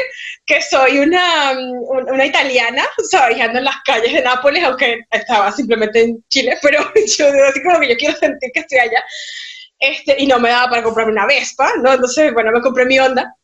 que 0.46 0.62
soy 0.62 1.00
una, 1.00 1.52
una 1.52 2.24
italiana, 2.24 2.82
¿sabes? 3.10 3.38
Ando 3.42 3.58
en 3.58 3.66
las 3.66 3.76
calles 3.84 4.14
de 4.14 4.22
Nápoles, 4.22 4.64
aunque 4.64 5.00
estaba 5.10 5.52
simplemente 5.52 6.00
en 6.00 6.24
Chile, 6.30 6.56
pero 6.62 6.78
yo 6.94 7.26
así 7.46 7.62
como 7.62 7.78
que 7.80 7.90
yo 7.90 7.96
quiero 7.98 8.16
sentir 8.16 8.50
que 8.54 8.60
estoy 8.60 8.78
allá. 8.78 9.04
Este, 9.78 10.16
y 10.18 10.26
no 10.26 10.38
me 10.38 10.48
daba 10.48 10.70
para 10.70 10.82
comprarme 10.82 11.12
una 11.12 11.26
Vespa, 11.26 11.72
¿no? 11.82 11.92
Entonces, 11.92 12.32
bueno, 12.32 12.50
me 12.50 12.62
compré 12.62 12.86
mi 12.86 12.98
onda. 12.98 13.36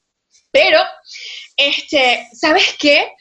Pero, 0.50 0.80
este, 1.54 2.28
¿sabes 2.32 2.76
qué? 2.78 3.12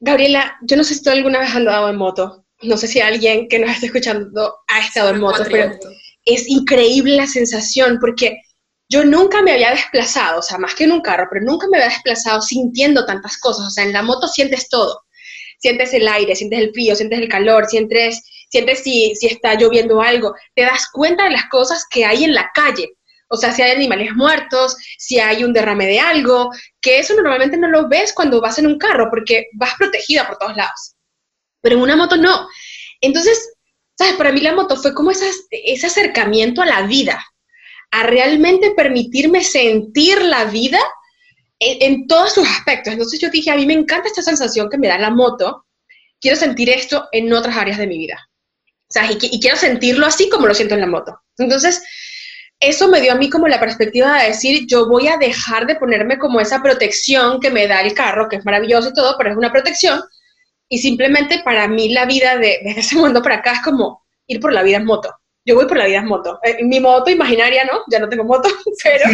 Gabriela, 0.00 0.56
yo 0.62 0.78
no 0.78 0.84
sé 0.84 0.94
si 0.94 1.02
tú 1.02 1.10
alguna 1.10 1.40
vez 1.40 1.50
has 1.50 1.56
andado 1.56 1.90
en 1.90 1.96
moto. 1.96 2.46
No 2.62 2.78
sé 2.78 2.88
si 2.88 2.98
alguien 3.02 3.46
que 3.46 3.58
nos 3.58 3.68
está 3.68 3.84
escuchando 3.84 4.56
ha 4.68 4.80
estado 4.80 5.10
en 5.10 5.20
moto, 5.20 5.44
pero 5.50 5.78
es 6.26 6.48
increíble 6.48 7.16
la 7.16 7.26
sensación 7.26 7.98
porque 8.00 8.42
yo 8.88 9.04
nunca 9.04 9.42
me 9.42 9.52
había 9.52 9.70
desplazado, 9.70 10.40
o 10.40 10.42
sea, 10.42 10.58
más 10.58 10.74
que 10.74 10.84
en 10.84 10.92
un 10.92 11.00
carro, 11.00 11.26
pero 11.30 11.44
nunca 11.44 11.66
me 11.68 11.78
había 11.78 11.88
desplazado 11.88 12.42
sintiendo 12.42 13.06
tantas 13.06 13.38
cosas. 13.38 13.66
O 13.66 13.70
sea, 13.70 13.84
en 13.84 13.92
la 13.92 14.02
moto 14.02 14.28
sientes 14.28 14.68
todo. 14.68 15.02
Sientes 15.58 15.92
el 15.94 16.06
aire, 16.06 16.36
sientes 16.36 16.60
el 16.60 16.72
frío, 16.72 16.94
sientes 16.94 17.18
el 17.18 17.28
calor, 17.28 17.66
sientes, 17.66 18.22
sientes 18.50 18.80
si, 18.80 19.14
si 19.16 19.26
está 19.26 19.54
lloviendo 19.54 20.00
algo. 20.02 20.34
Te 20.54 20.62
das 20.62 20.88
cuenta 20.92 21.24
de 21.24 21.30
las 21.30 21.48
cosas 21.48 21.84
que 21.90 22.04
hay 22.04 22.24
en 22.24 22.34
la 22.34 22.50
calle. 22.54 22.90
O 23.28 23.36
sea, 23.36 23.50
si 23.50 23.62
hay 23.62 23.72
animales 23.72 24.12
muertos, 24.14 24.76
si 24.98 25.18
hay 25.18 25.42
un 25.42 25.52
derrame 25.52 25.86
de 25.86 25.98
algo, 25.98 26.50
que 26.80 26.98
eso 27.00 27.14
normalmente 27.14 27.56
no 27.56 27.68
lo 27.68 27.88
ves 27.88 28.12
cuando 28.12 28.40
vas 28.40 28.58
en 28.58 28.68
un 28.68 28.78
carro 28.78 29.08
porque 29.10 29.46
vas 29.54 29.74
protegida 29.76 30.28
por 30.28 30.38
todos 30.38 30.56
lados. 30.56 30.94
Pero 31.60 31.76
en 31.76 31.82
una 31.82 31.96
moto 31.96 32.16
no. 32.16 32.48
Entonces, 33.00 33.55
¿sabes? 33.96 34.14
Para 34.14 34.32
mí 34.32 34.40
la 34.40 34.54
moto 34.54 34.76
fue 34.76 34.94
como 34.94 35.10
ese 35.10 35.86
acercamiento 35.86 36.62
a 36.62 36.66
la 36.66 36.82
vida, 36.82 37.24
a 37.90 38.02
realmente 38.04 38.72
permitirme 38.72 39.42
sentir 39.42 40.20
la 40.22 40.44
vida 40.44 40.80
en, 41.58 42.06
todos 42.06 42.34
sus 42.34 42.48
aspectos. 42.48 42.92
Entonces 42.92 43.20
yo 43.20 43.30
dije, 43.30 43.50
a 43.50 43.56
mí 43.56 43.66
me 43.66 43.74
encanta 43.74 44.08
esta 44.08 44.22
sensación 44.22 44.68
que 44.68 44.78
me 44.78 44.88
da 44.88 44.98
la 44.98 45.10
moto, 45.10 45.66
quiero 46.20 46.36
sentir 46.36 46.68
esto 46.70 47.08
en 47.12 47.32
otras 47.32 47.56
áreas 47.56 47.78
de 47.78 47.86
mi 47.86 47.98
vida. 47.98 48.28
¿Sabes? 48.88 49.18
Y, 49.20 49.36
y 49.36 49.40
quiero 49.40 49.56
sentirlo 49.56 50.06
así 50.06 50.28
como 50.28 50.46
lo 50.46 50.54
siento 50.54 50.74
en 50.74 50.82
la 50.82 50.86
moto. 50.86 51.20
Entonces, 51.38 51.82
eso 52.60 52.88
me 52.88 53.00
dio 53.00 53.12
a 53.12 53.16
mí 53.16 53.28
como 53.28 53.48
la 53.48 53.60
perspectiva 53.60 54.18
de 54.18 54.28
decir, 54.28 54.66
yo 54.66 54.88
voy 54.88 55.08
a 55.08 55.16
dejar 55.16 55.66
de 55.66 55.76
ponerme 55.76 56.18
como 56.18 56.40
esa 56.40 56.62
protección 56.62 57.40
que 57.40 57.50
me 57.50 57.66
da 57.66 57.80
el 57.80 57.94
carro, 57.94 58.28
que 58.28 58.36
es 58.36 58.44
maravilloso 58.44 58.90
y 58.90 58.94
todo, 58.94 59.16
pero 59.18 59.30
es 59.30 59.36
una 59.36 59.52
protección. 59.52 60.00
Y 60.68 60.78
simplemente 60.78 61.42
para 61.44 61.68
mí 61.68 61.90
la 61.90 62.06
vida 62.06 62.36
de, 62.36 62.58
desde 62.62 62.80
ese 62.80 62.96
momento 62.96 63.22
para 63.22 63.36
acá 63.36 63.52
es 63.52 63.62
como 63.62 64.04
ir 64.26 64.40
por 64.40 64.52
la 64.52 64.62
vida 64.62 64.78
en 64.78 64.84
moto. 64.84 65.14
Yo 65.44 65.54
voy 65.54 65.66
por 65.66 65.76
la 65.76 65.86
vida 65.86 65.98
en 65.98 66.06
moto. 66.06 66.40
Eh, 66.42 66.64
mi 66.64 66.80
moto 66.80 67.08
imaginaria, 67.08 67.64
¿no? 67.64 67.82
Ya 67.88 68.00
no 68.00 68.08
tengo 68.08 68.24
moto, 68.24 68.48
pero... 68.82 69.04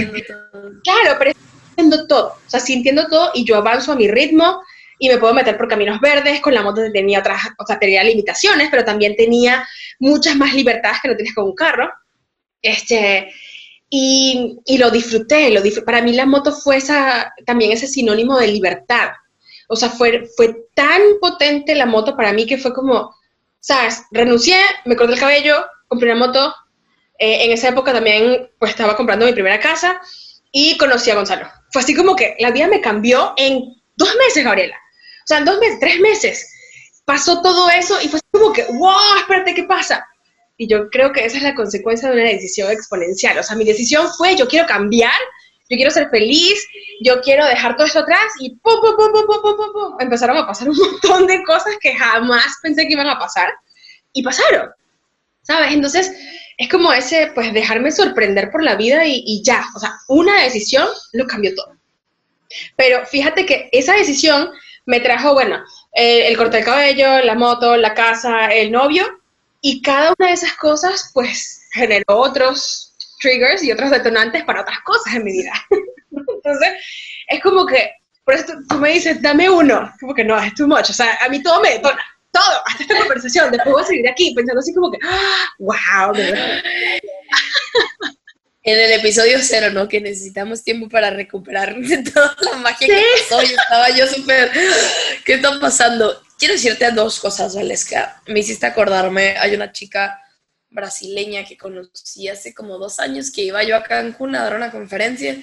Claro, 0.83 1.17
pero 1.19 1.33
sintiendo 1.67 2.07
todo. 2.07 2.29
O 2.47 2.51
sea, 2.51 2.61
sintiendo 2.61 3.07
todo 3.09 3.31
y 3.35 3.45
yo 3.45 3.57
avanzo 3.57 3.93
a 3.93 3.97
mi 3.97 4.09
ritmo 4.09 4.62
y 4.99 5.09
me 5.09 5.19
puedo 5.19 5.35
meter 5.35 5.59
por 5.59 5.69
caminos 5.69 6.01
verdes. 6.01 6.41
Con 6.41 6.55
la 6.55 6.62
moto 6.62 6.81
tenía 6.91 7.19
otras, 7.19 7.43
o 7.59 7.67
sea, 7.67 7.79
tenía 7.79 8.03
limitaciones, 8.03 8.69
pero 8.71 8.85
también 8.85 9.15
tenía 9.15 9.69
muchas 9.99 10.37
más 10.37 10.55
libertades 10.55 10.99
que 11.03 11.09
no 11.09 11.17
tienes 11.17 11.35
con 11.35 11.45
un 11.45 11.55
carro. 11.55 11.91
Este, 12.62 13.29
y, 13.91 14.59
y 14.65 14.79
lo 14.79 14.91
disfruté, 14.91 15.51
lo 15.51 15.61
para 15.85 16.01
mí 16.01 16.15
la 16.15 16.25
moto 16.25 16.53
fue 16.53 16.77
esa, 16.79 17.31
también 17.45 17.73
ese 17.73 17.87
sinónimo 17.87 18.38
de 18.38 18.47
libertad. 18.47 19.11
O 19.73 19.77
sea, 19.77 19.89
fue, 19.89 20.29
fue 20.37 20.67
tan 20.75 21.01
potente 21.19 21.75
la 21.75 21.87
moto 21.87 22.15
para 22.15 22.35
mí 22.35 22.45
que 22.45 22.59
fue 22.59 22.75
como, 22.75 23.17
¿sabes? 23.59 24.03
Renuncié, 24.11 24.59
me 24.85 24.97
corté 24.97 25.15
el 25.15 25.19
cabello, 25.19 25.65
compré 25.89 26.13
una 26.13 26.27
moto. 26.27 26.55
Eh, 27.19 27.47
en 27.47 27.53
esa 27.53 27.71
época 27.71 27.91
también 27.91 28.51
pues 28.59 28.73
estaba 28.73 28.95
comprando 28.97 29.25
mi 29.25 29.33
primera 29.33 29.59
casa 29.61 29.99
y 30.51 30.77
conocí 30.77 31.11
a 31.11 31.15
Gonzalo. 31.15 31.49
Fue 31.71 31.81
así 31.81 31.95
como 31.95 32.15
que 32.15 32.37
la 32.39 32.51
vida 32.51 32.69
me 32.69 32.83
cambió 32.83 33.33
en 33.39 33.75
dos 33.97 34.15
meses, 34.17 34.45
Gabriela. 34.45 34.77
O 34.77 35.27
sea, 35.27 35.39
en 35.39 35.47
dos 35.47 35.59
meses, 35.59 35.81
tres 35.81 36.01
meses. 36.01 36.53
Pasó 37.07 37.41
todo 37.41 37.71
eso 37.71 37.99
y 38.03 38.09
fue 38.09 38.21
como 38.31 38.53
que, 38.53 38.65
wow, 38.65 39.17
espérate, 39.21 39.55
¿qué 39.55 39.63
pasa? 39.63 40.07
Y 40.59 40.69
yo 40.69 40.91
creo 40.91 41.15
que 41.15 41.25
esa 41.25 41.39
es 41.39 41.45
la 41.45 41.55
consecuencia 41.55 42.11
de 42.11 42.21
una 42.21 42.31
decisión 42.31 42.71
exponencial. 42.71 43.39
O 43.39 43.43
sea, 43.43 43.57
mi 43.57 43.65
decisión 43.65 44.07
fue, 44.19 44.37
yo 44.37 44.47
quiero 44.47 44.67
cambiar, 44.67 45.19
yo 45.73 45.77
quiero 45.77 45.91
ser 45.91 46.11
feliz, 46.11 46.69
yo 47.01 47.23
quiero 47.23 47.47
dejar 47.47 47.77
todo 47.77 47.87
esto 47.87 48.01
atrás 48.01 48.27
y 48.41 48.51
pum, 48.57 48.79
pum, 48.83 48.95
pum, 48.95 49.11
pum, 49.11 49.27
pum, 49.27 49.57
pum, 49.57 49.73
pum, 49.73 49.97
empezaron 50.01 50.37
a 50.37 50.47
pasar 50.47 50.69
un 50.69 50.77
montón 50.79 51.27
de 51.27 51.43
cosas 51.45 51.77
que 51.81 51.95
jamás 51.95 52.59
pensé 52.63 52.87
que 52.87 52.93
iban 52.93 53.07
a 53.07 53.19
pasar 53.19 53.55
y 54.13 54.23
pasaron, 54.23 54.69
¿sabes? 55.41 55.73
Entonces, 55.73 56.13
es 56.59 56.69
como 56.69 56.93
ese, 56.93 57.33
pues, 57.35 57.55
dejarme 57.55 57.91
sorprender 57.91 58.51
por 58.51 58.63
la 58.63 58.75
vida 58.75 59.07
y, 59.07 59.43
ya, 59.43 59.65
o 59.75 59.79
sea, 59.79 59.95
una 60.09 60.43
decisión 60.43 60.87
lo 61.13 61.27
cambió 61.27 61.55
todo. 61.55 61.75
Pero 62.77 63.07
fíjate 63.07 63.47
que 63.47 63.71
esa 63.73 63.95
decisión 63.95 64.51
me 64.85 65.01
trajo, 65.01 65.33
bueno, 65.33 65.65
el, 65.93 66.23
el 66.25 66.37
corte 66.37 66.59
de 66.59 66.65
cabello, 66.65 67.23
la 67.23 67.35
moto, 67.35 67.79
la 67.79 67.95
casa, 67.95 68.49
el 68.49 68.71
novio, 68.71 69.07
y 69.63 69.81
cada 69.81 70.13
una 70.19 70.29
de 70.29 70.35
esas 70.35 70.53
cosas, 70.53 71.11
pues, 71.15 71.63
generó 71.73 72.05
otros 72.09 72.92
triggers 73.23 73.63
y 73.63 73.73
otros 73.73 73.91
detonantes 73.91 74.45
para 74.45 74.63
otras 74.63 74.81
cosas 74.81 75.15
en 75.15 75.25
mi 75.25 75.33
vida. 75.33 75.53
Entonces, 76.11 76.71
es 77.29 77.41
como 77.41 77.65
que, 77.65 77.93
por 78.25 78.35
eso 78.35 78.53
tú, 78.69 78.77
me 78.77 78.91
dices, 78.93 79.23
dame 79.23 79.49
uno, 79.49 79.93
como 80.01 80.15
que 80.15 80.25
no, 80.25 80.39
es 80.39 80.55
too 80.55 80.69
much, 80.69 80.91
o 80.91 80.93
sea, 80.93 81.19
a 81.23 81.29
mí 81.29 81.43
todo 81.43 81.61
me 81.61 81.71
detona, 81.71 82.05
todo, 82.31 82.63
hasta 82.67 82.83
esta 82.83 82.99
conversación, 82.99 83.51
después 83.51 83.73
voy 83.73 83.83
a 83.83 83.87
seguir 83.87 84.09
aquí 84.09 84.35
pensando 84.35 84.61
así 84.61 84.75
como 84.75 84.91
que, 84.91 84.99
wow, 85.59 86.15
de 86.15 86.31
verdad. 86.31 86.63
En 88.65 88.79
el 88.79 88.93
episodio 88.93 89.39
cero, 89.41 89.73
¿no? 89.73 89.89
Que 89.89 90.01
necesitamos 90.01 90.63
tiempo 90.63 90.89
para 90.89 91.11
recuperar 91.11 91.75
de 91.75 92.01
toda 92.05 92.37
la 92.43 92.59
magia 92.59 92.87
que 92.87 93.03
pasó. 93.29 93.43
Yo 93.43 93.57
estaba 93.61 93.91
yo 93.91 94.07
súper, 94.07 94.53
¿qué 95.25 95.35
está 95.35 95.59
pasando? 95.59 96.23
quiero 96.43 96.55
decirte 96.55 96.91
dos 96.91 97.21
cosas, 97.21 97.55
Valesca. 97.55 98.21
Me 98.27 98.41
hiciste 98.41 98.67
acordarme, 98.67 99.37
hay 99.39 99.55
una 99.55 99.71
chica 99.71 100.21
brasileña 100.73 101.45
que 101.45 101.57
conocí 101.57 102.29
hace 102.29 102.55
como 102.55 102.79
dos 102.79 102.99
años 102.99 103.31
que 103.31 103.43
iba 103.43 103.63
yo 103.63 103.77
a 103.77 103.83
Cancún 103.83 104.35
a 104.35 104.45
dar 104.45 104.57
una 104.57 104.71
conferencia 104.71 105.43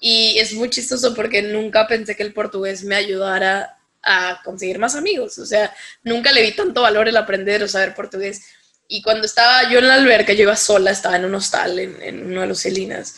y 0.00 0.38
es 0.38 0.52
muy 0.52 0.68
chistoso 0.68 1.14
porque 1.14 1.40
nunca 1.40 1.86
pensé 1.86 2.14
que 2.14 2.22
el 2.22 2.34
portugués 2.34 2.84
me 2.84 2.94
ayudara 2.94 3.78
a 4.02 4.42
conseguir 4.44 4.78
más 4.78 4.94
amigos. 4.94 5.38
O 5.38 5.46
sea, 5.46 5.74
nunca 6.02 6.30
le 6.30 6.42
vi 6.42 6.52
tanto 6.52 6.82
valor 6.82 7.08
el 7.08 7.16
aprender 7.16 7.62
o 7.62 7.68
saber 7.68 7.94
portugués. 7.94 8.42
Y 8.86 9.00
cuando 9.00 9.24
estaba 9.24 9.70
yo 9.70 9.78
en 9.78 9.88
la 9.88 9.94
alberca, 9.94 10.34
yo 10.34 10.42
iba 10.42 10.56
sola, 10.56 10.90
estaba 10.90 11.16
en 11.16 11.24
un 11.24 11.34
hostal, 11.34 11.78
en, 11.78 12.02
en 12.02 12.26
uno 12.26 12.42
de 12.42 12.46
los 12.48 12.60
Celinas, 12.60 13.16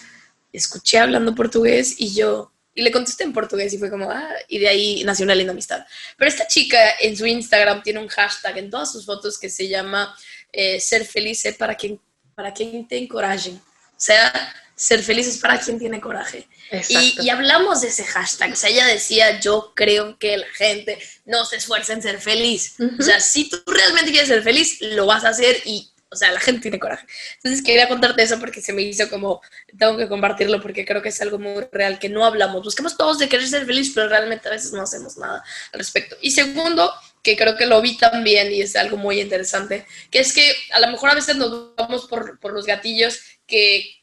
escuché 0.52 0.98
hablando 0.98 1.34
portugués 1.34 1.96
y 1.98 2.14
yo, 2.14 2.52
y 2.72 2.82
le 2.82 2.92
contesté 2.92 3.24
en 3.24 3.32
portugués 3.32 3.72
y 3.72 3.78
fue 3.78 3.90
como, 3.90 4.10
ah, 4.10 4.34
y 4.48 4.58
de 4.58 4.68
ahí 4.68 5.02
nació 5.04 5.24
una 5.24 5.34
linda 5.34 5.52
amistad. 5.52 5.84
Pero 6.16 6.28
esta 6.28 6.46
chica 6.46 6.78
en 7.00 7.16
su 7.16 7.26
Instagram 7.26 7.82
tiene 7.82 7.98
un 7.98 8.08
hashtag 8.08 8.58
en 8.58 8.70
todas 8.70 8.92
sus 8.92 9.06
fotos 9.06 9.38
que 9.38 9.48
se 9.48 9.66
llama 9.66 10.14
eh, 10.58 10.80
ser 10.80 11.04
feliz 11.04 11.44
para 11.58 11.74
quien, 11.74 12.00
para 12.34 12.52
quien 12.54 12.88
tiene 12.88 13.06
coraje. 13.06 13.50
O 13.50 13.98
sea, 13.98 14.32
ser 14.74 15.02
feliz 15.02 15.26
es 15.26 15.36
para 15.36 15.60
quien 15.60 15.78
tiene 15.78 16.00
coraje. 16.00 16.48
Y, 16.88 17.14
y, 17.20 17.28
hablamos 17.28 17.82
de 17.82 17.88
ese 17.88 18.04
hashtag. 18.04 18.52
O 18.52 18.56
sea, 18.56 18.70
ella 18.70 18.86
decía, 18.86 19.38
yo 19.38 19.72
creo 19.74 20.18
que 20.18 20.38
la 20.38 20.46
gente 20.56 20.98
no 21.26 21.44
se 21.44 21.56
esfuerza 21.56 21.92
en 21.92 22.00
ser 22.00 22.20
feliz. 22.20 22.76
O 22.98 23.02
sea, 23.02 23.20
si 23.20 23.50
tú 23.50 23.58
realmente 23.66 24.10
quieres 24.10 24.28
ser 24.28 24.42
feliz, 24.42 24.78
lo 24.80 25.04
vas 25.04 25.24
a 25.24 25.28
hacer 25.28 25.60
y 25.66 25.92
o 26.08 26.16
sea, 26.16 26.32
la 26.32 26.40
gente 26.40 26.62
tiene 26.62 26.78
coraje. 26.78 27.06
Entonces 27.36 27.62
quería 27.62 27.88
contarte 27.88 28.22
eso 28.22 28.38
porque 28.38 28.62
se 28.62 28.72
me 28.72 28.82
hizo 28.82 29.10
como, 29.10 29.42
tengo 29.76 29.98
que 29.98 30.08
compartirlo 30.08 30.62
porque 30.62 30.86
creo 30.86 31.02
que 31.02 31.08
es 31.08 31.20
algo 31.20 31.38
muy 31.38 31.66
real, 31.72 31.98
que 31.98 32.08
no 32.08 32.24
hablamos. 32.24 32.62
Buscamos 32.62 32.96
todos 32.96 33.18
de 33.18 33.28
querer 33.28 33.46
ser 33.46 33.66
feliz, 33.66 33.92
pero 33.94 34.08
realmente 34.08 34.48
a 34.48 34.52
veces 34.52 34.72
no 34.72 34.82
hacemos 34.82 35.16
nada 35.16 35.42
al 35.72 35.78
respecto. 35.78 36.16
Y 36.22 36.30
segundo, 36.30 36.92
que 37.26 37.36
creo 37.36 37.56
que 37.56 37.66
lo 37.66 37.82
vi 37.82 37.96
también 37.96 38.52
y 38.52 38.60
es 38.60 38.76
algo 38.76 38.96
muy 38.96 39.20
interesante, 39.20 39.84
que 40.12 40.20
es 40.20 40.32
que 40.32 40.54
a 40.70 40.78
lo 40.78 40.86
mejor 40.86 41.10
a 41.10 41.14
veces 41.16 41.34
nos 41.34 41.74
vamos 41.74 42.06
por, 42.06 42.38
por 42.38 42.52
los 42.52 42.66
gatillos 42.66 43.20
que 43.48 43.96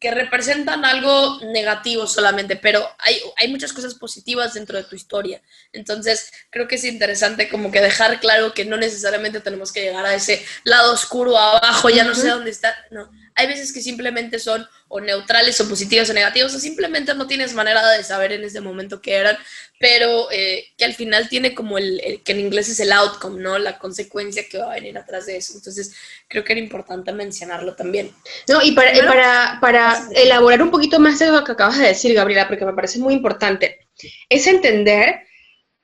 que 0.00 0.10
representan 0.10 0.84
algo 0.84 1.40
negativo 1.46 2.06
solamente, 2.06 2.56
pero 2.56 2.86
hay, 2.98 3.18
hay 3.38 3.48
muchas 3.48 3.72
cosas 3.72 3.94
positivas 3.94 4.52
dentro 4.52 4.76
de 4.76 4.84
tu 4.84 4.94
historia. 4.94 5.40
Entonces, 5.72 6.30
creo 6.50 6.68
que 6.68 6.74
es 6.74 6.84
interesante 6.84 7.48
como 7.48 7.70
que 7.70 7.80
dejar 7.80 8.20
claro 8.20 8.52
que 8.52 8.66
no 8.66 8.76
necesariamente 8.76 9.40
tenemos 9.40 9.72
que 9.72 9.80
llegar 9.80 10.04
a 10.04 10.14
ese 10.14 10.44
lado 10.64 10.92
oscuro 10.92 11.38
abajo, 11.38 11.88
ya 11.88 12.04
no 12.04 12.14
sé 12.14 12.28
dónde 12.28 12.50
está. 12.50 12.76
No, 12.90 13.10
hay 13.34 13.46
veces 13.46 13.72
que 13.72 13.80
simplemente 13.80 14.38
son 14.38 14.66
o 14.88 15.00
neutrales 15.00 15.60
o 15.60 15.68
positivos 15.68 16.08
o 16.10 16.12
negativos, 16.12 16.54
o 16.54 16.58
simplemente 16.58 17.14
no 17.14 17.26
tienes 17.26 17.54
manera 17.54 17.88
de 17.90 18.04
saber 18.04 18.32
en 18.32 18.44
ese 18.44 18.60
momento 18.60 19.02
qué 19.02 19.14
eran, 19.14 19.36
pero 19.78 20.30
eh, 20.30 20.66
que 20.76 20.84
al 20.84 20.94
final 20.94 21.28
tiene 21.28 21.54
como 21.54 21.78
el, 21.78 22.20
que 22.24 22.32
en 22.32 22.40
inglés 22.40 22.68
es 22.68 22.78
el 22.78 22.92
outcome, 22.92 23.42
¿no? 23.42 23.58
La 23.58 23.78
consecuencia 23.78 24.44
que 24.48 24.58
va 24.58 24.70
a 24.70 24.74
venir 24.74 24.96
atrás 24.96 25.26
de 25.26 25.36
eso. 25.36 25.54
Entonces, 25.56 25.94
creo 26.28 26.44
que 26.44 26.52
era 26.52 26.60
importante 26.60 27.12
mencionarlo 27.12 27.74
también. 27.74 28.12
No, 28.48 28.62
y 28.62 28.72
para, 28.72 28.92
para, 29.04 29.58
para 29.60 30.08
elaborar 30.14 30.62
un 30.62 30.70
poquito 30.70 31.00
más 31.00 31.18
de 31.18 31.28
lo 31.28 31.42
que 31.42 31.52
acabas 31.52 31.78
de 31.78 31.88
decir, 31.88 32.14
Gabriela, 32.14 32.46
porque 32.46 32.64
me 32.64 32.72
parece 32.72 33.00
muy 33.00 33.14
importante, 33.14 33.88
es 34.28 34.46
entender 34.46 35.22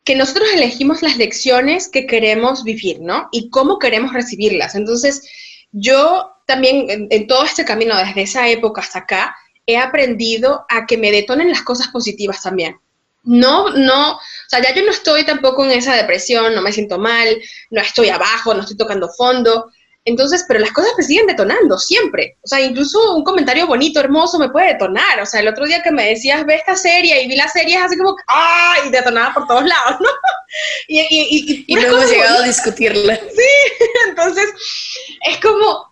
que 0.05 0.14
nosotros 0.14 0.48
elegimos 0.55 1.03
las 1.03 1.16
lecciones 1.16 1.88
que 1.88 2.07
queremos 2.07 2.64
vivir, 2.64 3.01
¿no? 3.01 3.28
Y 3.32 3.51
cómo 3.51 3.78
queremos 3.78 4.12
recibirlas. 4.12 4.74
Entonces, 4.74 5.22
yo 5.72 6.32
también 6.46 7.08
en, 7.10 7.26
todo 7.26 7.44
este 7.44 7.64
camino, 7.64 7.96
desde 7.96 8.22
esa 8.22 8.48
época 8.48 8.80
hasta 8.80 9.00
acá, 9.00 9.36
he 9.66 9.76
aprendido 9.76 10.66
a 10.68 10.86
que 10.86 10.98
me 10.98 11.12
detonen 11.12 11.50
las 11.50 11.62
cosas 11.62 11.88
positivas 11.88 12.42
también. 12.42 12.80
No, 13.22 13.70
no, 13.70 14.12
o 14.14 14.20
sea, 14.48 14.62
ya 14.62 14.74
yo 14.74 14.82
no 14.82 14.90
estoy 14.90 15.24
tampoco 15.24 15.64
en 15.64 15.72
esa 15.72 15.94
depresión, 15.94 16.54
no 16.54 16.62
me 16.62 16.72
siento 16.72 16.98
mal, 16.98 17.40
no 17.70 17.80
estoy 17.80 18.08
abajo, 18.08 18.54
no 18.54 18.60
estoy 18.60 18.76
tocando 18.76 19.10
fondo, 19.10 19.70
entonces, 20.05 20.44
pero 20.48 20.61
las 20.61 20.72
cosas 20.72 20.92
me 20.96 21.05
siguen 21.05 21.26
detonando 21.26 21.78
siempre. 21.78 22.38
O 22.42 22.46
sea, 22.46 22.61
incluso 22.61 23.14
un 23.14 23.22
comentario 23.22 23.66
bonito, 23.66 24.01
hermoso, 24.01 24.38
me 24.38 24.48
puede 24.48 24.68
detonar. 24.68 25.20
O 25.20 25.26
sea, 25.26 25.40
el 25.40 25.48
otro 25.48 25.66
día 25.66 25.82
que 25.82 25.92
me 25.92 26.09
decías, 26.09 26.46
ve 26.46 26.55
esta 26.55 26.74
serie, 26.74 27.22
y 27.22 27.28
vi 27.28 27.36
la 27.36 27.48
serie, 27.48 27.76
es 27.76 27.82
así 27.82 27.98
como, 27.98 28.16
¡ah! 28.28 28.76
Y 28.86 28.90
detonaba 28.90 29.34
por 29.34 29.46
todos 29.46 29.64
lados, 29.64 30.01
¿no? 30.01 30.09
Y, 30.88 30.98
y, 30.98 31.64
y, 31.68 31.74
luego 31.76 31.98
hemos 31.98 32.11
llegado 32.11 32.42
a 32.42 32.46
discutirla. 32.46 33.16
Sí, 33.30 33.86
entonces, 34.09 34.46
es 35.28 35.38
como, 35.38 35.90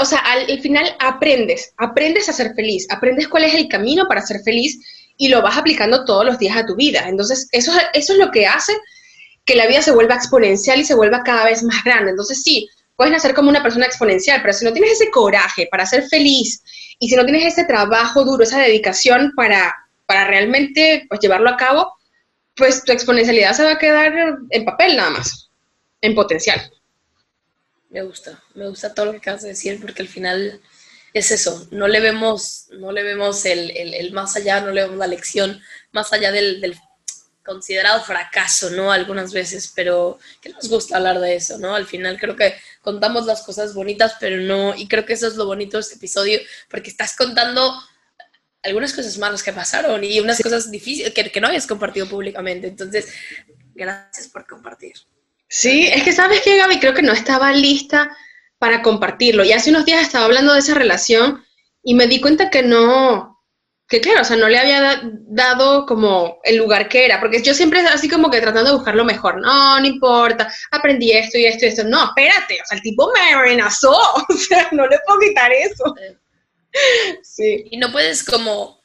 o 0.00 0.04
sea, 0.04 0.18
al, 0.18 0.60
final 0.60 0.94
aprendes, 0.98 1.72
aprendes 1.78 2.28
a 2.28 2.34
ser 2.34 2.52
feliz, 2.54 2.86
aprendes 2.90 3.28
cuál 3.28 3.44
es 3.44 3.54
el 3.54 3.66
camino 3.66 4.06
para 4.06 4.20
ser 4.20 4.42
feliz 4.44 4.78
y 5.16 5.28
lo 5.28 5.40
vas 5.40 5.56
aplicando 5.56 6.04
todos 6.04 6.26
los 6.26 6.38
días 6.38 6.56
a 6.56 6.66
tu 6.66 6.76
vida. 6.76 7.08
Entonces, 7.08 7.48
eso, 7.52 7.72
eso 7.94 8.12
es 8.12 8.18
lo 8.18 8.30
que 8.30 8.46
hace 8.46 8.74
que 9.46 9.56
la 9.56 9.66
vida 9.66 9.80
se 9.80 9.92
vuelva 9.92 10.16
exponencial 10.16 10.80
y 10.80 10.84
se 10.84 10.94
vuelva 10.94 11.22
cada 11.22 11.46
vez 11.46 11.62
más 11.62 11.82
grande. 11.82 12.10
Entonces, 12.10 12.42
sí, 12.42 12.68
puedes 12.98 13.12
nacer 13.12 13.32
como 13.32 13.48
una 13.48 13.62
persona 13.62 13.86
exponencial, 13.86 14.42
pero 14.42 14.52
si 14.52 14.64
no 14.64 14.72
tienes 14.72 14.94
ese 14.94 15.08
coraje 15.12 15.68
para 15.70 15.86
ser 15.86 16.08
feliz 16.08 16.64
y 16.98 17.08
si 17.08 17.14
no 17.14 17.24
tienes 17.24 17.44
ese 17.52 17.64
trabajo 17.64 18.24
duro, 18.24 18.42
esa 18.42 18.58
dedicación 18.58 19.32
para, 19.36 19.72
para 20.04 20.26
realmente 20.26 21.06
pues, 21.08 21.20
llevarlo 21.20 21.48
a 21.48 21.56
cabo, 21.56 21.94
pues 22.56 22.82
tu 22.82 22.90
exponencialidad 22.90 23.52
se 23.52 23.62
va 23.62 23.74
a 23.74 23.78
quedar 23.78 24.12
en 24.50 24.64
papel 24.64 24.96
nada 24.96 25.10
más, 25.10 25.48
en 26.00 26.16
potencial. 26.16 26.72
Me 27.88 28.02
gusta, 28.02 28.42
me 28.56 28.68
gusta 28.68 28.92
todo 28.92 29.06
lo 29.06 29.12
que 29.12 29.18
acabas 29.18 29.42
de 29.42 29.50
decir 29.50 29.80
porque 29.80 30.02
al 30.02 30.08
final 30.08 30.60
es 31.14 31.30
eso, 31.30 31.68
no 31.70 31.86
le 31.86 32.00
vemos, 32.00 32.66
no 32.80 32.90
le 32.90 33.04
vemos 33.04 33.44
el, 33.46 34.10
más 34.12 34.34
allá, 34.34 34.60
no 34.60 34.72
le 34.72 34.82
vemos 34.82 34.98
la 34.98 35.06
lección 35.06 35.60
más 35.92 36.12
allá 36.12 36.32
del, 36.32 36.60
del 36.60 36.74
considerado 37.48 38.02
fracaso, 38.02 38.70
¿no? 38.70 38.92
Algunas 38.92 39.32
veces, 39.32 39.72
pero 39.74 40.18
que 40.42 40.50
nos 40.50 40.68
gusta 40.68 40.98
hablar 40.98 41.18
de 41.18 41.34
eso, 41.34 41.56
¿no? 41.58 41.74
Al 41.74 41.86
final 41.86 42.18
creo 42.20 42.36
que 42.36 42.54
contamos 42.82 43.24
las 43.24 43.42
cosas 43.42 43.74
bonitas, 43.74 44.16
pero 44.20 44.36
no, 44.36 44.74
y 44.76 44.86
creo 44.86 45.06
que 45.06 45.14
eso 45.14 45.26
es 45.26 45.36
lo 45.36 45.46
bonito 45.46 45.78
de 45.78 45.80
este 45.80 45.94
episodio, 45.94 46.38
porque 46.68 46.90
estás 46.90 47.16
contando 47.16 47.74
algunas 48.62 48.92
cosas 48.92 49.16
malas 49.16 49.42
que 49.42 49.52
pasaron 49.52 50.04
y 50.04 50.20
unas 50.20 50.42
cosas 50.42 50.70
difíciles 50.70 51.14
que, 51.14 51.30
que 51.30 51.40
no 51.40 51.48
hayas 51.48 51.66
compartido 51.66 52.06
públicamente. 52.06 52.68
Entonces, 52.68 53.08
gracias 53.74 54.28
por 54.28 54.46
compartir. 54.46 54.92
Sí, 55.48 55.86
es 55.86 56.02
que 56.02 56.12
sabes 56.12 56.42
que 56.42 56.58
Gaby 56.58 56.78
creo 56.78 56.92
que 56.92 57.02
no 57.02 57.12
estaba 57.12 57.52
lista 57.52 58.14
para 58.58 58.82
compartirlo. 58.82 59.42
Y 59.44 59.52
hace 59.52 59.70
unos 59.70 59.86
días 59.86 60.02
estaba 60.02 60.26
hablando 60.26 60.52
de 60.52 60.58
esa 60.58 60.74
relación 60.74 61.44
y 61.82 61.94
me 61.94 62.06
di 62.06 62.20
cuenta 62.20 62.50
que 62.50 62.62
no, 62.62 63.27
que 63.88 64.02
claro, 64.02 64.20
o 64.20 64.24
sea, 64.24 64.36
no 64.36 64.48
le 64.48 64.58
había 64.58 65.00
dado 65.28 65.86
como 65.86 66.40
el 66.44 66.56
lugar 66.56 66.90
que 66.90 67.06
era, 67.06 67.18
porque 67.20 67.42
yo 67.42 67.54
siempre 67.54 67.80
así 67.80 68.06
como 68.06 68.30
que 68.30 68.40
tratando 68.40 68.70
de 68.70 68.76
buscar 68.76 68.94
lo 68.94 69.04
mejor, 69.04 69.40
no, 69.40 69.80
no 69.80 69.86
importa, 69.86 70.52
aprendí 70.70 71.10
esto 71.12 71.38
y 71.38 71.46
esto 71.46 71.64
y 71.64 71.68
esto, 71.68 71.84
no, 71.84 72.04
espérate, 72.04 72.60
o 72.62 72.66
sea, 72.66 72.76
el 72.76 72.82
tipo 72.82 73.10
me 73.14 73.32
amenazó, 73.32 73.98
o 74.28 74.34
sea, 74.34 74.68
no 74.72 74.86
le 74.86 74.98
puedo 75.06 75.20
quitar 75.20 75.50
eso. 75.52 75.94
Sí. 77.22 77.64
Y 77.70 77.78
no 77.78 77.90
puedes 77.90 78.22
como, 78.22 78.82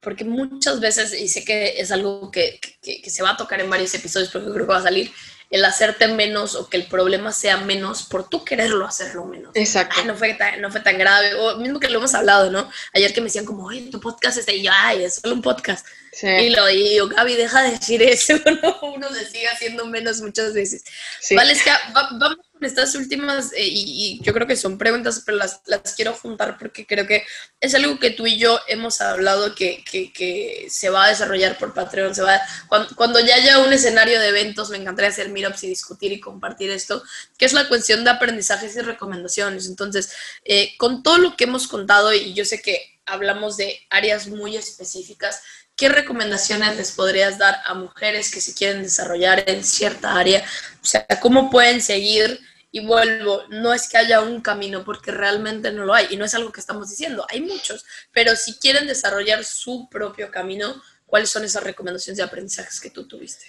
porque 0.00 0.24
muchas 0.24 0.80
veces, 0.80 1.14
y 1.14 1.28
sé 1.28 1.44
que 1.44 1.80
es 1.80 1.92
algo 1.92 2.32
que, 2.32 2.58
que, 2.82 3.00
que 3.00 3.10
se 3.10 3.22
va 3.22 3.30
a 3.30 3.36
tocar 3.36 3.60
en 3.60 3.70
varios 3.70 3.94
episodios, 3.94 4.30
porque 4.30 4.50
creo 4.50 4.66
que 4.66 4.72
va 4.72 4.78
a 4.78 4.82
salir, 4.82 5.12
el 5.50 5.64
hacerte 5.64 6.06
menos 6.06 6.54
o 6.54 6.68
que 6.68 6.76
el 6.76 6.86
problema 6.86 7.32
sea 7.32 7.56
menos 7.58 8.04
por 8.04 8.28
tú 8.28 8.44
quererlo 8.44 8.86
hacerlo 8.86 9.24
menos. 9.24 9.50
Exacto. 9.54 10.04
no, 10.04 10.14
fue 10.14 10.34
tan, 10.34 10.60
no 10.60 10.70
fue 10.70 10.80
tan 10.80 10.96
grave. 10.96 11.34
O 11.34 11.56
mismo 11.56 11.80
que 11.80 11.90
lo 11.90 11.98
hemos 11.98 12.14
hablado, 12.14 12.50
¿no? 12.50 12.70
Ayer 12.94 13.12
que 13.12 13.20
me 13.20 13.26
decían 13.26 13.44
como, 13.44 13.66
oye, 13.66 13.90
tu 13.90 14.00
podcast 14.00 14.38
está 14.38 14.52
y 14.52 14.62
yo, 14.62 14.70
ay, 14.72 15.04
es 15.04 15.16
solo 15.16 15.34
un 15.34 15.42
podcast. 15.42 15.84
Sí. 16.12 16.28
Y 16.28 16.50
lo 16.50 16.66
digo, 16.66 17.08
Gaby, 17.08 17.34
deja 17.34 17.62
de 17.62 17.72
decir 17.72 18.02
eso, 18.02 18.34
¿no? 18.62 18.80
Uno 18.94 19.08
se 19.12 19.26
sigue 19.26 19.48
haciendo 19.48 19.86
menos 19.86 20.20
muchas 20.20 20.54
veces. 20.54 20.84
Sí. 21.20 21.34
Vale, 21.34 21.52
es 21.52 21.62
que 21.62 21.70
vamos 21.92 22.36
estas 22.66 22.94
últimas, 22.94 23.52
eh, 23.52 23.66
y, 23.66 24.20
yo 24.22 24.32
creo 24.32 24.46
que 24.46 24.56
son 24.56 24.78
preguntas, 24.78 25.22
pero 25.24 25.38
las, 25.38 25.60
las, 25.66 25.94
quiero 25.94 26.14
juntar 26.14 26.58
porque 26.58 26.86
creo 26.86 27.06
que 27.06 27.24
es 27.60 27.74
algo 27.74 27.98
que 27.98 28.10
tú 28.10 28.26
y 28.26 28.38
yo 28.38 28.58
hemos 28.68 29.00
hablado 29.00 29.54
que, 29.54 29.84
que, 29.84 30.66
se 30.68 30.90
va 30.90 31.04
a 31.04 31.08
desarrollar 31.08 31.58
por 31.58 31.74
Patreon. 31.74 32.14
Se 32.14 32.22
va 32.22 32.40
cuando, 32.68 32.94
cuando, 32.96 33.20
ya 33.20 33.34
haya 33.34 33.58
un 33.58 33.72
escenario 33.72 34.20
de 34.20 34.28
eventos, 34.28 34.70
me 34.70 34.76
encantaría 34.76 35.10
hacer 35.10 35.30
meetups 35.30 35.64
y 35.64 35.68
discutir 35.68 36.12
y 36.12 36.20
compartir 36.20 36.70
esto, 36.70 37.02
que 37.38 37.44
es 37.44 37.52
la 37.52 37.68
cuestión 37.68 38.04
de 38.04 38.10
aprendizajes 38.10 38.76
y 38.76 38.80
recomendaciones. 38.80 39.66
Entonces, 39.66 40.12
eh, 40.44 40.74
con 40.78 41.02
todo 41.02 41.18
lo 41.18 41.36
que 41.36 41.44
hemos 41.44 41.68
contado, 41.68 42.12
y 42.12 42.34
yo 42.34 42.44
sé 42.44 42.60
que 42.60 42.98
hablamos 43.06 43.56
de 43.56 43.80
áreas 43.90 44.28
muy 44.28 44.56
específicas, 44.56 45.42
¿qué 45.76 45.88
recomendaciones 45.88 46.76
les 46.76 46.92
podrías 46.92 47.38
dar 47.38 47.60
a 47.64 47.74
mujeres 47.74 48.30
que 48.30 48.40
se 48.40 48.54
quieren 48.54 48.82
desarrollar 48.82 49.44
en 49.46 49.64
cierta 49.64 50.14
área? 50.16 50.44
O 50.82 50.84
sea, 50.84 51.06
¿cómo 51.20 51.50
pueden 51.50 51.80
seguir? 51.80 52.40
Y 52.72 52.86
vuelvo, 52.86 53.42
no 53.48 53.74
es 53.74 53.88
que 53.88 53.98
haya 53.98 54.20
un 54.20 54.40
camino, 54.40 54.84
porque 54.84 55.10
realmente 55.10 55.72
no 55.72 55.84
lo 55.84 55.94
hay, 55.94 56.06
y 56.10 56.16
no 56.16 56.24
es 56.24 56.34
algo 56.34 56.52
que 56.52 56.60
estamos 56.60 56.90
diciendo, 56.90 57.26
hay 57.28 57.40
muchos, 57.40 57.84
pero 58.12 58.36
si 58.36 58.54
quieren 58.54 58.86
desarrollar 58.86 59.44
su 59.44 59.88
propio 59.90 60.30
camino, 60.30 60.80
¿cuáles 61.06 61.30
son 61.30 61.44
esas 61.44 61.64
recomendaciones 61.64 62.18
de 62.18 62.22
aprendizajes 62.22 62.80
que 62.80 62.90
tú 62.90 63.08
tuviste? 63.08 63.46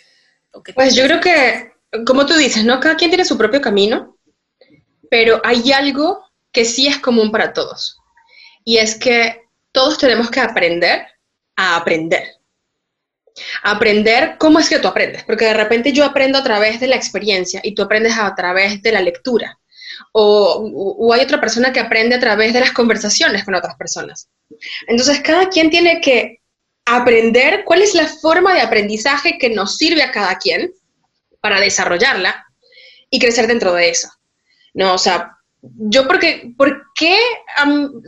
pues 0.75 0.95
yo 0.95 1.05
creo 1.05 1.21
que, 1.21 1.73
como 2.05 2.25
tú 2.25 2.33
dices, 2.33 2.65
¿no? 2.65 2.79
Cada 2.79 2.97
quien 2.97 3.11
tiene 3.11 3.23
su 3.23 3.37
propio 3.37 3.61
camino, 3.61 4.17
pero 5.09 5.39
hay 5.45 5.71
algo 5.71 6.25
que 6.51 6.65
sí 6.65 6.87
es 6.87 6.99
común 6.99 7.31
para 7.31 7.53
todos, 7.53 7.97
y 8.65 8.77
es 8.77 8.95
que 8.95 9.43
todos 9.71 9.97
tenemos 9.97 10.29
que 10.29 10.39
aprender 10.39 11.05
a 11.55 11.77
aprender 11.77 12.40
aprender 13.63 14.35
cómo 14.37 14.59
es 14.59 14.69
que 14.69 14.79
tú 14.79 14.87
aprendes, 14.87 15.23
porque 15.23 15.45
de 15.45 15.53
repente 15.53 15.91
yo 15.91 16.05
aprendo 16.05 16.37
a 16.37 16.43
través 16.43 16.79
de 16.79 16.87
la 16.87 16.95
experiencia 16.95 17.61
y 17.63 17.73
tú 17.75 17.83
aprendes 17.83 18.17
a 18.17 18.33
través 18.35 18.81
de 18.81 18.91
la 18.91 19.01
lectura. 19.01 19.57
O, 20.13 21.11
hay 21.13 21.21
otra 21.21 21.39
persona 21.39 21.71
que 21.71 21.79
aprende 21.79 22.15
a 22.15 22.19
través 22.19 22.53
de 22.53 22.59
las 22.59 22.71
conversaciones 22.71 23.43
con 23.43 23.55
otras 23.55 23.75
personas. 23.75 24.29
Entonces, 24.87 25.21
cada 25.21 25.49
quien 25.49 25.69
tiene 25.69 26.01
que 26.01 26.41
aprender 26.85 27.63
cuál 27.65 27.81
es 27.81 27.93
la 27.93 28.07
forma 28.07 28.53
de 28.53 28.61
aprendizaje 28.61 29.37
que 29.37 29.49
nos 29.49 29.77
sirve 29.77 30.03
a 30.03 30.11
cada 30.11 30.37
quien 30.37 30.73
para 31.39 31.59
desarrollarla 31.59 32.45
y 33.09 33.19
crecer 33.19 33.47
dentro 33.47 33.73
de 33.73 33.89
eso. 33.89 34.09
No, 34.73 34.95
o 34.95 34.97
sea, 34.97 35.37
yo 35.61 36.07
porque, 36.07 36.53
¿por 36.57 36.87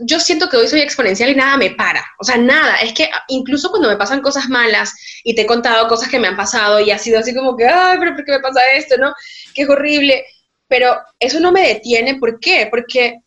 yo 0.06 0.20
siento 0.20 0.48
que 0.48 0.56
hoy 0.56 0.66
soy 0.66 0.80
exponencial 0.80 1.30
y 1.30 1.34
nada 1.34 1.56
me 1.56 1.70
para? 1.70 2.04
O 2.18 2.24
sea, 2.24 2.36
nada, 2.36 2.76
es 2.76 2.92
que 2.92 3.08
incluso 3.28 3.70
cuando 3.70 3.88
me 3.88 3.96
pasan 3.96 4.22
cosas 4.22 4.48
malas 4.48 4.92
y 5.22 5.34
te 5.34 5.42
he 5.42 5.46
contado 5.46 5.88
cosas 5.88 6.08
que 6.08 6.18
me 6.18 6.28
han 6.28 6.36
pasado 6.36 6.80
y 6.80 6.90
ha 6.90 6.98
sido 6.98 7.18
así 7.18 7.34
como 7.34 7.56
que, 7.56 7.66
ay, 7.66 7.96
pero 7.98 8.14
¿por 8.14 8.24
qué 8.24 8.32
me 8.32 8.40
pasa 8.40 8.60
esto, 8.74 8.96
no? 8.98 9.14
Que 9.54 9.62
es 9.62 9.68
horrible. 9.68 10.24
Pero 10.66 10.96
eso 11.20 11.38
no 11.40 11.52
me 11.52 11.68
detiene, 11.68 12.16
¿por 12.16 12.40
qué? 12.40 12.66
Porque 12.70 13.20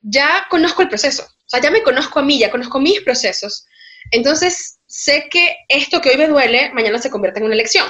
ya 0.00 0.46
conozco 0.50 0.82
el 0.82 0.88
proceso, 0.88 1.22
o 1.22 1.48
sea, 1.48 1.60
ya 1.60 1.70
me 1.70 1.82
conozco 1.82 2.18
a 2.18 2.22
mí, 2.22 2.38
ya 2.38 2.50
conozco 2.50 2.80
mis 2.80 3.00
procesos. 3.00 3.66
Entonces, 4.10 4.78
sé 4.86 5.28
que 5.30 5.56
esto 5.68 6.00
que 6.00 6.10
hoy 6.10 6.16
me 6.16 6.28
duele, 6.28 6.70
mañana 6.74 6.98
se 6.98 7.10
convierte 7.10 7.40
en 7.40 7.46
una 7.46 7.54
lección. 7.54 7.86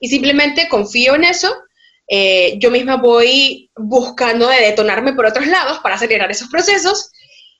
Y 0.00 0.08
simplemente 0.08 0.68
confío 0.68 1.14
en 1.14 1.24
eso 1.24 1.54
eh, 2.10 2.58
yo 2.58 2.70
misma 2.70 2.96
voy 2.96 3.70
buscando 3.76 4.48
de 4.48 4.62
detonarme 4.62 5.12
por 5.12 5.26
otros 5.26 5.46
lados 5.46 5.78
para 5.80 5.96
acelerar 5.96 6.30
esos 6.30 6.48
procesos 6.48 7.10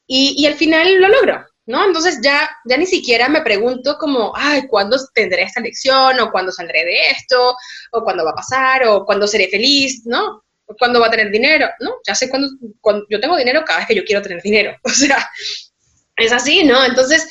y, 0.07 0.46
al 0.46 0.55
final 0.55 1.03
lo 1.03 1.09
logro, 1.09 1.44
¿no? 1.66 1.84
Entonces 1.84 2.20
ya, 2.22 2.49
ya 2.64 2.78
ni 2.78 2.86
siquiera 2.86 3.28
me 3.28 3.42
pregunto 3.42 3.99
como, 3.99 4.32
ay, 4.34 4.66
¿cuándo 4.66 4.96
tendré 5.12 5.42
esta 5.42 5.61
lección? 5.61 6.18
¿O 6.18 6.30
cuándo 6.30 6.51
saldré 6.51 6.82
de 6.86 7.11
esto? 7.11 7.55
¿O 7.92 8.03
cuándo 8.03 8.24
va 8.24 8.30
a 8.30 8.36
pasar? 8.36 8.84
¿O 8.84 9.05
cuándo 9.05 9.26
seré 9.26 9.49
feliz? 9.49 10.01
¿No? 10.07 10.42
¿O 10.64 10.74
cuándo 10.78 10.99
va 10.99 11.09
a 11.09 11.11
tener 11.11 11.30
dinero? 11.30 11.68
¿No? 11.80 11.96
Ya 12.07 12.14
sé 12.14 12.30
cuándo, 12.30 12.49
cuando 12.80 13.05
yo 13.11 13.20
tengo 13.20 13.36
dinero 13.36 13.62
cada 13.66 13.80
vez 13.80 13.88
que 13.88 13.96
yo 13.96 14.05
quiero 14.05 14.22
tener 14.22 14.40
dinero. 14.40 14.74
O 14.82 14.88
sea, 14.88 15.28
es 16.16 16.32
así, 16.32 16.64
¿no? 16.64 16.82
Entonces, 16.84 17.28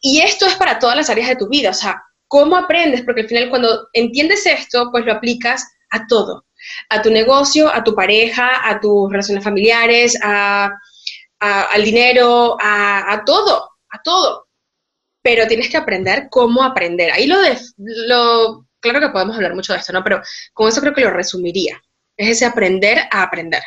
y 0.00 0.22
esto 0.22 0.46
es 0.46 0.54
para 0.54 0.78
todas 0.78 0.96
las 0.96 1.10
áreas 1.10 1.28
de 1.28 1.36
tu 1.36 1.48
vida, 1.48 1.70
o 1.70 1.74
sea, 1.74 2.02
¿cómo 2.26 2.56
aprendes? 2.56 3.02
Porque 3.02 3.20
al 3.20 3.28
final 3.28 3.50
cuando 3.50 3.88
entiendes 3.92 4.46
esto, 4.46 4.88
pues 4.90 5.04
lo 5.04 5.12
aplicas 5.12 5.62
a 5.90 6.06
todo 6.08 6.46
a 6.88 7.02
tu 7.02 7.10
negocio, 7.10 7.68
a 7.72 7.82
tu 7.82 7.94
pareja, 7.94 8.68
a 8.68 8.80
tus 8.80 9.10
relaciones 9.10 9.44
familiares, 9.44 10.18
al 10.22 11.84
dinero, 11.84 12.56
a, 12.60 13.22
todo, 13.24 13.70
a 13.90 14.02
todo. 14.02 14.48
Pero 15.22 15.46
tienes 15.46 15.68
que 15.68 15.76
aprender 15.76 16.28
cómo 16.30 16.62
aprender. 16.62 17.10
Ahí 17.12 17.26
lo, 17.26 17.40
de, 17.40 17.58
lo, 17.76 18.66
claro 18.80 19.00
que 19.00 19.08
podemos 19.08 19.36
hablar 19.36 19.54
mucho 19.54 19.72
de 19.72 19.78
esto, 19.78 19.92
¿no? 19.92 20.04
Pero 20.04 20.22
con 20.52 20.68
eso 20.68 20.80
creo 20.80 20.94
que 20.94 21.00
lo 21.00 21.10
resumiría. 21.10 21.82
Es 22.16 22.28
ese 22.28 22.44
aprender 22.44 22.98
a 23.10 23.22
aprender. 23.22 23.62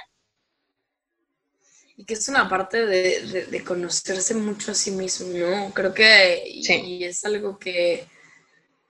Y 1.95 2.05
que 2.05 2.13
es 2.13 2.27
una 2.29 2.47
parte 2.47 2.85
de, 2.85 3.63
conocerse 3.65 4.35
mucho 4.35 4.71
a 4.71 4.75
sí 4.75 4.91
mismo, 4.91 5.27
¿no? 5.33 5.73
Creo 5.73 5.93
que 5.93 6.43
y 6.45 7.03
es 7.03 7.25
algo 7.25 7.57
que 7.57 8.07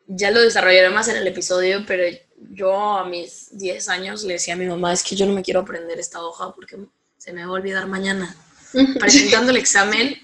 ya 0.07 0.31
lo 0.31 0.41
desarrollaré 0.41 0.89
más 0.89 1.07
en 1.07 1.17
el 1.17 1.27
episodio, 1.27 1.83
pero 1.85 2.03
yo 2.37 2.97
a 2.97 3.05
mis 3.05 3.57
10 3.57 3.89
años 3.89 4.23
le 4.23 4.33
decía 4.33 4.53
a 4.53 4.57
mi 4.57 4.65
mamá, 4.65 4.93
es 4.93 5.03
que 5.03 5.15
yo 5.15 5.25
no 5.25 5.33
me 5.33 5.43
quiero 5.43 5.61
aprender 5.61 5.99
esta 5.99 6.21
hoja 6.21 6.53
porque 6.53 6.77
se 7.17 7.33
me 7.33 7.41
va 7.41 7.49
a 7.49 7.53
olvidar 7.53 7.87
mañana. 7.87 8.35
Presentando 8.99 9.51
el 9.51 9.57
examen, 9.57 10.17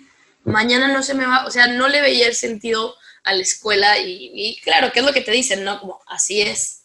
mañana 0.44 0.88
no 0.88 1.02
se 1.04 1.14
me 1.14 1.26
va, 1.26 1.46
o 1.46 1.52
sea, 1.52 1.68
no 1.68 1.88
le 1.88 2.02
veía 2.02 2.28
el 2.28 2.36
sentido 2.36 2.96
a 3.24 3.34
la 3.34 3.42
escuela 3.42 3.98
y, 4.00 4.60
claro, 4.64 4.92
¿qué 4.94 5.00
es 5.00 5.06
lo 5.06 5.14
que 5.14 5.22
te 5.22 5.32
dicen? 5.32 5.64
No, 5.64 5.80
como 5.80 6.02
así 6.08 6.42
es. 6.42 6.82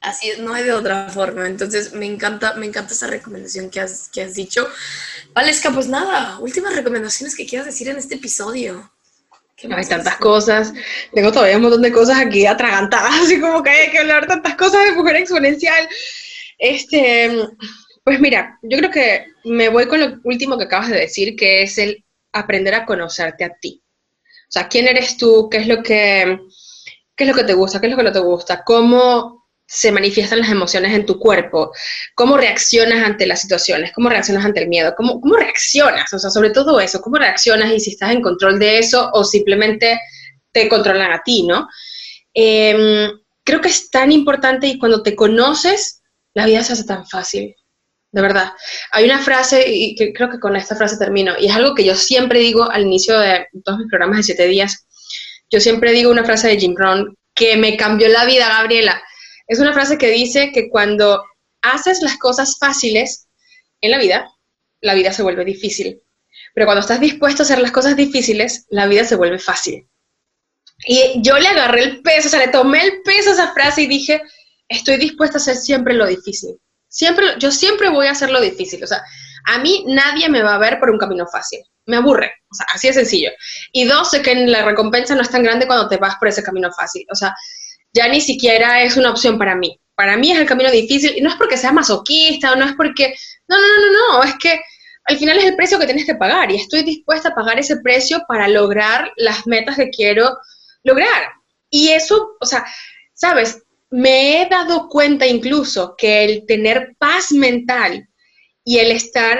Así 0.00 0.28
es, 0.28 0.38
no 0.38 0.52
hay 0.52 0.64
de 0.64 0.72
otra 0.72 1.08
forma. 1.08 1.46
Entonces, 1.46 1.94
me 1.94 2.04
encanta, 2.04 2.54
me 2.54 2.66
encanta 2.66 2.92
esa 2.92 3.06
recomendación 3.06 3.70
que 3.70 3.80
has, 3.80 4.10
que 4.10 4.22
has 4.22 4.34
dicho. 4.34 4.68
Valesca, 5.32 5.72
pues 5.72 5.88
nada, 5.88 6.38
últimas 6.40 6.76
recomendaciones 6.76 7.34
que 7.34 7.46
quieras 7.46 7.66
decir 7.66 7.88
en 7.88 7.96
este 7.96 8.16
episodio. 8.16 8.92
Hay 9.62 9.86
tantas 9.86 10.16
cosas. 10.18 10.72
Tengo 11.14 11.32
todavía 11.32 11.56
un 11.56 11.62
montón 11.62 11.82
de 11.82 11.92
cosas 11.92 12.18
aquí 12.18 12.46
atragantadas, 12.46 13.14
así 13.22 13.40
como 13.40 13.62
que 13.62 13.70
hay 13.70 13.90
que 13.90 13.98
hablar 13.98 14.26
tantas 14.26 14.54
cosas 14.54 14.84
de 14.84 14.92
mujer 14.92 15.16
exponencial. 15.16 15.88
Este, 16.58 17.30
pues 18.04 18.20
mira, 18.20 18.58
yo 18.62 18.78
creo 18.78 18.90
que 18.90 19.26
me 19.44 19.68
voy 19.68 19.86
con 19.86 20.00
lo 20.00 20.20
último 20.24 20.58
que 20.58 20.64
acabas 20.64 20.90
de 20.90 21.00
decir, 21.00 21.36
que 21.36 21.62
es 21.62 21.78
el 21.78 22.04
aprender 22.32 22.74
a 22.74 22.84
conocerte 22.84 23.44
a 23.44 23.50
ti. 23.60 23.82
O 24.48 24.52
sea, 24.52 24.68
¿quién 24.68 24.86
eres 24.86 25.16
tú? 25.16 25.48
¿Qué 25.50 25.58
es 25.58 25.66
lo 25.66 25.82
que, 25.82 26.38
qué 27.16 27.24
es 27.24 27.28
lo 27.28 27.34
que 27.34 27.44
te 27.44 27.54
gusta? 27.54 27.80
¿Qué 27.80 27.86
es 27.86 27.90
lo 27.92 27.96
que 27.96 28.04
no 28.04 28.12
te 28.12 28.20
gusta? 28.20 28.62
¿Cómo 28.62 29.35
se 29.66 29.92
manifiestan 29.92 30.40
las 30.40 30.50
emociones 30.50 30.94
en 30.94 31.06
tu 31.06 31.18
cuerpo? 31.18 31.72
¿Cómo 32.14 32.36
reaccionas 32.36 33.04
ante 33.04 33.26
las 33.26 33.40
situaciones? 33.40 33.92
¿Cómo 33.92 34.08
reaccionas 34.08 34.44
ante 34.44 34.62
el 34.62 34.68
miedo? 34.68 34.94
¿Cómo, 34.96 35.20
cómo 35.20 35.36
reaccionas? 35.36 36.12
O 36.12 36.18
sea, 36.18 36.30
sobre 36.30 36.50
todo 36.50 36.80
eso, 36.80 37.00
¿cómo 37.00 37.16
reaccionas 37.16 37.72
y 37.72 37.80
si 37.80 37.90
estás 37.90 38.12
en 38.12 38.22
control 38.22 38.58
de 38.58 38.78
eso 38.78 39.10
o 39.12 39.24
simplemente 39.24 40.00
te 40.52 40.68
controlan 40.68 41.12
a 41.12 41.22
ti, 41.22 41.42
¿no? 41.42 41.68
Em, 42.32 43.10
creo 43.44 43.60
que 43.60 43.68
es 43.68 43.90
tan 43.90 44.12
importante 44.12 44.66
y 44.66 44.78
cuando 44.78 45.02
te 45.02 45.14
conoces, 45.16 46.02
la 46.34 46.46
vida 46.46 46.62
se 46.62 46.74
hace 46.74 46.84
tan 46.84 47.06
fácil 47.06 47.54
de 48.16 48.22
verdad. 48.22 48.52
Hay 48.92 49.04
una 49.04 49.18
frase, 49.18 49.62
y 49.68 49.94
creo 50.14 50.30
que 50.30 50.40
con 50.40 50.56
esta 50.56 50.74
frase 50.74 50.96
termino, 50.96 51.34
y 51.38 51.46
es 51.46 51.54
algo 51.54 51.74
que 51.74 51.84
yo 51.84 51.94
siempre 51.94 52.38
digo 52.38 52.70
al 52.70 52.82
inicio 52.82 53.18
de 53.18 53.46
todos 53.62 53.78
mis 53.78 53.90
programas 53.90 54.16
de 54.16 54.22
siete 54.22 54.46
días. 54.46 54.86
Yo 55.50 55.60
siempre 55.60 55.92
digo 55.92 56.10
una 56.10 56.24
frase 56.24 56.48
de 56.48 56.58
Jim 56.58 56.74
Rohn 56.74 57.14
que 57.34 57.58
me 57.58 57.76
cambió 57.76 58.08
la 58.08 58.24
vida, 58.24 58.48
Gabriela. 58.48 59.02
Es 59.46 59.58
una 59.60 59.72
frase 59.72 59.98
que 59.98 60.10
dice 60.10 60.50
que 60.52 60.68
cuando 60.68 61.22
haces 61.62 62.02
las 62.02 62.18
cosas 62.18 62.58
fáciles 62.58 63.28
en 63.80 63.90
la 63.90 63.98
vida, 63.98 64.30
la 64.80 64.94
vida 64.94 65.12
se 65.12 65.22
vuelve 65.22 65.44
difícil. 65.44 66.02
Pero 66.54 66.66
cuando 66.66 66.80
estás 66.80 67.00
dispuesto 67.00 67.42
a 67.42 67.44
hacer 67.44 67.58
las 67.58 67.72
cosas 67.72 67.96
difíciles, 67.96 68.66
la 68.70 68.86
vida 68.86 69.04
se 69.04 69.16
vuelve 69.16 69.38
fácil. 69.38 69.88
Y 70.86 71.20
yo 71.22 71.38
le 71.38 71.48
agarré 71.48 71.84
el 71.84 72.02
peso, 72.02 72.28
o 72.28 72.30
sea, 72.30 72.40
le 72.40 72.48
tomé 72.48 72.82
el 72.82 73.02
peso 73.02 73.30
a 73.30 73.32
esa 73.34 73.52
frase 73.52 73.82
y 73.82 73.86
dije, 73.86 74.22
estoy 74.68 74.96
dispuesta 74.96 75.38
a 75.38 75.40
hacer 75.40 75.56
siempre 75.56 75.94
lo 75.94 76.06
difícil. 76.06 76.56
Siempre, 76.88 77.26
yo 77.38 77.50
siempre 77.50 77.88
voy 77.88 78.06
a 78.06 78.12
hacer 78.12 78.30
lo 78.30 78.40
difícil. 78.40 78.82
O 78.82 78.86
sea, 78.86 79.02
a 79.46 79.58
mí 79.58 79.84
nadie 79.86 80.28
me 80.28 80.42
va 80.42 80.54
a 80.54 80.58
ver 80.58 80.78
por 80.78 80.90
un 80.90 80.98
camino 80.98 81.26
fácil. 81.26 81.60
Me 81.86 81.96
aburre. 81.96 82.32
O 82.50 82.54
sea, 82.54 82.66
así 82.72 82.88
de 82.88 82.94
sencillo. 82.94 83.30
Y 83.72 83.84
dos, 83.84 84.10
sé 84.10 84.22
que 84.22 84.34
la 84.34 84.64
recompensa 84.64 85.14
no 85.14 85.22
es 85.22 85.30
tan 85.30 85.42
grande 85.42 85.66
cuando 85.66 85.88
te 85.88 85.98
vas 85.98 86.16
por 86.16 86.28
ese 86.28 86.42
camino 86.42 86.70
fácil. 86.72 87.06
O 87.10 87.14
sea, 87.14 87.34
ya 87.96 88.08
ni 88.08 88.20
siquiera 88.20 88.82
es 88.82 88.96
una 88.96 89.10
opción 89.10 89.38
para 89.38 89.56
mí. 89.56 89.80
Para 89.94 90.16
mí 90.16 90.30
es 90.30 90.38
el 90.38 90.46
camino 90.46 90.70
difícil. 90.70 91.16
Y 91.16 91.22
no 91.22 91.30
es 91.30 91.36
porque 91.36 91.56
sea 91.56 91.72
masoquista 91.72 92.52
o 92.52 92.56
no 92.56 92.66
es 92.66 92.74
porque... 92.76 93.14
No, 93.48 93.56
no, 93.56 93.66
no, 93.66 93.80
no, 93.80 94.18
no. 94.18 94.24
Es 94.24 94.34
que 94.38 94.60
al 95.04 95.16
final 95.16 95.38
es 95.38 95.44
el 95.46 95.56
precio 95.56 95.78
que 95.78 95.86
tienes 95.86 96.04
que 96.04 96.14
pagar. 96.14 96.50
Y 96.50 96.56
estoy 96.56 96.82
dispuesta 96.82 97.30
a 97.30 97.34
pagar 97.34 97.58
ese 97.58 97.78
precio 97.78 98.22
para 98.28 98.48
lograr 98.48 99.12
las 99.16 99.46
metas 99.46 99.76
que 99.76 99.90
quiero 99.90 100.36
lograr. 100.84 101.32
Y 101.70 101.88
eso, 101.88 102.36
o 102.40 102.46
sea, 102.46 102.66
sabes, 103.14 103.62
me 103.90 104.42
he 104.42 104.48
dado 104.48 104.88
cuenta 104.88 105.26
incluso 105.26 105.94
que 105.96 106.24
el 106.24 106.46
tener 106.46 106.94
paz 106.98 107.32
mental 107.32 108.08
y 108.64 108.78
el 108.78 108.90
estar, 108.90 109.38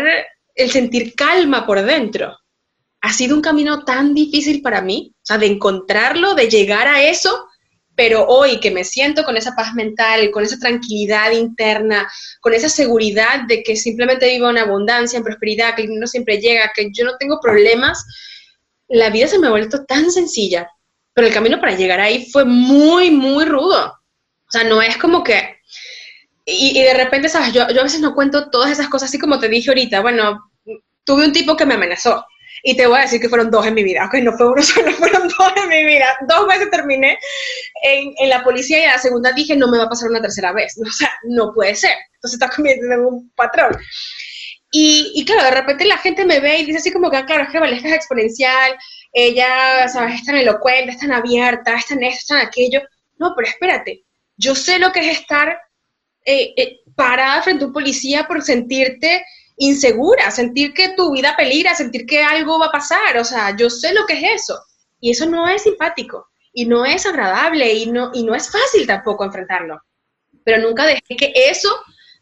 el 0.54 0.70
sentir 0.70 1.14
calma 1.14 1.66
por 1.66 1.82
dentro, 1.82 2.36
ha 3.00 3.12
sido 3.12 3.36
un 3.36 3.42
camino 3.42 3.84
tan 3.84 4.14
difícil 4.14 4.62
para 4.62 4.80
mí, 4.80 5.12
o 5.14 5.20
sea, 5.22 5.38
de 5.38 5.46
encontrarlo, 5.46 6.34
de 6.34 6.48
llegar 6.48 6.88
a 6.88 7.02
eso, 7.02 7.46
pero 7.97 8.26
hoy 8.26 8.61
que 8.61 8.70
me 8.70 8.84
siento 8.84 9.24
con 9.24 9.36
esa 9.36 9.57
paz 9.57 9.74
mental, 9.74 10.30
con 10.30 10.44
esa 10.44 10.59
tranquilidad 10.59 11.32
interna, 11.32 12.09
con 12.40 12.53
esa 12.53 12.68
seguridad 12.68 13.44
de 13.49 13.62
que 13.62 13.74
simplemente 13.74 14.28
vivo 14.28 14.51
en 14.51 14.59
abundancia, 14.59 15.16
en 15.16 15.24
prosperidad, 15.24 15.74
que 15.74 15.82
el 15.82 15.88
dinero 15.88 16.07
siempre 16.07 16.38
llega, 16.38 16.72
que 16.74 16.90
yo 16.92 17.05
no 17.07 17.16
tengo 17.16 17.40
problemas, 17.40 18.05
la 18.88 19.11
vida 19.11 19.26
se 19.26 19.38
me 19.38 19.47
ha 19.47 19.51
vuelto 19.51 19.84
tan 19.86 20.11
sencilla, 20.11 20.68
pero 21.14 21.26
el 21.26 21.32
camino 21.32 21.59
para 21.59 21.74
llegar 21.74 21.99
ahí 21.99 22.30
fue 22.30 22.44
muy, 22.44 23.11
muy 23.11 23.47
rudo. 23.47 23.86
O 23.86 24.51
sea, 24.51 24.64
no 24.64 24.82
es 24.82 24.97
como 24.99 25.24
que... 25.24 25.57
Y, 26.44 26.80
de 26.80 26.94
repente, 26.94 27.28
¿sabes? 27.28 27.53
Yo, 27.53 27.66
yo 27.70 27.80
a 27.80 27.84
veces 27.84 28.01
no 28.01 28.14
cuento 28.14 28.51
todas 28.51 28.70
esas 28.70 28.88
cosas 28.88 29.09
así 29.09 29.18
como 29.18 29.40
te 29.40 29.49
dije 29.49 29.68
ahorita. 29.68 30.01
Bueno, 30.01 30.53
tuve 31.03 31.24
un 31.24 31.32
tipo 31.32 31.57
que 31.57 31.66
me 31.66 31.74
amenazó. 31.74 32.24
Y 32.69 32.77
te 32.77 32.89
voy 32.89 32.99
a 32.99 33.03
decir 33.03 33.21
que 33.21 33.29
fueron 33.29 33.49
dos 33.49 33.64
en 33.64 33.75
mi 33.75 33.85
vida, 33.85 34.07
ok, 34.07 34.14
no 34.14 34.33
fue 34.33 34.49
uno 34.51 34.61
solo, 34.62 34.91
fueron 34.91 35.29
dos 35.29 35.53
en 35.55 35.69
mi 35.69 35.85
vida. 35.85 36.17
Dos 36.27 36.49
veces 36.49 36.69
terminé 36.69 37.17
en, 37.85 38.12
en, 38.19 38.29
la 38.29 38.43
policía 38.43 38.81
y 38.81 38.83
a 38.83 38.95
la 38.95 38.99
segunda 38.99 39.31
dije, 39.31 39.55
no 39.55 39.69
me 39.69 39.79
va 39.79 39.85
a 39.85 39.89
pasar 39.89 40.11
una 40.11 40.21
tercera 40.21 40.53
vez. 40.53 40.75
O 40.83 40.91
sea, 40.91 41.12
no 41.29 41.55
puede 41.55 41.77
ser. 41.77 41.97
Entonces 42.14 42.41
está 42.41 42.53
convirtiendo 42.53 42.95
en 42.97 43.05
un 43.05 43.31
patrón. 43.37 43.79
Y, 44.73 45.12
y, 45.14 45.25
claro, 45.25 45.45
de 45.45 45.53
repente 45.53 45.85
la 45.85 45.97
gente 45.99 46.25
me 46.25 46.41
ve 46.41 46.59
y 46.59 46.64
dice 46.64 46.79
así 46.79 46.91
como 46.91 47.09
que, 47.09 47.19
ah, 47.19 47.25
claro, 47.25 47.45
es 47.45 47.51
que 47.51 47.61
Valesca 47.61 47.87
es 47.87 47.95
exponencial, 47.95 48.77
ella, 49.12 49.87
¿sabes? 49.87 50.17
Es 50.17 50.25
tan 50.25 50.35
elocuente, 50.35 50.91
es 50.91 50.99
tan 50.99 51.12
abierta, 51.12 51.77
es 51.77 51.87
tan 51.87 52.03
esto, 52.03 52.19
es 52.19 52.27
tan 52.27 52.47
aquello. 52.49 52.81
No, 53.17 53.33
pero 53.37 53.47
espérate, 53.47 54.03
yo 54.37 54.57
sé 54.57 54.81
lo 54.81 54.91
que 54.91 55.09
es 55.09 55.21
estar 55.21 55.57
eh, 56.25 56.53
eh, 56.57 56.81
parada 56.97 57.43
frente 57.43 57.62
a 57.62 57.69
un 57.69 57.73
policía 57.73 58.27
por 58.27 58.43
sentirte 58.43 59.25
insegura, 59.57 60.30
sentir 60.30 60.74
que 60.74 60.90
tu 60.90 61.12
vida 61.12 61.34
peligra, 61.36 61.74
sentir 61.74 62.07
que 62.07 62.22
algo 62.22 62.59
va 62.59 62.66
a 62.66 62.72
pasar. 62.72 63.16
O 63.18 63.24
sea, 63.24 63.57
yo 63.57 63.70
sé 63.70 63.94
lo 63.94 64.07
que 64.07 64.14
es 64.14 64.42
eso. 64.42 64.61
Y 65.00 65.11
eso 65.11 65.26
no 65.26 65.48
es 65.48 65.62
simpático 65.62 66.28
y 66.52 66.66
no 66.66 66.86
es 66.86 67.04
agradable 67.07 67.72
y 67.74 67.86
no, 67.86 68.11
y 68.14 68.22
no 68.22 68.34
es 68.34 68.50
fácil 68.50 68.86
tampoco 68.86 69.24
enfrentarlo. 69.24 69.80
Pero 70.44 70.62
nunca 70.62 70.86
dejé 70.86 71.16
que 71.16 71.32
eso 71.34 71.68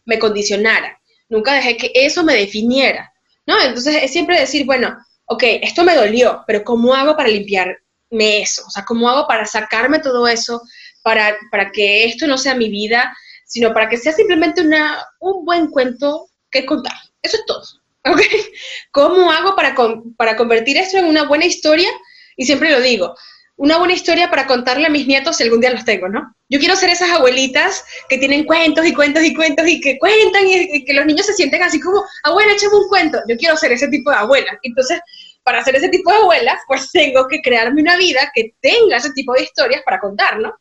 me 0.05 0.19
condicionara, 0.19 1.01
nunca 1.29 1.55
dejé 1.55 1.77
que 1.77 1.93
eso 1.95 2.25
me 2.25 2.35
definiera. 2.35 3.13
¿no? 3.47 3.61
Entonces 3.61 4.03
es 4.03 4.13
siempre 4.13 4.41
decir, 4.41 4.67
bueno, 4.67 4.97
ok, 5.27 5.43
esto 5.63 5.85
me 5.85 5.95
dolió, 5.95 6.43
pero 6.47 6.65
¿cómo 6.65 6.95
hago 6.95 7.17
para 7.17 7.29
limpiarme 7.29 7.79
eso? 8.11 8.65
O 8.67 8.71
sea, 8.71 8.85
¿cómo 8.85 9.09
hago 9.09 9.27
para 9.27 9.45
sacarme 9.45 10.01
todo 10.01 10.27
eso, 10.27 10.61
para, 11.03 11.37
para 11.51 11.71
que 11.71 12.05
esto 12.05 12.27
no 12.27 12.39
sea 12.39 12.55
mi 12.55 12.69
vida, 12.71 13.17
sino 13.47 13.73
para 13.73 13.89
que 13.89 13.97
sea 13.97 14.13
simplemente 14.13 14.63
una, 14.63 15.07
un 15.21 15.45
buen 15.45 15.69
cuento 15.69 16.29
que 16.51 16.65
contar. 16.65 16.97
Eso 17.25 17.39
es 17.39 17.45
todo. 17.47 17.63
¿okay? 18.05 18.53
¿Cómo 18.93 19.33
hago 19.33 19.57
para, 19.57 19.75
para 20.17 20.37
convertir 20.37 20.77
esto 20.77 20.99
en 20.99 21.07
una 21.07 21.25
buena 21.25 21.47
historia? 21.47 21.89
Y 22.37 22.45
siempre 22.45 22.71
lo 22.71 22.81
digo, 22.81 23.15
una 23.57 23.79
buena 23.79 23.95
historia 23.95 24.31
para 24.31 24.47
contarle 24.47 24.87
a 24.87 24.91
mis 24.91 25.07
nietos 25.07 25.37
si 25.37 25.45
algún 25.45 25.61
día 25.61 25.71
los 25.71 25.85
tengo, 25.85 26.09
¿no? 26.09 26.35
Yo 26.49 26.59
quiero 26.59 26.77
ser 26.77 26.91
esas 26.91 27.11
abuelitas 27.11 27.85
que 28.09 28.19
tienen 28.19 28.45
cuentos 28.45 28.85
y 28.85 28.93
cuentos 28.93 29.23
y 29.23 29.35
cuentos 29.35 29.67
y 29.67 29.81
que 29.81 29.99
cuentan 29.99 30.47
y, 30.47 30.85
que 30.85 30.93
los 30.93 31.07
niños 31.07 31.27
se 31.27 31.35
sienten 31.35 31.63
así 31.63 31.81
como, 31.81 32.05
abuela, 32.25 32.53
échame 32.53 32.75
un 32.75 32.89
cuento. 32.89 33.19
Yo 33.29 33.37
quiero 33.37 33.57
ser 33.57 33.73
ese 33.73 33.89
tipo 33.89 34.11
de 34.11 34.17
abuela. 34.17 34.59
Entonces, 34.63 35.01
para 35.45 35.63
ser 35.63 35.77
ese 35.77 35.89
tipo 35.89 36.11
de 36.11 36.19
abuela, 36.19 36.59
pues 36.67 36.91
tengo 36.91 37.29
que 37.29 37.41
crearme 37.41 37.81
una 37.81 37.97
vida 37.97 38.31
que 38.35 38.55
tenga 38.61 38.97
ese 38.97 39.13
tipo 39.13 39.33
de 39.35 39.45
historias 39.45 39.83
para 39.85 40.01
contar, 40.01 40.41
¿no? 40.41 40.55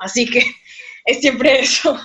Así 0.00 0.28
que 0.28 0.42
es 1.04 1.20
siempre 1.20 1.60
eso. 1.60 1.98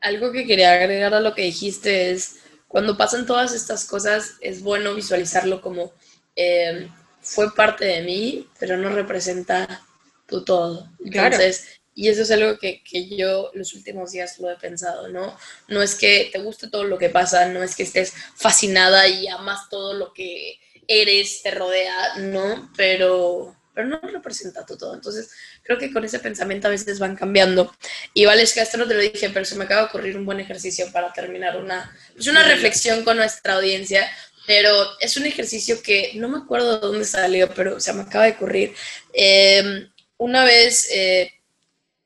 Algo 0.00 0.30
que 0.30 0.46
quería 0.46 0.74
agregar 0.74 1.12
a 1.12 1.20
lo 1.20 1.34
que 1.34 1.42
dijiste 1.42 2.12
es, 2.12 2.38
cuando 2.68 2.96
pasan 2.96 3.26
todas 3.26 3.54
estas 3.54 3.86
cosas, 3.86 4.34
es 4.40 4.62
bueno 4.62 4.94
visualizarlo 4.94 5.60
como 5.60 5.92
eh, 6.36 6.88
fue 7.20 7.54
parte 7.54 7.86
de 7.86 8.02
mí, 8.02 8.48
pero 8.60 8.76
no 8.76 8.90
representa 8.90 9.84
tu 10.26 10.44
todo. 10.44 10.88
Entonces, 11.04 11.80
y 11.94 12.08
eso 12.08 12.22
es 12.22 12.30
algo 12.30 12.58
que, 12.58 12.82
que, 12.84 13.08
yo 13.16 13.50
los 13.54 13.74
últimos 13.74 14.12
días 14.12 14.38
lo 14.38 14.50
he 14.50 14.56
pensado, 14.56 15.08
¿no? 15.08 15.36
No 15.66 15.82
es 15.82 15.96
que 15.96 16.28
te 16.30 16.38
guste 16.38 16.68
todo 16.68 16.84
lo 16.84 16.98
que 16.98 17.08
pasa, 17.08 17.46
no 17.46 17.62
es 17.62 17.74
que 17.74 17.82
estés 17.82 18.12
fascinada 18.36 19.08
y 19.08 19.26
amas 19.26 19.68
todo 19.68 19.94
lo 19.94 20.12
que 20.12 20.60
eres, 20.86 21.42
te 21.42 21.50
rodea, 21.50 22.16
¿no? 22.18 22.70
Pero, 22.76 23.56
pero 23.74 23.88
no 23.88 23.98
representa 24.00 24.64
tu 24.64 24.76
todo. 24.76 24.94
Entonces, 24.94 25.30
creo 25.68 25.78
que 25.78 25.92
con 25.92 26.02
ese 26.02 26.18
pensamiento 26.18 26.66
a 26.66 26.70
veces 26.70 26.98
van 26.98 27.14
cambiando. 27.14 27.70
Y 28.14 28.24
vale, 28.24 28.42
es 28.42 28.54
que 28.54 28.60
esto 28.62 28.78
no 28.78 28.88
te 28.88 28.94
lo 28.94 29.02
dije, 29.02 29.28
pero 29.28 29.44
se 29.44 29.54
me 29.54 29.64
acaba 29.64 29.82
de 29.82 29.88
ocurrir 29.88 30.16
un 30.16 30.24
buen 30.24 30.40
ejercicio 30.40 30.90
para 30.92 31.12
terminar 31.12 31.58
una, 31.58 31.94
pues 32.14 32.26
una 32.26 32.42
reflexión 32.42 33.04
con 33.04 33.18
nuestra 33.18 33.56
audiencia. 33.56 34.10
Pero 34.46 34.72
es 34.98 35.18
un 35.18 35.26
ejercicio 35.26 35.82
que 35.82 36.12
no 36.14 36.30
me 36.30 36.38
acuerdo 36.38 36.80
de 36.80 36.86
dónde 36.86 37.04
salió, 37.04 37.52
pero 37.52 37.80
se 37.80 37.92
me 37.92 38.00
acaba 38.00 38.24
de 38.24 38.30
ocurrir. 38.30 38.74
Em, 39.12 39.92
una 40.16 40.42
vez, 40.42 40.88
eh, 40.90 41.34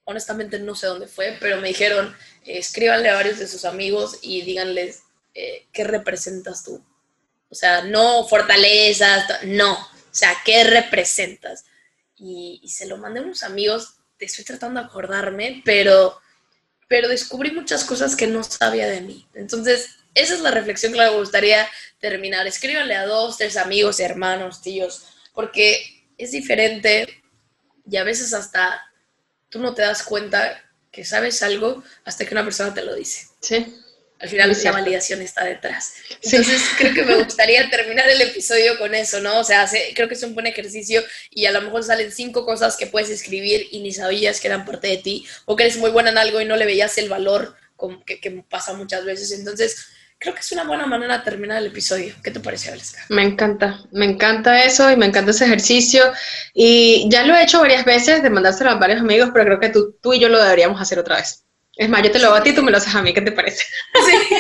honestamente 0.03 0.59
no 0.59 0.75
sé 0.75 0.89
dónde 0.89 1.07
fue, 1.07 1.37
pero 1.39 1.61
me 1.61 1.69
dijeron, 1.69 2.17
escríbanle 2.45 3.11
a 3.11 3.15
varios 3.15 3.39
de 3.39 3.47
sus 3.47 3.65
amigos 3.65 4.19
y 4.23 4.43
díganles 4.43 5.03
eh, 5.35 5.69
qué 5.73 5.85
representas 5.85 6.65
tú. 6.65 6.85
O 7.49 7.55
sea, 7.55 7.83
no 7.83 8.27
fortalezas, 8.27 9.45
no, 9.45 9.75
o 9.75 10.15
sea, 10.15 10.37
¿qué 10.45 10.65
representas? 10.65 11.65
Y, 12.23 12.61
se 12.69 12.87
lo 12.87 12.97
mandé 12.99 13.21
a 13.21 13.25
unos 13.25 13.43
amigos, 13.43 13.97
te 14.17 14.27
estoy 14.27 14.45
tratando 14.45 14.81
de 14.81 14.87
acordarme, 14.87 15.63
pero, 15.65 16.21
pero 16.89 17.09
descubrí 17.09 17.51
muchas 17.51 17.85
cosas 17.85 18.15
que 18.15 18.29
no 18.29 18.45
sabía 18.45 18.87
de 18.87 19.01
mí. 19.01 19.27
Entonces, 19.35 19.97
esa 20.15 20.35
es 20.35 20.41
la 20.41 20.53
reflexión 20.53 20.93
que 20.93 21.01
me 21.01 21.09
gustaría 21.11 21.69
terminar. 21.99 22.47
Escríbanle 22.47 22.95
a 22.95 23.07
dos, 23.07 23.39
tres 23.39 23.57
amigos, 23.57 23.99
hermanos, 23.99 24.63
tíos, 24.63 25.05
porque 25.35 26.07
es 26.17 26.31
diferente 26.31 27.23
y 27.91 27.97
a 27.97 28.05
veces 28.05 28.33
hasta 28.33 28.81
tú 29.49 29.59
no 29.59 29.75
te 29.75 29.83
das 29.83 30.03
cuenta 30.03 30.63
que 30.93 31.05
sabes 31.05 31.43
algo 31.43 31.83
hasta 32.05 32.25
que 32.25 32.35
una 32.35 32.45
persona 32.45 32.73
te 32.73 32.85
lo 32.85 32.95
dice. 32.95 33.27
Sí. 33.41 33.75
Al 34.23 34.29
final 34.29 34.57
la 34.63 34.71
validación 34.71 35.21
está 35.21 35.45
detrás. 35.45 35.95
Entonces 36.23 36.63
creo 36.79 36.95
que 36.95 37.03
me 37.03 37.17
gustaría 37.17 37.69
terminar 37.69 38.09
el 38.09 38.21
episodio 38.21 38.79
con 38.79 38.95
eso, 38.95 39.21
¿no? 39.21 39.41
O 39.41 39.45
sea, 39.45 39.69
creo 39.97 40.07
que 40.07 40.15
es 40.15 40.23
un 40.23 40.35
buen 40.35 40.47
ejercicio 40.47 41.03
y 41.29 41.47
a 41.47 41.51
lo 41.51 41.61
mejor 41.61 41.83
salen 41.83 42.13
cinco 42.13 42.47
cosas 42.47 42.77
que 42.77 42.87
puedes 42.87 43.11
escribir 43.11 43.67
y 43.73 43.81
ni 43.81 43.93
sabías 43.93 44.41
que 44.41 44.47
eran 44.47 44.65
parte 44.65 44.87
de 44.87 44.99
ti 44.99 45.27
o 45.45 45.57
que 45.57 45.65
eres 45.65 45.77
muy 45.77 45.91
buena 45.91 46.11
en 46.11 46.19
algo 46.19 46.41
y 46.41 46.45
no 46.45 46.55
le 46.55 46.67
veías 46.67 46.97
el 46.99 47.09
valor 47.09 47.57
que, 48.07 48.21
que 48.21 48.31
pasa 48.49 48.75
muchas 48.75 49.05
veces. 49.05 49.33
Entonces 49.33 49.89
creo 50.21 50.35
que 50.35 50.41
es 50.41 50.53
una 50.53 50.63
buena 50.63 50.87
manera 50.87 51.19
de 51.19 51.25
terminar 51.25 51.59
el 51.59 51.67
episodio. 51.67 52.15
¿Qué 52.23 52.31
te 52.31 52.39
parece, 52.39 52.71
Valesca? 52.71 53.01
Me 53.09 53.25
encanta, 53.25 53.81
me 53.91 54.05
encanta 54.05 54.65
eso 54.65 54.89
y 54.89 54.97
me 54.97 55.07
encanta 55.07 55.33
ese 55.33 55.47
ejercicio. 55.47 56.13
Y 56.55 57.09
ya 57.11 57.25
lo 57.25 57.35
he 57.35 57.43
hecho 57.43 57.61
varias 57.61 57.85
veces 57.85 58.23
de 58.23 58.31
mandárselo 58.31 58.71
a 58.71 58.77
varios 58.77 59.01
amigos, 59.01 59.31
pero 59.33 59.47
creo 59.47 59.59
que 59.59 59.71
tú, 59.71 59.99
tú 60.01 60.13
y 60.13 60.21
yo 60.21 60.29
lo 60.29 60.41
deberíamos 60.41 60.81
hacer 60.81 61.01
otra 61.01 61.17
vez. 61.17 61.45
Es 61.77 61.89
más, 61.89 62.03
yo 62.03 62.11
te 62.11 62.19
lo 62.19 62.29
hago 62.29 62.37
a 62.37 62.43
ti 62.43 62.55
tú 62.55 62.63
me 62.63 62.71
lo 62.71 62.77
haces 62.77 62.95
a 62.95 63.03
mí, 63.03 63.15
¿qué 63.15 63.21
te 63.21 63.33
parece? 63.33 63.65
Sí. 64.07 64.37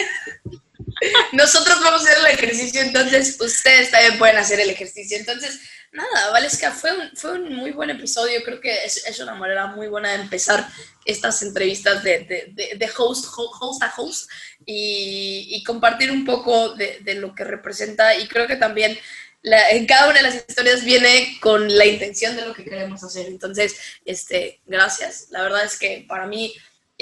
Nosotros 1.33 1.80
vamos 1.83 2.03
a 2.03 2.05
hacer 2.05 2.18
el 2.18 2.39
ejercicio, 2.39 2.80
entonces 2.80 3.37
ustedes 3.41 3.91
también 3.91 4.18
pueden 4.18 4.37
hacer 4.37 4.61
el 4.61 4.70
ejercicio. 4.70 5.16
Entonces, 5.16 5.61
nada, 5.93 6.30
Valesca, 6.30 6.70
fue 6.70 6.93
un, 6.93 7.16
fue 7.16 7.33
un 7.33 7.55
muy 7.55 7.70
buen 7.72 7.91
episodio. 7.91 8.43
Creo 8.45 8.61
que 8.61 8.85
es, 8.85 9.20
una 9.20 9.35
manera 9.35 9.66
muy 9.66 9.89
buena 9.89 10.11
de 10.11 10.22
empezar 10.22 10.66
estas 11.05 11.43
entrevistas 11.43 12.03
de, 12.03 12.20
de, 12.20 12.76
de, 12.76 12.91
host, 12.97 13.26
host 13.37 13.83
a 13.83 13.93
host 13.97 14.30
y, 14.64 15.62
compartir 15.66 16.11
un 16.11 16.24
poco 16.24 16.74
de, 16.74 17.14
lo 17.14 17.35
que 17.35 17.45
representa. 17.45 18.16
Y 18.16 18.28
creo 18.28 18.47
que 18.47 18.57
también 18.57 18.97
en 19.43 19.87
cada 19.87 20.09
una 20.09 20.18
de 20.18 20.22
las 20.22 20.37
historias 20.49 20.85
viene 20.85 21.39
con 21.41 21.76
la 21.76 21.85
intención 21.85 22.37
de 22.37 22.47
lo 22.47 22.55
que 22.55 22.64
queremos 22.64 23.03
hacer. 23.03 23.26
Entonces, 23.26 23.76
este, 24.05 24.61
gracias. 24.66 25.28
La 25.30 25.43
verdad 25.43 25.64
es 25.64 25.78
que 25.78 26.05
para 26.09 26.26
mí 26.26 26.55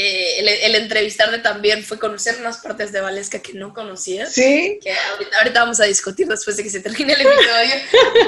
eh, 0.02 0.40
el, 0.40 0.48
el, 0.48 0.74
entrevistarte 0.76 1.40
también 1.40 1.84
fue 1.84 1.98
conocer 1.98 2.36
unas 2.40 2.56
partes 2.56 2.90
de 2.90 3.02
Valesca 3.02 3.40
que 3.40 3.52
no 3.52 3.74
conocía. 3.74 4.24
Sí. 4.24 4.78
Que 4.82 4.94
ahorita, 5.38 5.60
vamos 5.60 5.78
a 5.78 5.84
discutir 5.84 6.26
después 6.26 6.56
de 6.56 6.62
que 6.62 6.70
se 6.70 6.80
termine 6.80 7.12
el 7.12 7.20
episodio. 7.20 7.74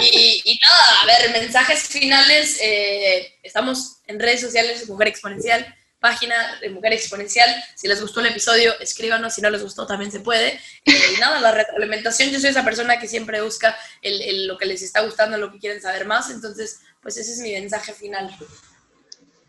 y, 0.02 0.42
y, 0.44 0.58
nada, 0.58 1.00
a 1.00 1.06
ver, 1.06 1.32
mensajes 1.32 1.84
finales. 1.84 2.58
Eh, 2.60 3.38
estamos 3.42 4.02
en 4.06 4.20
redes 4.20 4.42
sociales 4.42 4.86
Mujer 4.86 5.08
Exponencial, 5.08 5.74
página 5.98 6.58
de 6.60 6.68
Mujer 6.68 6.92
Exponencial. 6.92 7.50
Si 7.74 7.88
les 7.88 8.02
gustó 8.02 8.20
el 8.20 8.26
episodio, 8.26 8.78
escríbanos. 8.78 9.32
Si 9.32 9.40
no 9.40 9.48
les 9.48 9.62
gustó, 9.62 9.86
también 9.86 10.12
se 10.12 10.20
puede. 10.20 10.60
Eh, 10.84 10.92
y 11.16 11.20
nada, 11.20 11.40
la 11.40 11.52
retroalimentación. 11.52 12.28
Yo 12.28 12.38
soy 12.38 12.50
esa 12.50 12.66
persona 12.66 13.00
que 13.00 13.08
siempre 13.08 13.40
busca 13.40 13.78
el, 14.02 14.20
el, 14.20 14.46
lo 14.46 14.58
que 14.58 14.66
les 14.66 14.82
está 14.82 15.00
gustando, 15.00 15.38
lo 15.38 15.50
que 15.50 15.58
quieren 15.58 15.80
saber 15.80 16.04
más. 16.04 16.28
Entonces, 16.28 16.80
pues 17.00 17.16
ese 17.16 17.32
es 17.32 17.38
mi 17.38 17.52
mensaje 17.52 17.94
final. 17.94 18.30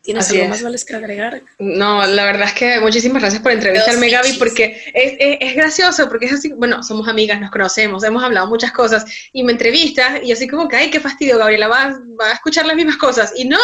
¿Tienes 0.04 0.30
algo 0.32 0.50
más 0.50 0.62
vales 0.62 0.84
que 0.84 0.96
agregar? 0.96 1.42
No, 1.60 2.06
la 2.06 2.26
verdad 2.26 2.50
es 2.50 2.54
que 2.54 2.78
muchísimas 2.82 3.22
gracias 3.22 3.42
por 3.42 3.54
entrevistarme, 3.54 4.10
Gaby, 4.10 4.34
porque 4.34 4.84
es, 4.94 5.14
es, 5.18 5.38
es, 5.40 5.56
gracioso, 5.56 6.10
porque 6.10 6.26
es 6.26 6.34
así, 6.34 6.52
bueno, 6.52 6.84
somos 6.84 7.08
amigas, 7.08 7.40
nos 7.40 7.52
conocemos, 7.52 8.04
hemos 8.04 8.22
hablado 8.22 8.48
muchas 8.48 8.74
cosas, 8.74 9.06
y 9.32 9.44
me 9.44 9.54
entrevistas, 9.54 10.20
y 10.22 10.34
así 10.34 10.46
como 10.46 10.68
que, 10.68 10.76
ay, 10.76 10.90
qué 10.90 11.00
fastidio, 11.00 11.38
Gabriela, 11.38 11.70
va, 11.70 11.98
va 12.20 12.32
a 12.32 12.34
escuchar 12.34 12.66
las 12.66 12.76
mismas 12.76 12.98
cosas. 12.98 13.32
Y 13.38 13.46
no, 13.46 13.58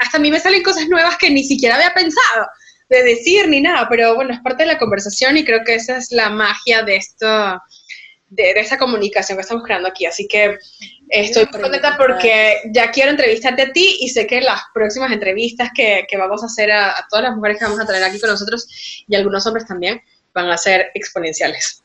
hasta 0.00 0.16
a 0.16 0.20
mí 0.20 0.32
me 0.32 0.40
salen 0.40 0.64
cosas 0.64 0.88
nuevas 0.88 1.16
que 1.16 1.30
ni 1.30 1.44
siquiera 1.44 1.76
había 1.76 1.94
pensado 1.94 2.48
de 2.88 3.02
decir 3.02 3.48
ni 3.48 3.60
nada, 3.60 3.88
pero 3.88 4.14
bueno, 4.14 4.34
es 4.34 4.40
parte 4.40 4.64
de 4.64 4.72
la 4.72 4.78
conversación 4.78 5.36
y 5.36 5.44
creo 5.44 5.62
que 5.64 5.76
esa 5.76 5.96
es 5.96 6.10
la 6.10 6.28
magia 6.28 6.82
de 6.82 6.96
esto, 6.96 7.62
de, 8.34 8.54
de 8.54 8.60
esa 8.60 8.78
comunicación 8.78 9.36
que 9.36 9.42
estamos 9.42 9.64
creando 9.64 9.88
aquí. 9.88 10.06
Así 10.06 10.26
que 10.26 10.58
estoy 11.08 11.46
muy 11.52 11.62
contenta 11.62 11.96
porque 11.96 12.62
ya 12.72 12.90
quiero 12.90 13.10
entrevistarte 13.10 13.62
a 13.62 13.72
ti 13.72 13.98
y 14.00 14.08
sé 14.08 14.26
que 14.26 14.40
las 14.40 14.60
próximas 14.72 15.12
entrevistas 15.12 15.70
que, 15.74 16.06
que 16.08 16.16
vamos 16.16 16.42
a 16.42 16.46
hacer 16.46 16.70
a, 16.70 16.90
a, 16.90 17.06
todas 17.08 17.24
las 17.24 17.36
mujeres 17.36 17.58
que 17.58 17.64
vamos 17.64 17.80
a 17.80 17.86
traer 17.86 18.04
aquí 18.04 18.18
con 18.20 18.30
nosotros 18.30 19.04
y 19.06 19.14
algunos 19.14 19.46
hombres 19.46 19.66
también 19.66 20.00
van 20.32 20.50
a 20.50 20.58
ser 20.58 20.90
exponenciales. 20.94 21.83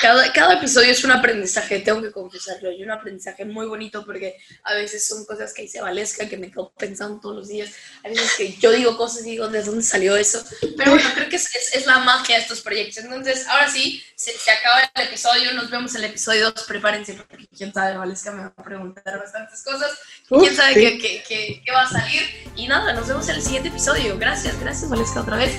Cada, 0.00 0.32
cada 0.32 0.54
episodio 0.54 0.90
es 0.90 1.04
un 1.04 1.10
aprendizaje, 1.10 1.80
tengo 1.80 2.00
que 2.00 2.10
confesarlo, 2.10 2.72
y 2.72 2.82
un 2.82 2.90
aprendizaje 2.90 3.44
muy 3.44 3.66
bonito 3.66 4.04
porque 4.06 4.38
a 4.64 4.74
veces 4.74 5.06
son 5.06 5.24
cosas 5.26 5.52
que 5.52 5.62
dice 5.62 5.82
Valesca 5.82 6.28
que 6.28 6.38
me 6.38 6.50
quedo 6.50 6.72
pensando 6.78 7.20
todos 7.20 7.36
los 7.36 7.48
días, 7.48 7.70
a 8.02 8.08
veces 8.08 8.32
que 8.36 8.54
yo 8.54 8.72
digo 8.72 8.96
cosas 8.96 9.26
y 9.26 9.32
digo, 9.32 9.48
¿de 9.48 9.62
dónde 9.62 9.82
salió 9.82 10.16
eso? 10.16 10.42
Pero 10.78 10.92
bueno, 10.92 11.08
creo 11.14 11.28
que 11.28 11.36
es, 11.36 11.54
es, 11.54 11.74
es 11.74 11.86
la 11.86 11.98
magia 11.98 12.36
de 12.36 12.42
estos 12.42 12.62
proyectos. 12.62 13.04
Entonces, 13.04 13.46
ahora 13.46 13.68
sí, 13.68 14.02
se, 14.16 14.32
se, 14.32 14.50
acaba 14.50 14.90
el 14.94 15.02
episodio, 15.02 15.52
nos 15.52 15.70
vemos 15.70 15.94
en 15.94 16.04
el 16.04 16.10
episodio 16.10 16.50
2, 16.52 16.64
prepárense 16.66 17.14
porque 17.14 17.46
quién 17.54 17.72
sabe, 17.72 17.96
Valesca 17.98 18.32
me 18.32 18.42
va 18.42 18.54
a 18.56 18.64
preguntar 18.64 19.18
bastantes 19.18 19.62
cosas, 19.62 19.90
Uf, 20.30 20.42
quién 20.42 20.56
sabe 20.56 20.74
sí. 20.74 20.80
qué, 20.80 20.98
qué, 20.98 21.24
qué, 21.28 21.62
qué 21.64 21.72
va 21.72 21.82
a 21.82 21.90
salir. 21.90 22.22
Y 22.56 22.66
nada, 22.66 22.94
nos 22.94 23.06
vemos 23.08 23.28
en 23.28 23.36
el 23.36 23.42
siguiente 23.42 23.68
episodio. 23.68 24.16
Gracias, 24.18 24.58
gracias 24.58 24.88
Valesca 24.88 25.20
otra 25.20 25.36
vez. 25.36 25.52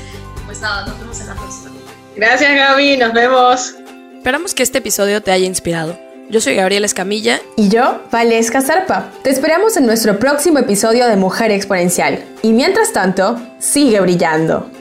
Pues 0.46 0.60
nada, 0.60 0.88
nos 0.88 1.00
vemos 1.00 1.20
en 1.20 1.28
la 1.28 1.36
próxima. 1.36 1.72
Gracias 2.16 2.56
Gaby, 2.56 2.98
nos 2.98 3.14
vemos. 3.14 3.83
Esperamos 4.24 4.56
que 4.56 4.64
este 4.64 4.78
episodio 4.78 5.22
te 5.22 5.32
haya 5.34 5.46
inspirado. 5.46 6.00
Yo 6.30 6.40
soy 6.40 6.56
Gabriela 6.56 6.86
Escamilla. 6.86 7.42
Y 7.58 7.68
yo, 7.68 8.04
Valesca 8.10 8.62
Zarpa. 8.62 9.12
Te 9.22 9.30
esperamos 9.30 9.76
en 9.76 9.86
nuestro 9.86 10.18
próximo 10.18 10.60
episodio 10.60 11.08
de 11.08 11.18
Mujer 11.18 11.52
Exponencial. 11.52 12.24
Y 12.42 12.54
mientras 12.54 12.94
tanto, 12.94 13.38
sigue 13.60 14.00
brillando. 14.00 14.72